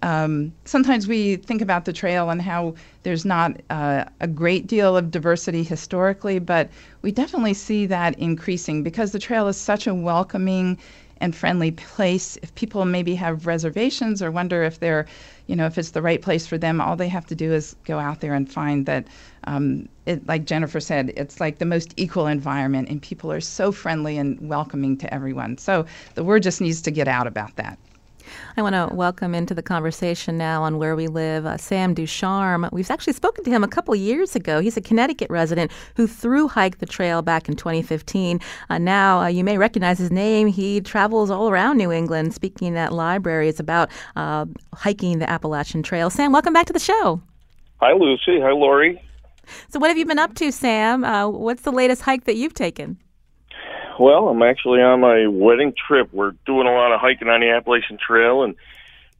um, 0.04 0.54
sometimes 0.66 1.08
we 1.08 1.38
think 1.38 1.62
about 1.62 1.86
the 1.86 1.94
trail 1.94 2.30
and 2.30 2.42
how 2.42 2.76
there's 3.04 3.26
not 3.26 3.60
uh, 3.70 4.06
a 4.20 4.28
great 4.28 4.68
deal 4.68 4.96
of 4.96 5.10
diversity 5.12 5.64
historically, 5.64 6.40
but 6.40 6.70
we 7.02 7.12
definitely 7.12 7.56
see 7.56 7.86
that 7.88 8.18
increasing 8.20 8.84
because 8.84 9.12
the 9.12 9.20
trail 9.20 9.48
is 9.48 9.58
such 9.58 9.88
a 9.88 9.94
welcoming 9.94 10.78
and 11.22 11.36
friendly 11.36 11.72
place. 11.72 12.38
If 12.42 12.54
people 12.56 12.86
maybe 12.86 13.16
have 13.16 13.48
reservations 13.48 14.22
or 14.22 14.32
wonder 14.32 14.64
if 14.64 14.80
they're, 14.80 15.06
you 15.48 15.56
know, 15.56 15.66
if 15.66 15.78
it's 15.78 15.92
the 15.92 16.02
right 16.02 16.22
place 16.22 16.46
for 16.48 16.58
them, 16.58 16.82
all 16.82 16.96
they 16.96 17.08
have 17.08 17.26
to 17.28 17.36
do 17.36 17.54
is 17.54 17.76
go 17.86 18.00
out 18.00 18.22
there 18.22 18.34
and 18.34 18.52
find 18.52 18.86
that, 18.86 19.08
um, 19.46 19.88
it, 20.06 20.28
like 20.28 20.46
Jennifer 20.46 20.80
said, 20.80 21.14
it's 21.16 21.40
like 21.40 21.60
the 21.60 21.66
most 21.66 21.94
equal 21.98 22.28
environment, 22.28 22.90
and 22.90 23.02
people 23.02 23.32
are 23.32 23.42
so 23.42 23.72
friendly 23.72 24.18
and 24.18 24.40
welcoming 24.48 24.98
to 24.98 25.14
everyone. 25.14 25.58
So 25.58 25.86
the 26.16 26.24
word 26.24 26.44
just 26.44 26.62
needs 26.62 26.82
to 26.84 26.92
get 26.92 27.08
out 27.08 27.28
about 27.28 27.56
that. 27.56 27.78
I 28.56 28.62
want 28.62 28.74
to 28.74 28.94
welcome 28.96 29.36
into 29.36 29.54
the 29.54 29.62
conversation 29.62 30.38
now 30.38 30.64
on 30.64 30.78
Where 30.78 30.96
We 30.96 31.08
Live 31.08 31.46
uh, 31.46 31.58
Sam 31.58 31.94
Ducharme. 31.94 32.70
We've 32.72 32.90
actually 32.90 33.14
spoken 33.14 33.44
to 33.44 33.50
him 33.50 33.64
a 33.64 33.68
couple 33.68 33.96
years 33.96 34.36
ago. 34.36 34.60
He's 34.60 34.78
a 34.78 34.82
Connecticut 34.82 35.30
resident 35.30 35.72
who 35.96 36.08
through 36.08 36.48
hiked 36.48 36.80
the 36.80 36.86
trail 36.86 37.22
back 37.22 37.48
in 37.48 37.56
2015. 37.56 38.40
Uh, 38.70 38.78
now, 38.78 39.20
uh, 39.20 39.28
you 39.28 39.44
may 39.44 39.58
recognize 39.58 39.98
his 39.98 40.12
name. 40.12 40.48
He 40.48 40.82
travels 40.82 41.30
all 41.30 41.50
around 41.50 41.78
New 41.78 41.92
England 41.92 42.34
speaking 42.34 42.78
at 42.78 42.94
libraries 42.94 43.60
about 43.60 43.90
uh, 44.16 44.46
hiking 44.74 45.20
the 45.20 45.30
Appalachian 45.30 45.84
Trail. 45.84 46.10
Sam, 46.10 46.32
welcome 46.32 46.54
back 46.54 46.66
to 46.68 46.74
the 46.74 46.80
show. 46.80 47.22
Hi, 47.80 47.94
Lucy. 47.94 48.40
Hi, 48.40 48.52
Laurie. 48.52 49.02
So, 49.70 49.80
what 49.80 49.90
have 49.90 49.98
you 49.98 50.06
been 50.06 50.20
up 50.20 50.36
to, 50.36 50.52
Sam? 50.52 51.04
Uh, 51.04 51.28
what's 51.28 51.62
the 51.62 51.72
latest 51.72 52.02
hike 52.02 52.26
that 52.26 52.36
you've 52.36 52.54
taken? 52.54 52.98
Well, 54.00 54.30
I'm 54.30 54.42
actually 54.44 54.82
on 54.82 55.02
my 55.02 55.28
wedding 55.28 55.74
trip. 55.88 56.10
We're 56.14 56.32
doing 56.46 56.68
a 56.68 56.72
lot 56.72 56.94
of 56.94 57.02
hiking 57.02 57.30
on 57.30 57.42
the 57.42 57.50
Appalachian 57.50 57.98
Trail, 57.98 58.44
and 58.44 58.56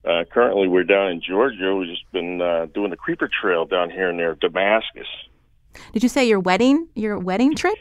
uh, 0.06 0.24
currently 0.32 0.68
we're 0.68 0.84
down 0.84 1.10
in 1.10 1.22
Georgia. 1.22 1.76
We've 1.76 1.90
just 1.90 2.10
been 2.12 2.42
uh, 2.42 2.68
doing 2.74 2.92
the 2.92 2.98
Creeper 2.98 3.30
Trail 3.42 3.66
down 3.66 3.90
here 3.90 4.12
near 4.12 4.36
Damascus. 4.36 5.08
Did 5.94 6.04
you 6.04 6.10
say 6.10 6.28
your 6.28 6.40
wedding? 6.40 6.88
Your 6.96 7.18
wedding 7.18 7.56
trip? 7.56 7.78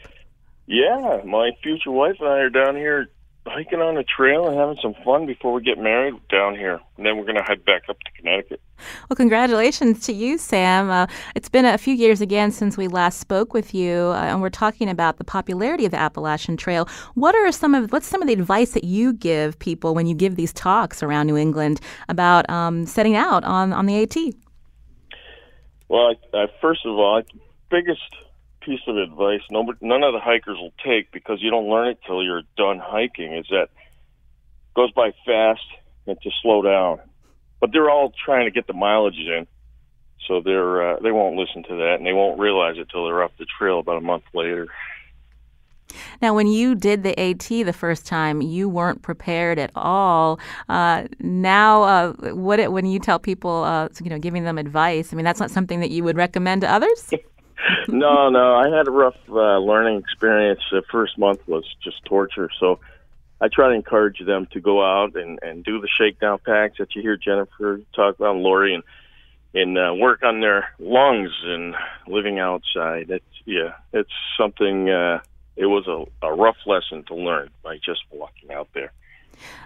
Yeah, 0.65 1.21
my 1.25 1.51
future 1.63 1.91
wife 1.91 2.17
and 2.19 2.29
I 2.29 2.39
are 2.39 2.49
down 2.49 2.75
here 2.75 3.07
hiking 3.47 3.79
on 3.79 3.95
the 3.95 4.03
trail 4.03 4.47
and 4.47 4.57
having 4.57 4.77
some 4.81 4.93
fun 5.03 5.25
before 5.25 5.53
we 5.53 5.61
get 5.61 5.77
married 5.77 6.15
down 6.29 6.55
here. 6.55 6.79
And 6.97 7.05
then 7.05 7.17
we're 7.17 7.23
going 7.25 7.37
to 7.37 7.43
head 7.43 7.63
back 7.65 7.83
up 7.89 7.97
to 7.99 8.11
Connecticut. 8.17 8.61
Well, 9.09 9.15
congratulations 9.15 10.05
to 10.05 10.13
you, 10.13 10.37
Sam. 10.37 10.89
Uh, 10.89 11.07
it's 11.35 11.49
been 11.49 11.65
a 11.65 11.77
few 11.77 11.93
years 11.93 12.21
again 12.21 12.51
since 12.51 12.77
we 12.77 12.87
last 12.87 13.19
spoke 13.19 13.53
with 13.53 13.73
you, 13.73 14.13
uh, 14.13 14.25
and 14.27 14.41
we're 14.41 14.49
talking 14.49 14.89
about 14.89 15.17
the 15.17 15.23
popularity 15.23 15.85
of 15.85 15.91
the 15.91 15.99
Appalachian 15.99 16.57
Trail. 16.57 16.87
What 17.15 17.35
are 17.35 17.51
some 17.51 17.73
of 17.73 17.91
what's 17.91 18.07
some 18.07 18.21
of 18.21 18.27
the 18.27 18.33
advice 18.33 18.71
that 18.71 18.83
you 18.83 19.13
give 19.13 19.57
people 19.59 19.95
when 19.95 20.05
you 20.05 20.15
give 20.15 20.35
these 20.35 20.53
talks 20.53 21.01
around 21.01 21.27
New 21.27 21.37
England 21.37 21.79
about 22.09 22.49
um, 22.49 22.85
setting 22.85 23.15
out 23.15 23.43
on 23.43 23.73
on 23.73 23.85
the 23.85 24.01
AT? 24.03 24.15
Well, 25.89 26.13
I, 26.33 26.37
I, 26.37 26.45
first 26.61 26.85
of 26.85 26.93
all, 26.95 27.21
biggest 27.69 28.01
piece 28.67 28.81
of 28.85 28.97
advice 28.97 29.39
no, 29.49 29.63
none 29.79 30.03
of 30.03 30.13
the 30.13 30.19
hikers 30.19 30.57
will 30.59 30.73
take 30.85 31.09
because 31.13 31.41
you 31.41 31.49
don't 31.49 31.69
learn 31.69 31.87
it 31.87 31.99
till 32.05 32.21
you're 32.21 32.41
done 32.57 32.79
hiking 32.83 33.33
is 33.33 33.45
that 33.49 33.63
it 33.63 33.69
goes 34.75 34.91
by 34.91 35.11
fast 35.25 35.61
and 36.05 36.19
to 36.21 36.29
slow 36.41 36.61
down. 36.61 36.99
But 37.61 37.71
they're 37.71 37.89
all 37.89 38.11
trying 38.25 38.45
to 38.45 38.51
get 38.51 38.67
the 38.67 38.73
mileage 38.73 39.17
in, 39.17 39.47
so 40.27 40.41
they're 40.41 40.95
uh, 40.95 40.99
they 40.99 41.11
won't 41.11 41.37
listen 41.37 41.63
to 41.63 41.75
that 41.77 41.95
and 41.95 42.05
they 42.05 42.13
won't 42.13 42.39
realize 42.39 42.75
it 42.77 42.89
till 42.91 43.05
they're 43.05 43.23
up 43.23 43.31
the 43.37 43.45
trail 43.57 43.79
about 43.79 43.97
a 43.97 44.01
month 44.01 44.23
later. 44.33 44.67
Now, 46.21 46.35
when 46.35 46.47
you 46.47 46.75
did 46.75 47.03
the 47.03 47.17
AT 47.17 47.47
the 47.47 47.73
first 47.73 48.05
time, 48.05 48.41
you 48.41 48.67
weren't 48.67 49.01
prepared 49.01 49.57
at 49.57 49.71
all. 49.73 50.37
Uh, 50.67 51.07
now, 51.19 51.83
uh, 51.83 52.13
what 52.33 52.59
it, 52.59 52.73
when 52.73 52.85
you 52.85 52.99
tell 52.99 53.19
people, 53.19 53.63
uh, 53.63 53.87
you 54.03 54.09
know, 54.09 54.19
giving 54.19 54.43
them 54.43 54.57
advice, 54.57 55.13
I 55.13 55.15
mean, 55.15 55.23
that's 55.23 55.39
not 55.39 55.49
something 55.49 55.79
that 55.79 55.89
you 55.89 56.03
would 56.03 56.17
recommend 56.17 56.61
to 56.61 56.71
others. 56.71 57.13
no, 57.87 58.29
no. 58.29 58.55
I 58.55 58.69
had 58.75 58.87
a 58.87 58.91
rough 58.91 59.17
uh, 59.29 59.57
learning 59.57 59.99
experience. 59.99 60.61
The 60.71 60.83
first 60.91 61.17
month 61.17 61.47
was 61.47 61.63
just 61.83 62.03
torture. 62.05 62.49
So 62.59 62.79
I 63.39 63.47
try 63.47 63.69
to 63.69 63.75
encourage 63.75 64.19
them 64.25 64.47
to 64.51 64.59
go 64.59 64.83
out 64.83 65.15
and, 65.15 65.39
and 65.41 65.63
do 65.63 65.79
the 65.79 65.87
shakedown 65.87 66.39
packs 66.45 66.77
that 66.79 66.95
you 66.95 67.01
hear 67.01 67.17
Jennifer 67.17 67.81
talk 67.95 68.15
about, 68.15 68.35
Laurie, 68.37 68.73
and 68.73 68.83
and 69.53 69.77
uh, 69.77 69.93
work 69.95 70.23
on 70.23 70.41
their 70.41 70.69
lungs 70.77 71.31
and 71.43 71.75
living 72.07 72.39
outside. 72.39 73.09
It's 73.09 73.25
yeah, 73.45 73.73
it's 73.93 74.11
something. 74.37 74.89
Uh, 74.89 75.21
it 75.55 75.65
was 75.65 75.87
a, 75.87 76.25
a 76.25 76.33
rough 76.33 76.57
lesson 76.67 77.03
to 77.05 77.15
learn 77.15 77.49
by 77.63 77.77
just 77.77 78.01
walking 78.11 78.51
out 78.51 78.69
there. 78.73 78.91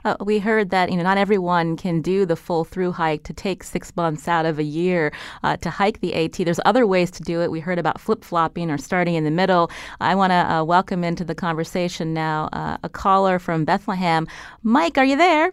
Uh, 0.06 0.16
we 0.20 0.40
heard 0.40 0.70
that 0.70 0.92
you 0.92 0.98
know 0.98 1.04
not 1.04 1.18
everyone 1.18 1.78
can 1.78 2.02
do 2.02 2.26
the 2.26 2.36
full 2.36 2.64
through 2.64 2.92
hike 2.92 3.24
to 3.24 3.34
take 3.34 3.64
six 3.64 3.96
months 3.96 4.28
out 4.28 4.46
of 4.46 4.60
a 4.60 4.64
year 4.64 5.12
uh, 5.44 5.58
to 5.58 5.70
hike 5.70 6.02
the 6.02 6.14
AT. 6.14 6.34
There's 6.34 6.60
other 6.66 6.86
ways 6.88 7.12
to 7.12 7.24
do 7.24 7.42
it. 7.42 7.52
We 7.52 7.60
heard 7.60 7.80
about 7.80 8.00
flip 8.00 8.24
flopping 8.24 8.70
or 8.72 8.78
starting 8.78 9.16
in 9.16 9.24
the 9.24 9.32
middle. 9.32 9.72
I 10.00 10.16
want 10.16 10.32
to 10.32 10.52
uh, 10.52 10.64
welcome 10.64 11.04
into 11.04 11.24
the 11.24 11.36
conversation 11.36 12.14
now 12.14 12.50
uh, 12.54 12.78
a 12.84 12.90
caller 12.90 13.40
from 13.40 13.66
Bethlehem. 13.66 14.28
Mike, 14.64 14.98
are 14.98 15.06
you 15.06 15.16
there? 15.18 15.52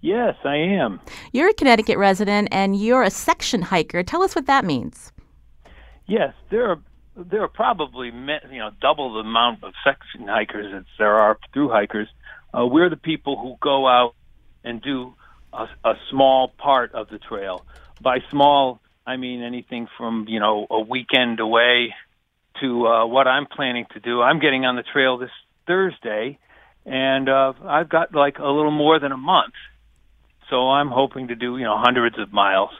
Yes, 0.00 0.36
I 0.44 0.56
am. 0.56 1.00
You're 1.32 1.50
a 1.50 1.54
Connecticut 1.54 1.98
resident 1.98 2.48
and 2.52 2.74
you're 2.76 3.02
a 3.02 3.10
section 3.10 3.60
hiker. 3.62 4.02
Tell 4.02 4.22
us 4.22 4.34
what 4.34 4.46
that 4.46 4.64
means. 4.64 5.12
Yes, 6.06 6.32
there 6.50 6.70
are 6.70 6.80
there 7.16 7.42
are 7.42 7.48
probably 7.48 8.06
you 8.06 8.58
know 8.58 8.70
double 8.80 9.14
the 9.14 9.20
amount 9.20 9.62
of 9.62 9.72
section 9.84 10.26
hikers 10.26 10.72
as 10.74 10.84
there 10.98 11.14
are 11.16 11.38
through 11.52 11.68
hikers. 11.68 12.08
Uh, 12.56 12.66
we're 12.66 12.90
the 12.90 12.96
people 12.96 13.38
who 13.38 13.56
go 13.60 13.86
out 13.86 14.14
and 14.64 14.82
do 14.82 15.14
a, 15.52 15.66
a 15.84 15.94
small 16.10 16.48
part 16.48 16.94
of 16.94 17.08
the 17.08 17.18
trail. 17.18 17.64
By 18.00 18.18
small, 18.30 18.80
I 19.06 19.16
mean 19.16 19.42
anything 19.42 19.88
from 19.96 20.26
you 20.28 20.40
know 20.40 20.66
a 20.70 20.80
weekend 20.80 21.40
away 21.40 21.94
to 22.60 22.86
uh, 22.86 23.06
what 23.06 23.26
I'm 23.26 23.46
planning 23.46 23.86
to 23.92 24.00
do. 24.00 24.20
I'm 24.20 24.40
getting 24.40 24.64
on 24.64 24.76
the 24.76 24.82
trail 24.82 25.18
this 25.18 25.30
Thursday, 25.66 26.38
and 26.84 27.28
uh, 27.28 27.52
I've 27.64 27.88
got 27.88 28.14
like 28.14 28.38
a 28.38 28.48
little 28.48 28.70
more 28.70 28.98
than 28.98 29.12
a 29.12 29.16
month 29.16 29.54
so 30.50 30.68
I'm 30.68 30.88
hoping 30.88 31.28
to 31.28 31.36
do 31.36 31.56
you 31.56 31.64
know 31.64 31.78
hundreds 31.78 32.18
of 32.18 32.32
miles. 32.32 32.70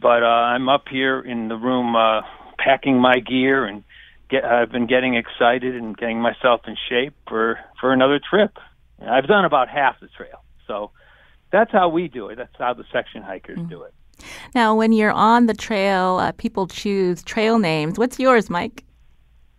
But 0.00 0.22
uh, 0.22 0.26
I'm 0.26 0.68
up 0.70 0.84
here 0.88 1.20
in 1.20 1.48
the 1.48 1.56
room 1.56 1.94
uh, 1.94 2.22
packing 2.58 2.98
my 2.98 3.18
gear 3.18 3.66
and 3.66 3.84
get. 4.30 4.44
I've 4.44 4.72
been 4.72 4.86
getting 4.86 5.14
excited 5.14 5.74
and 5.76 5.94
getting 5.96 6.22
myself 6.22 6.62
in 6.66 6.76
shape 6.88 7.14
for 7.28 7.58
for 7.80 7.92
another 7.92 8.18
trip. 8.18 8.56
I've 9.08 9.26
done 9.26 9.44
about 9.44 9.68
half 9.68 10.00
the 10.00 10.08
trail, 10.08 10.44
so 10.66 10.90
that's 11.50 11.72
how 11.72 11.88
we 11.88 12.08
do 12.08 12.28
it. 12.28 12.36
That's 12.36 12.54
how 12.58 12.74
the 12.74 12.84
section 12.92 13.22
hikers 13.22 13.58
mm-hmm. 13.58 13.68
do 13.68 13.82
it. 13.82 13.94
Now, 14.54 14.74
when 14.74 14.92
you're 14.92 15.12
on 15.12 15.46
the 15.46 15.54
trail, 15.54 16.18
uh, 16.18 16.32
people 16.32 16.66
choose 16.66 17.22
trail 17.22 17.58
names. 17.58 17.98
What's 17.98 18.18
yours, 18.18 18.50
Mike? 18.50 18.84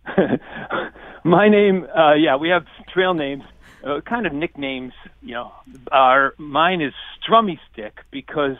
My 1.24 1.48
name, 1.48 1.86
uh, 1.96 2.14
yeah, 2.14 2.36
we 2.36 2.48
have 2.48 2.64
trail 2.92 3.14
names 3.14 3.42
uh, 3.84 4.00
kind 4.00 4.26
of 4.26 4.32
nicknames, 4.32 4.92
you 5.22 5.34
know, 5.34 5.52
Our 5.90 6.34
mine 6.38 6.80
is 6.80 6.92
Strummy 7.20 7.58
Stick 7.72 7.98
because 8.10 8.56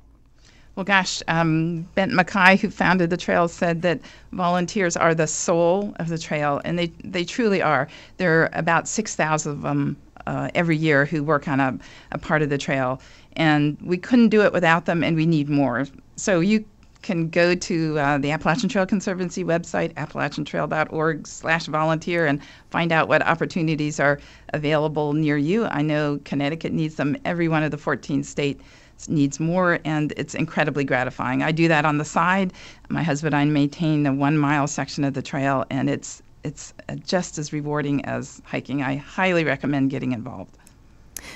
Well, 0.76 0.86
gosh, 0.86 1.22
um, 1.28 1.82
Benton 1.96 2.18
MacKaye, 2.18 2.58
who 2.58 2.70
founded 2.70 3.10
the 3.10 3.18
trail, 3.18 3.50
said 3.50 3.82
that 3.82 4.00
volunteers 4.32 4.96
are 4.96 5.14
the 5.14 5.28
soul 5.28 5.94
of 5.98 6.08
the 6.08 6.18
trail, 6.18 6.62
and 6.64 6.80
they, 6.80 6.88
they 7.04 7.26
truly 7.26 7.62
are. 7.62 7.90
There 8.16 8.44
are 8.44 8.50
about 8.54 8.88
6,000 8.88 9.52
of 9.52 9.62
them 9.62 9.98
uh, 10.26 10.50
every 10.56 10.78
year 10.78 11.06
who 11.06 11.22
work 11.22 11.50
on 11.50 11.60
a, 11.60 11.78
a 12.14 12.18
part 12.18 12.42
of 12.42 12.50
the 12.50 12.58
trail, 12.58 13.02
and 13.34 13.78
we 13.82 13.98
couldn't 13.98 14.30
do 14.30 14.42
it 14.44 14.54
without 14.54 14.86
them, 14.86 15.04
and 15.04 15.18
we 15.18 15.26
need 15.26 15.50
more. 15.50 15.86
So 16.16 16.40
you 16.40 16.64
can 17.02 17.30
go 17.30 17.56
to 17.56 17.98
uh, 17.98 18.18
the 18.18 18.32
Appalachian 18.32 18.70
Trail 18.70 18.86
Conservancy 18.86 19.44
website, 19.44 19.94
appalachiantrail.org 19.94 21.28
slash 21.28 21.66
volunteer, 21.68 22.26
and 22.26 22.42
find 22.70 22.92
out 22.92 23.08
what 23.08 23.26
opportunities 23.26 24.00
are 24.00 24.20
available 24.54 25.14
near 25.14 25.38
you. 25.38 25.66
I 25.66 25.82
know 25.82 26.20
Connecticut 26.26 26.74
needs 26.74 26.96
them. 26.96 27.16
Every 27.26 27.48
one 27.48 27.64
of 27.64 27.72
the 27.72 27.78
14 27.78 28.24
states 28.24 28.64
needs 29.08 29.40
more, 29.40 29.80
and 29.86 30.14
it's 30.18 30.36
incredibly 30.36 30.84
gratifying. 30.84 31.42
I 31.42 31.52
do 31.52 31.68
that 31.70 31.86
on 31.86 31.98
the 31.98 32.06
side. 32.06 32.52
My 32.90 33.04
husband 33.04 33.34
and 33.34 33.42
I 33.42 33.46
maintain 33.46 34.06
a 34.06 34.14
one-mile 34.14 34.68
section 34.68 35.04
of 35.06 35.14
the 35.14 35.22
trail, 35.22 35.66
and 35.70 35.90
it's 35.90 36.22
it's 36.44 36.74
just 37.06 37.38
as 37.38 37.52
rewarding 37.52 38.04
as 38.06 38.42
hiking. 38.46 38.82
I 38.82 38.96
highly 38.96 39.44
recommend 39.44 39.90
getting 39.90 40.14
involved. 40.14 40.58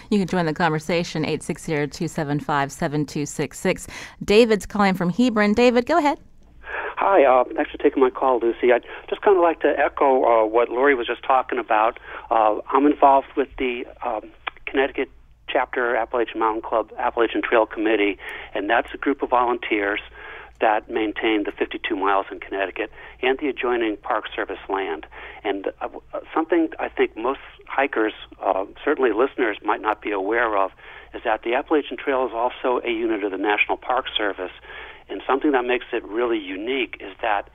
You 0.09 0.19
can 0.19 0.27
join 0.27 0.45
the 0.45 0.53
conversation 0.53 1.25
860-275-7266. 1.25 3.87
David's 4.23 4.65
calling 4.65 4.93
from 4.93 5.09
Hebron. 5.09 5.53
David, 5.53 5.85
go 5.85 5.97
ahead. 5.97 6.17
Hi, 6.97 7.25
uh, 7.25 7.43
thanks 7.55 7.71
for 7.71 7.77
taking 7.77 8.01
my 8.01 8.09
call, 8.09 8.39
Lucy. 8.39 8.71
I'd 8.71 8.85
just 9.09 9.21
kind 9.21 9.35
of 9.35 9.43
like 9.43 9.59
to 9.61 9.73
echo 9.77 10.23
uh, 10.23 10.45
what 10.45 10.69
Laurie 10.69 10.95
was 10.95 11.07
just 11.07 11.23
talking 11.23 11.59
about. 11.59 11.99
Uh, 12.31 12.59
I'm 12.71 12.85
involved 12.85 13.27
with 13.35 13.49
the 13.57 13.85
um, 14.05 14.31
Connecticut 14.65 15.09
chapter 15.49 15.95
Appalachian 15.95 16.39
Mountain 16.39 16.61
Club 16.61 16.91
Appalachian 16.97 17.41
Trail 17.41 17.65
Committee, 17.65 18.17
and 18.53 18.69
that's 18.69 18.87
a 18.93 18.97
group 18.97 19.21
of 19.21 19.29
volunteers 19.29 19.99
that 20.63 20.89
maintain 20.89 21.43
the 21.43 21.51
52 21.51 21.93
miles 21.93 22.25
in 22.31 22.39
Connecticut 22.39 22.89
and 23.21 23.37
the 23.37 23.49
adjoining 23.49 23.97
Park 23.97 24.25
Service 24.33 24.63
land. 24.69 25.05
And 25.43 25.67
uh, 25.81 25.89
something 26.33 26.69
I 26.79 26.87
think 26.87 27.17
most 27.17 27.41
hikers, 27.67 28.13
uh, 28.41 28.63
certainly 28.83 29.11
listeners, 29.11 29.57
might 29.61 29.81
not 29.81 30.01
be 30.01 30.11
aware 30.11 30.55
of 30.57 30.71
is 31.13 31.21
that 31.25 31.43
the 31.43 31.53
Appalachian 31.53 31.97
Trail 31.97 32.25
is 32.25 32.31
also 32.33 32.79
a 32.85 32.89
unit 32.89 33.25
of 33.25 33.31
the 33.31 33.37
National 33.37 33.75
Park 33.75 34.05
Service. 34.17 34.53
And 35.09 35.21
something 35.27 35.51
that 35.51 35.65
makes 35.65 35.85
it 35.91 36.01
really 36.05 36.39
unique 36.39 36.95
is 37.01 37.13
that 37.21 37.49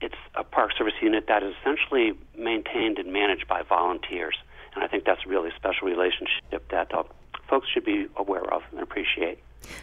it's 0.00 0.18
a 0.34 0.42
Park 0.42 0.72
Service 0.76 0.94
unit 1.00 1.26
that 1.28 1.44
is 1.44 1.54
essentially 1.60 2.18
maintained 2.36 2.98
and 2.98 3.12
managed 3.12 3.46
by 3.46 3.62
volunteers. 3.62 4.34
And 4.74 4.82
I 4.82 4.88
think 4.88 5.04
that's 5.04 5.20
a 5.24 5.28
really 5.28 5.50
special 5.54 5.86
relationship 5.86 6.68
that 6.72 6.92
uh, 6.92 7.04
folks 7.48 7.68
should 7.72 7.84
be 7.84 8.08
aware 8.16 8.52
of 8.52 8.62
and 8.72 8.80
appreciate. 8.80 9.38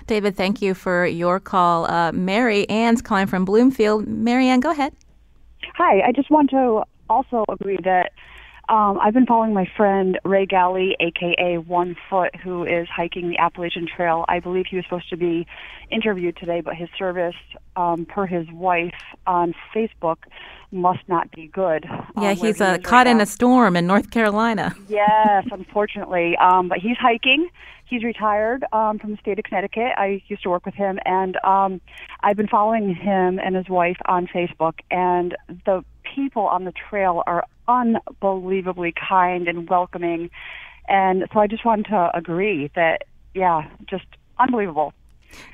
David, 0.07 0.35
thank 0.35 0.61
you 0.61 0.73
for 0.73 1.05
your 1.05 1.39
call. 1.39 1.89
Uh, 1.89 2.11
Mary 2.11 2.67
Ann's 2.69 3.01
calling 3.01 3.27
from 3.27 3.45
Bloomfield. 3.45 4.07
Mary 4.07 4.47
Ann, 4.47 4.59
go 4.59 4.71
ahead. 4.71 4.93
Hi, 5.75 6.01
I 6.01 6.11
just 6.11 6.29
want 6.29 6.49
to 6.51 6.83
also 7.09 7.45
agree 7.49 7.77
that 7.83 8.11
um, 8.69 8.99
I've 9.01 9.13
been 9.13 9.25
following 9.25 9.53
my 9.53 9.67
friend 9.75 10.17
Ray 10.23 10.45
Galley, 10.45 10.95
aka 11.01 11.57
One 11.57 11.95
Foot, 12.09 12.33
who 12.37 12.63
is 12.63 12.87
hiking 12.87 13.29
the 13.29 13.37
Appalachian 13.37 13.85
Trail. 13.85 14.23
I 14.29 14.39
believe 14.39 14.65
he 14.69 14.77
was 14.77 14.85
supposed 14.85 15.09
to 15.09 15.17
be 15.17 15.45
interviewed 15.89 16.37
today, 16.37 16.61
but 16.61 16.75
his 16.75 16.87
service, 16.97 17.35
um, 17.75 18.05
per 18.05 18.25
his 18.25 18.47
wife 18.49 18.93
on 19.27 19.53
Facebook, 19.75 20.19
must 20.71 21.01
not 21.09 21.29
be 21.31 21.47
good. 21.47 21.85
Yeah, 22.15 22.29
um, 22.29 22.37
he's 22.37 22.61
uh, 22.61 22.77
caught 22.77 22.99
right 22.99 23.07
in 23.07 23.17
now. 23.17 23.23
a 23.23 23.25
storm 23.25 23.75
in 23.75 23.87
North 23.87 24.09
Carolina. 24.09 24.73
Yes, 24.87 25.45
unfortunately. 25.51 26.37
Um, 26.37 26.69
but 26.69 26.77
he's 26.77 26.97
hiking. 26.97 27.49
He's 27.91 28.05
retired 28.05 28.63
um, 28.71 28.99
from 28.99 29.11
the 29.11 29.17
state 29.17 29.37
of 29.37 29.43
Connecticut. 29.43 29.91
I 29.97 30.23
used 30.29 30.43
to 30.43 30.49
work 30.49 30.65
with 30.65 30.75
him, 30.75 30.97
and 31.03 31.35
um, 31.43 31.81
I've 32.21 32.37
been 32.37 32.47
following 32.47 32.95
him 32.95 33.37
and 33.37 33.53
his 33.53 33.67
wife 33.67 33.97
on 34.05 34.27
Facebook. 34.27 34.75
And 34.89 35.35
the 35.65 35.83
people 36.15 36.43
on 36.43 36.63
the 36.63 36.71
trail 36.71 37.21
are 37.27 37.43
unbelievably 37.67 38.93
kind 38.93 39.49
and 39.49 39.69
welcoming. 39.69 40.29
And 40.87 41.25
so 41.33 41.41
I 41.41 41.47
just 41.47 41.65
wanted 41.65 41.87
to 41.87 42.09
agree 42.13 42.71
that, 42.75 43.03
yeah, 43.33 43.67
just 43.89 44.05
unbelievable. 44.39 44.93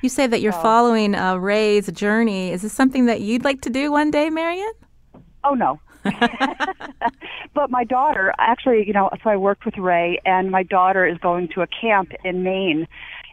You 0.00 0.08
say 0.08 0.28
that 0.28 0.40
you're 0.40 0.52
so, 0.52 0.62
following 0.62 1.16
uh, 1.16 1.38
Ray's 1.38 1.90
journey. 1.90 2.52
Is 2.52 2.62
this 2.62 2.72
something 2.72 3.06
that 3.06 3.20
you'd 3.20 3.42
like 3.42 3.62
to 3.62 3.70
do 3.70 3.90
one 3.90 4.12
day, 4.12 4.30
Marion? 4.30 4.70
Oh, 5.42 5.54
no. 5.54 5.80
but 7.54 7.70
my 7.70 7.84
daughter, 7.84 8.32
actually, 8.38 8.86
you 8.86 8.92
know, 8.92 9.10
so 9.22 9.30
I 9.30 9.36
worked 9.36 9.64
with 9.64 9.76
Ray, 9.76 10.20
and 10.24 10.50
my 10.50 10.62
daughter 10.62 11.06
is 11.06 11.18
going 11.18 11.48
to 11.54 11.62
a 11.62 11.66
camp 11.66 12.12
in 12.24 12.42
Maine 12.42 12.86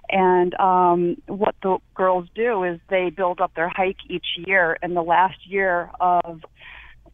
And 0.09 0.53
um, 0.59 1.17
what 1.27 1.55
the 1.61 1.77
girls 1.95 2.27
do 2.35 2.63
is 2.63 2.79
they 2.89 3.09
build 3.09 3.41
up 3.41 3.53
their 3.55 3.69
hike 3.69 3.97
each 4.09 4.25
year. 4.37 4.77
And 4.81 4.95
the 4.95 5.01
last 5.01 5.47
year 5.47 5.89
of 5.99 6.41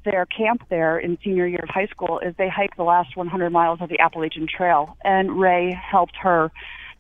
their 0.04 0.26
camp 0.26 0.64
there 0.70 0.98
in 0.98 1.18
senior 1.24 1.46
year 1.46 1.62
of 1.64 1.70
high 1.70 1.88
school 1.88 2.20
is 2.20 2.36
they 2.38 2.50
hike 2.50 2.76
the 2.76 2.84
last 2.84 3.16
100 3.16 3.50
miles 3.52 3.80
of 3.82 3.90
the 3.90 4.00
Appalachian 4.00 4.48
Trail. 4.48 4.98
And 5.04 5.40
Ray 5.40 5.72
helped 5.74 6.16
her 6.22 6.52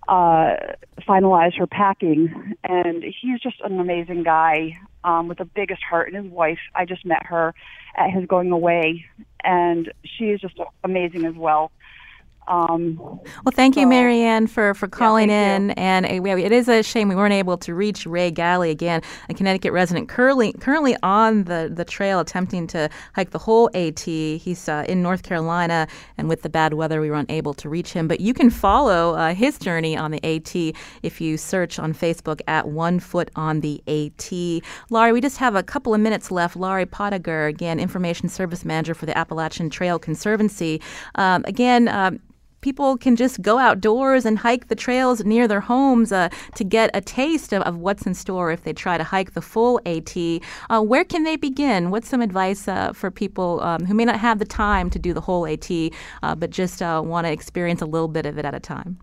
uh, 0.07 0.55
finalize 1.07 1.57
her 1.57 1.67
packing. 1.67 2.55
And 2.63 3.03
he's 3.03 3.39
just 3.41 3.59
an 3.61 3.79
amazing 3.79 4.23
guy 4.23 4.77
um, 5.03 5.27
with 5.27 5.37
the 5.37 5.45
biggest 5.45 5.83
heart. 5.83 6.13
And 6.13 6.23
his 6.23 6.31
wife, 6.31 6.59
I 6.75 6.85
just 6.85 7.05
met 7.05 7.25
her 7.25 7.53
at 7.95 8.11
his 8.11 8.25
going 8.25 8.51
away, 8.51 9.05
and 9.43 9.91
she 10.03 10.25
is 10.25 10.39
just 10.39 10.57
amazing 10.83 11.25
as 11.25 11.35
well. 11.35 11.71
Um, 12.51 12.97
well, 12.97 13.53
thank 13.53 13.77
you, 13.77 13.87
Mary 13.87 14.19
Ann, 14.19 14.45
for, 14.45 14.73
for 14.73 14.89
calling 14.89 15.29
yeah, 15.29 15.55
in. 15.55 15.69
You. 15.69 15.75
And 15.77 16.05
uh, 16.05 16.35
it 16.35 16.51
is 16.51 16.67
a 16.67 16.83
shame 16.83 17.07
we 17.07 17.15
weren't 17.15 17.33
able 17.33 17.57
to 17.59 17.73
reach 17.73 18.05
Ray 18.05 18.29
Galley 18.29 18.71
again, 18.71 19.01
a 19.29 19.33
Connecticut 19.33 19.71
resident 19.71 20.09
currently 20.09 20.51
currently 20.59 20.97
on 21.01 21.45
the, 21.45 21.71
the 21.73 21.85
trail 21.85 22.19
attempting 22.19 22.67
to 22.67 22.89
hike 23.15 23.31
the 23.31 23.37
whole 23.37 23.69
AT. 23.73 24.01
He's 24.01 24.67
uh, 24.67 24.83
in 24.89 25.01
North 25.01 25.23
Carolina, 25.23 25.87
and 26.17 26.27
with 26.27 26.41
the 26.41 26.49
bad 26.49 26.73
weather, 26.73 26.99
we 26.99 27.09
were 27.09 27.15
unable 27.15 27.53
to 27.53 27.69
reach 27.69 27.93
him. 27.93 28.09
But 28.09 28.19
you 28.19 28.33
can 28.33 28.49
follow 28.49 29.15
uh, 29.15 29.33
his 29.33 29.57
journey 29.57 29.95
on 29.95 30.11
the 30.11 30.23
AT 30.25 30.53
if 31.03 31.21
you 31.21 31.37
search 31.37 31.79
on 31.79 31.93
Facebook 31.93 32.41
at 32.47 32.67
One 32.67 32.99
Foot 32.99 33.31
on 33.37 33.61
the 33.61 33.81
AT. 33.87 34.29
Laurie, 34.89 35.13
we 35.13 35.21
just 35.21 35.37
have 35.37 35.55
a 35.55 35.63
couple 35.63 35.93
of 35.93 36.01
minutes 36.01 36.31
left. 36.31 36.57
Laurie 36.57 36.85
Potteiger, 36.85 37.47
again, 37.47 37.79
Information 37.79 38.27
Service 38.27 38.65
Manager 38.65 38.93
for 38.93 39.05
the 39.05 39.17
Appalachian 39.17 39.69
Trail 39.69 39.97
Conservancy. 39.97 40.81
Um, 41.15 41.45
again, 41.47 41.87
um, 41.87 42.19
people 42.61 42.97
can 42.97 43.15
just 43.15 43.41
go 43.41 43.57
outdoors 43.57 44.25
and 44.25 44.39
hike 44.39 44.67
the 44.67 44.75
trails 44.75 45.23
near 45.25 45.47
their 45.47 45.59
homes 45.59 46.11
uh, 46.11 46.29
to 46.55 46.63
get 46.63 46.89
a 46.93 47.01
taste 47.01 47.53
of, 47.53 47.61
of, 47.63 47.77
what's 47.77 48.05
in 48.05 48.13
store 48.13 48.51
if 48.51 48.63
they 48.63 48.73
try 48.73 48.97
to 48.97 49.03
hike 49.03 49.33
the 49.33 49.41
full 49.41 49.81
AT. 49.85 50.15
Uh, 50.69 50.81
where 50.81 51.03
can 51.03 51.23
they 51.23 51.35
begin? 51.35 51.89
What's 51.89 52.07
some 52.07 52.21
advice 52.21 52.67
uh, 52.67 52.93
for 52.93 53.09
people 53.09 53.61
um, 53.61 53.85
who 53.85 53.93
may 53.93 54.05
not 54.05 54.19
have 54.19 54.39
the 54.39 54.45
time 54.45 54.89
to 54.91 54.99
do 54.99 55.13
the 55.13 55.21
whole 55.21 55.47
AT, 55.47 55.69
uh, 56.23 56.35
but 56.35 56.51
just 56.51 56.81
uh, 56.81 57.01
want 57.03 57.25
to 57.25 57.31
experience 57.31 57.81
a 57.81 57.85
little 57.85 58.07
bit 58.07 58.25
of 58.25 58.37
it 58.37 58.45
at 58.45 58.53
a 58.53 58.59
time? 58.59 58.99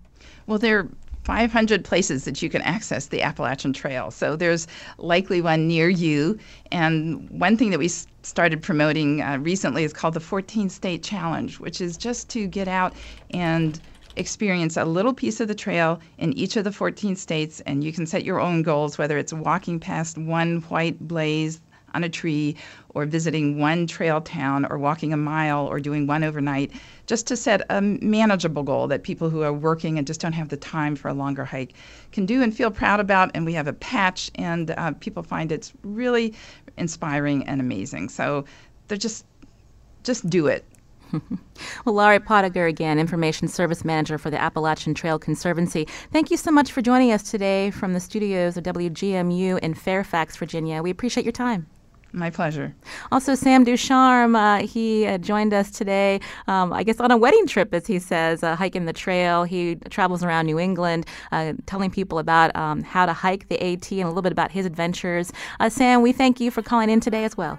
Well, 0.46 0.58
there 0.58 0.88
500 1.28 1.84
places 1.84 2.24
that 2.24 2.40
you 2.40 2.48
can 2.48 2.62
access 2.62 3.08
the 3.08 3.20
Appalachian 3.20 3.74
Trail. 3.74 4.10
So 4.10 4.34
there's 4.34 4.66
likely 4.96 5.42
one 5.42 5.68
near 5.68 5.90
you. 5.90 6.38
And 6.72 7.28
one 7.28 7.54
thing 7.58 7.68
that 7.68 7.78
we 7.78 7.88
started 8.22 8.62
promoting 8.62 9.20
uh, 9.20 9.36
recently 9.36 9.84
is 9.84 9.92
called 9.92 10.14
the 10.14 10.20
14 10.20 10.70
State 10.70 11.02
Challenge, 11.02 11.60
which 11.60 11.82
is 11.82 11.98
just 11.98 12.30
to 12.30 12.46
get 12.46 12.66
out 12.66 12.94
and 13.34 13.78
experience 14.16 14.78
a 14.78 14.86
little 14.86 15.12
piece 15.12 15.38
of 15.38 15.48
the 15.48 15.54
trail 15.54 16.00
in 16.16 16.32
each 16.32 16.56
of 16.56 16.64
the 16.64 16.72
14 16.72 17.14
states. 17.14 17.60
And 17.66 17.84
you 17.84 17.92
can 17.92 18.06
set 18.06 18.24
your 18.24 18.40
own 18.40 18.62
goals, 18.62 18.96
whether 18.96 19.18
it's 19.18 19.34
walking 19.34 19.78
past 19.78 20.16
one 20.16 20.62
white 20.62 20.98
blaze 20.98 21.60
on 21.94 22.04
a 22.04 22.08
tree 22.08 22.56
or 22.90 23.06
visiting 23.06 23.58
one 23.58 23.86
trail 23.86 24.20
town 24.20 24.66
or 24.70 24.78
walking 24.78 25.12
a 25.12 25.16
mile 25.16 25.66
or 25.66 25.80
doing 25.80 26.06
one 26.06 26.24
overnight, 26.24 26.72
just 27.06 27.26
to 27.26 27.36
set 27.36 27.62
a 27.70 27.80
manageable 27.80 28.62
goal 28.62 28.88
that 28.88 29.02
people 29.02 29.30
who 29.30 29.42
are 29.42 29.52
working 29.52 29.98
and 29.98 30.06
just 30.06 30.20
don't 30.20 30.32
have 30.32 30.48
the 30.48 30.56
time 30.56 30.96
for 30.96 31.08
a 31.08 31.14
longer 31.14 31.44
hike 31.44 31.74
can 32.12 32.26
do 32.26 32.42
and 32.42 32.56
feel 32.56 32.70
proud 32.70 33.00
about. 33.00 33.30
And 33.34 33.44
we 33.44 33.52
have 33.54 33.66
a 33.66 33.72
patch, 33.72 34.30
and 34.34 34.70
uh, 34.72 34.92
people 35.00 35.22
find 35.22 35.52
it's 35.52 35.72
really 35.82 36.34
inspiring 36.76 37.46
and 37.46 37.60
amazing. 37.60 38.08
So 38.08 38.44
they're 38.88 38.98
just, 38.98 39.24
just 40.02 40.28
do 40.28 40.46
it. 40.46 40.64
well, 41.84 41.94
Laurie 41.94 42.18
Potteiger 42.18 42.68
again, 42.68 42.98
Information 42.98 43.48
Service 43.48 43.84
Manager 43.84 44.18
for 44.18 44.30
the 44.30 44.40
Appalachian 44.40 44.94
Trail 44.94 45.18
Conservancy. 45.18 45.86
Thank 46.12 46.30
you 46.30 46.36
so 46.36 46.50
much 46.50 46.72
for 46.72 46.82
joining 46.82 47.12
us 47.12 47.30
today 47.30 47.70
from 47.70 47.94
the 47.94 48.00
studios 48.00 48.56
of 48.56 48.64
WGMU 48.64 49.58
in 49.60 49.74
Fairfax, 49.74 50.36
Virginia. 50.36 50.82
We 50.82 50.90
appreciate 50.90 51.24
your 51.24 51.32
time. 51.32 51.66
My 52.12 52.30
pleasure. 52.30 52.74
Also, 53.12 53.34
Sam 53.34 53.64
Ducharme, 53.64 54.34
uh, 54.34 54.58
he 54.60 55.06
uh, 55.06 55.18
joined 55.18 55.52
us 55.52 55.70
today, 55.70 56.20
um, 56.46 56.72
I 56.72 56.82
guess, 56.82 57.00
on 57.00 57.10
a 57.10 57.18
wedding 57.18 57.46
trip, 57.46 57.74
as 57.74 57.86
he 57.86 57.98
says, 57.98 58.42
uh, 58.42 58.56
hiking 58.56 58.86
the 58.86 58.94
trail. 58.94 59.44
He 59.44 59.74
travels 59.90 60.24
around 60.24 60.46
New 60.46 60.58
England, 60.58 61.04
uh, 61.32 61.52
telling 61.66 61.90
people 61.90 62.18
about 62.18 62.54
um, 62.56 62.82
how 62.82 63.04
to 63.04 63.12
hike 63.12 63.48
the 63.48 63.60
AT 63.62 63.90
and 63.92 64.02
a 64.02 64.08
little 64.08 64.22
bit 64.22 64.32
about 64.32 64.50
his 64.50 64.64
adventures. 64.64 65.32
Uh, 65.60 65.68
Sam, 65.68 66.00
we 66.00 66.12
thank 66.12 66.40
you 66.40 66.50
for 66.50 66.62
calling 66.62 66.88
in 66.88 67.00
today 67.00 67.24
as 67.24 67.36
well. 67.36 67.58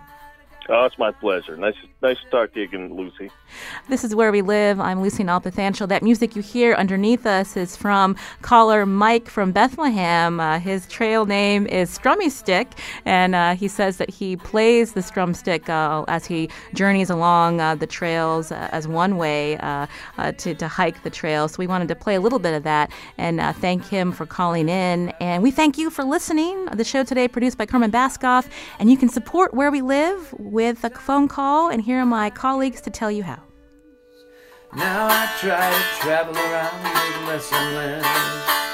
Oh, 0.68 0.86
it's 0.86 0.98
my 0.98 1.12
pleasure. 1.12 1.56
Nice, 1.56 1.76
nice 2.02 2.18
to 2.22 2.30
talk 2.30 2.54
to 2.54 2.60
you 2.60 2.66
again, 2.66 2.96
Lucy. 2.96 3.30
This 3.90 4.04
is 4.04 4.16
Where 4.16 4.32
We 4.32 4.42
Live. 4.42 4.80
I'm 4.80 5.02
Lucy 5.02 5.24
Nalpathanchil. 5.24 5.88
That 5.90 6.04
music 6.04 6.36
you 6.36 6.42
hear 6.42 6.74
underneath 6.76 7.26
us 7.26 7.58
is 7.58 7.76
from 7.76 8.16
caller 8.42 8.86
Mike 8.86 9.28
from 9.28 9.52
Bethlehem. 9.52 10.40
Uh, 10.40 10.60
his 10.60 10.88
trail 10.88 11.26
name 11.26 11.68
is 11.68 11.98
Strummy 11.98 12.30
Stick, 12.30 12.68
and 13.06 13.36
uh, 13.36 13.56
he 13.56 13.68
says 13.68 13.98
that 13.98 14.10
he 14.10 14.38
plays 14.38 14.94
the 14.94 15.02
strumstick 15.02 15.68
uh, 15.68 16.06
as 16.08 16.26
he 16.26 16.50
journeys 16.74 17.10
along 17.10 17.60
uh, 17.60 17.76
the 17.76 17.88
trails 17.88 18.52
uh, 18.52 18.70
as 18.72 18.88
one 18.88 19.18
way 19.18 19.58
uh, 19.58 19.88
to, 20.38 20.54
to 20.56 20.68
hike 20.68 21.04
the 21.04 21.10
trail. 21.10 21.48
So 21.48 21.58
we 21.58 21.68
wanted 21.68 21.88
to 21.90 21.96
play 21.96 22.16
a 22.16 22.22
little 22.22 22.40
bit 22.40 22.54
of 22.54 22.64
that 22.64 22.92
and 23.18 23.42
thank 23.58 23.86
him 23.86 24.12
for 24.12 24.26
calling 24.26 24.70
in. 24.70 25.10
And 25.20 25.44
we 25.44 25.52
thank 25.52 25.78
you 25.78 25.90
for 25.90 26.04
listening. 26.04 26.66
The 26.66 26.84
show 26.84 27.04
today 27.04 27.28
produced 27.28 27.58
by 27.58 27.66
Carmen 27.66 27.92
Baskauf, 27.92 28.48
and 28.80 28.90
you 28.90 28.98
can 28.98 29.10
support 29.10 29.54
Where 29.54 29.72
We 29.72 29.82
Live 29.82 30.34
with 30.38 30.84
a 30.84 30.90
phone 30.92 31.28
call, 31.28 31.70
and 31.70 31.82
here 31.90 31.98
are 31.98 32.06
my 32.06 32.30
colleagues 32.30 32.82
to 32.82 32.92
tell 32.92 33.10
you 33.10 33.24
how. 33.24 33.42
Now 34.76 35.08
I 35.10 35.26
try 35.40 35.72
to 35.72 35.84
travel 36.00 36.36
around 36.36 37.26
less 37.26 37.52
and 37.52 37.76
less. 37.76 38.69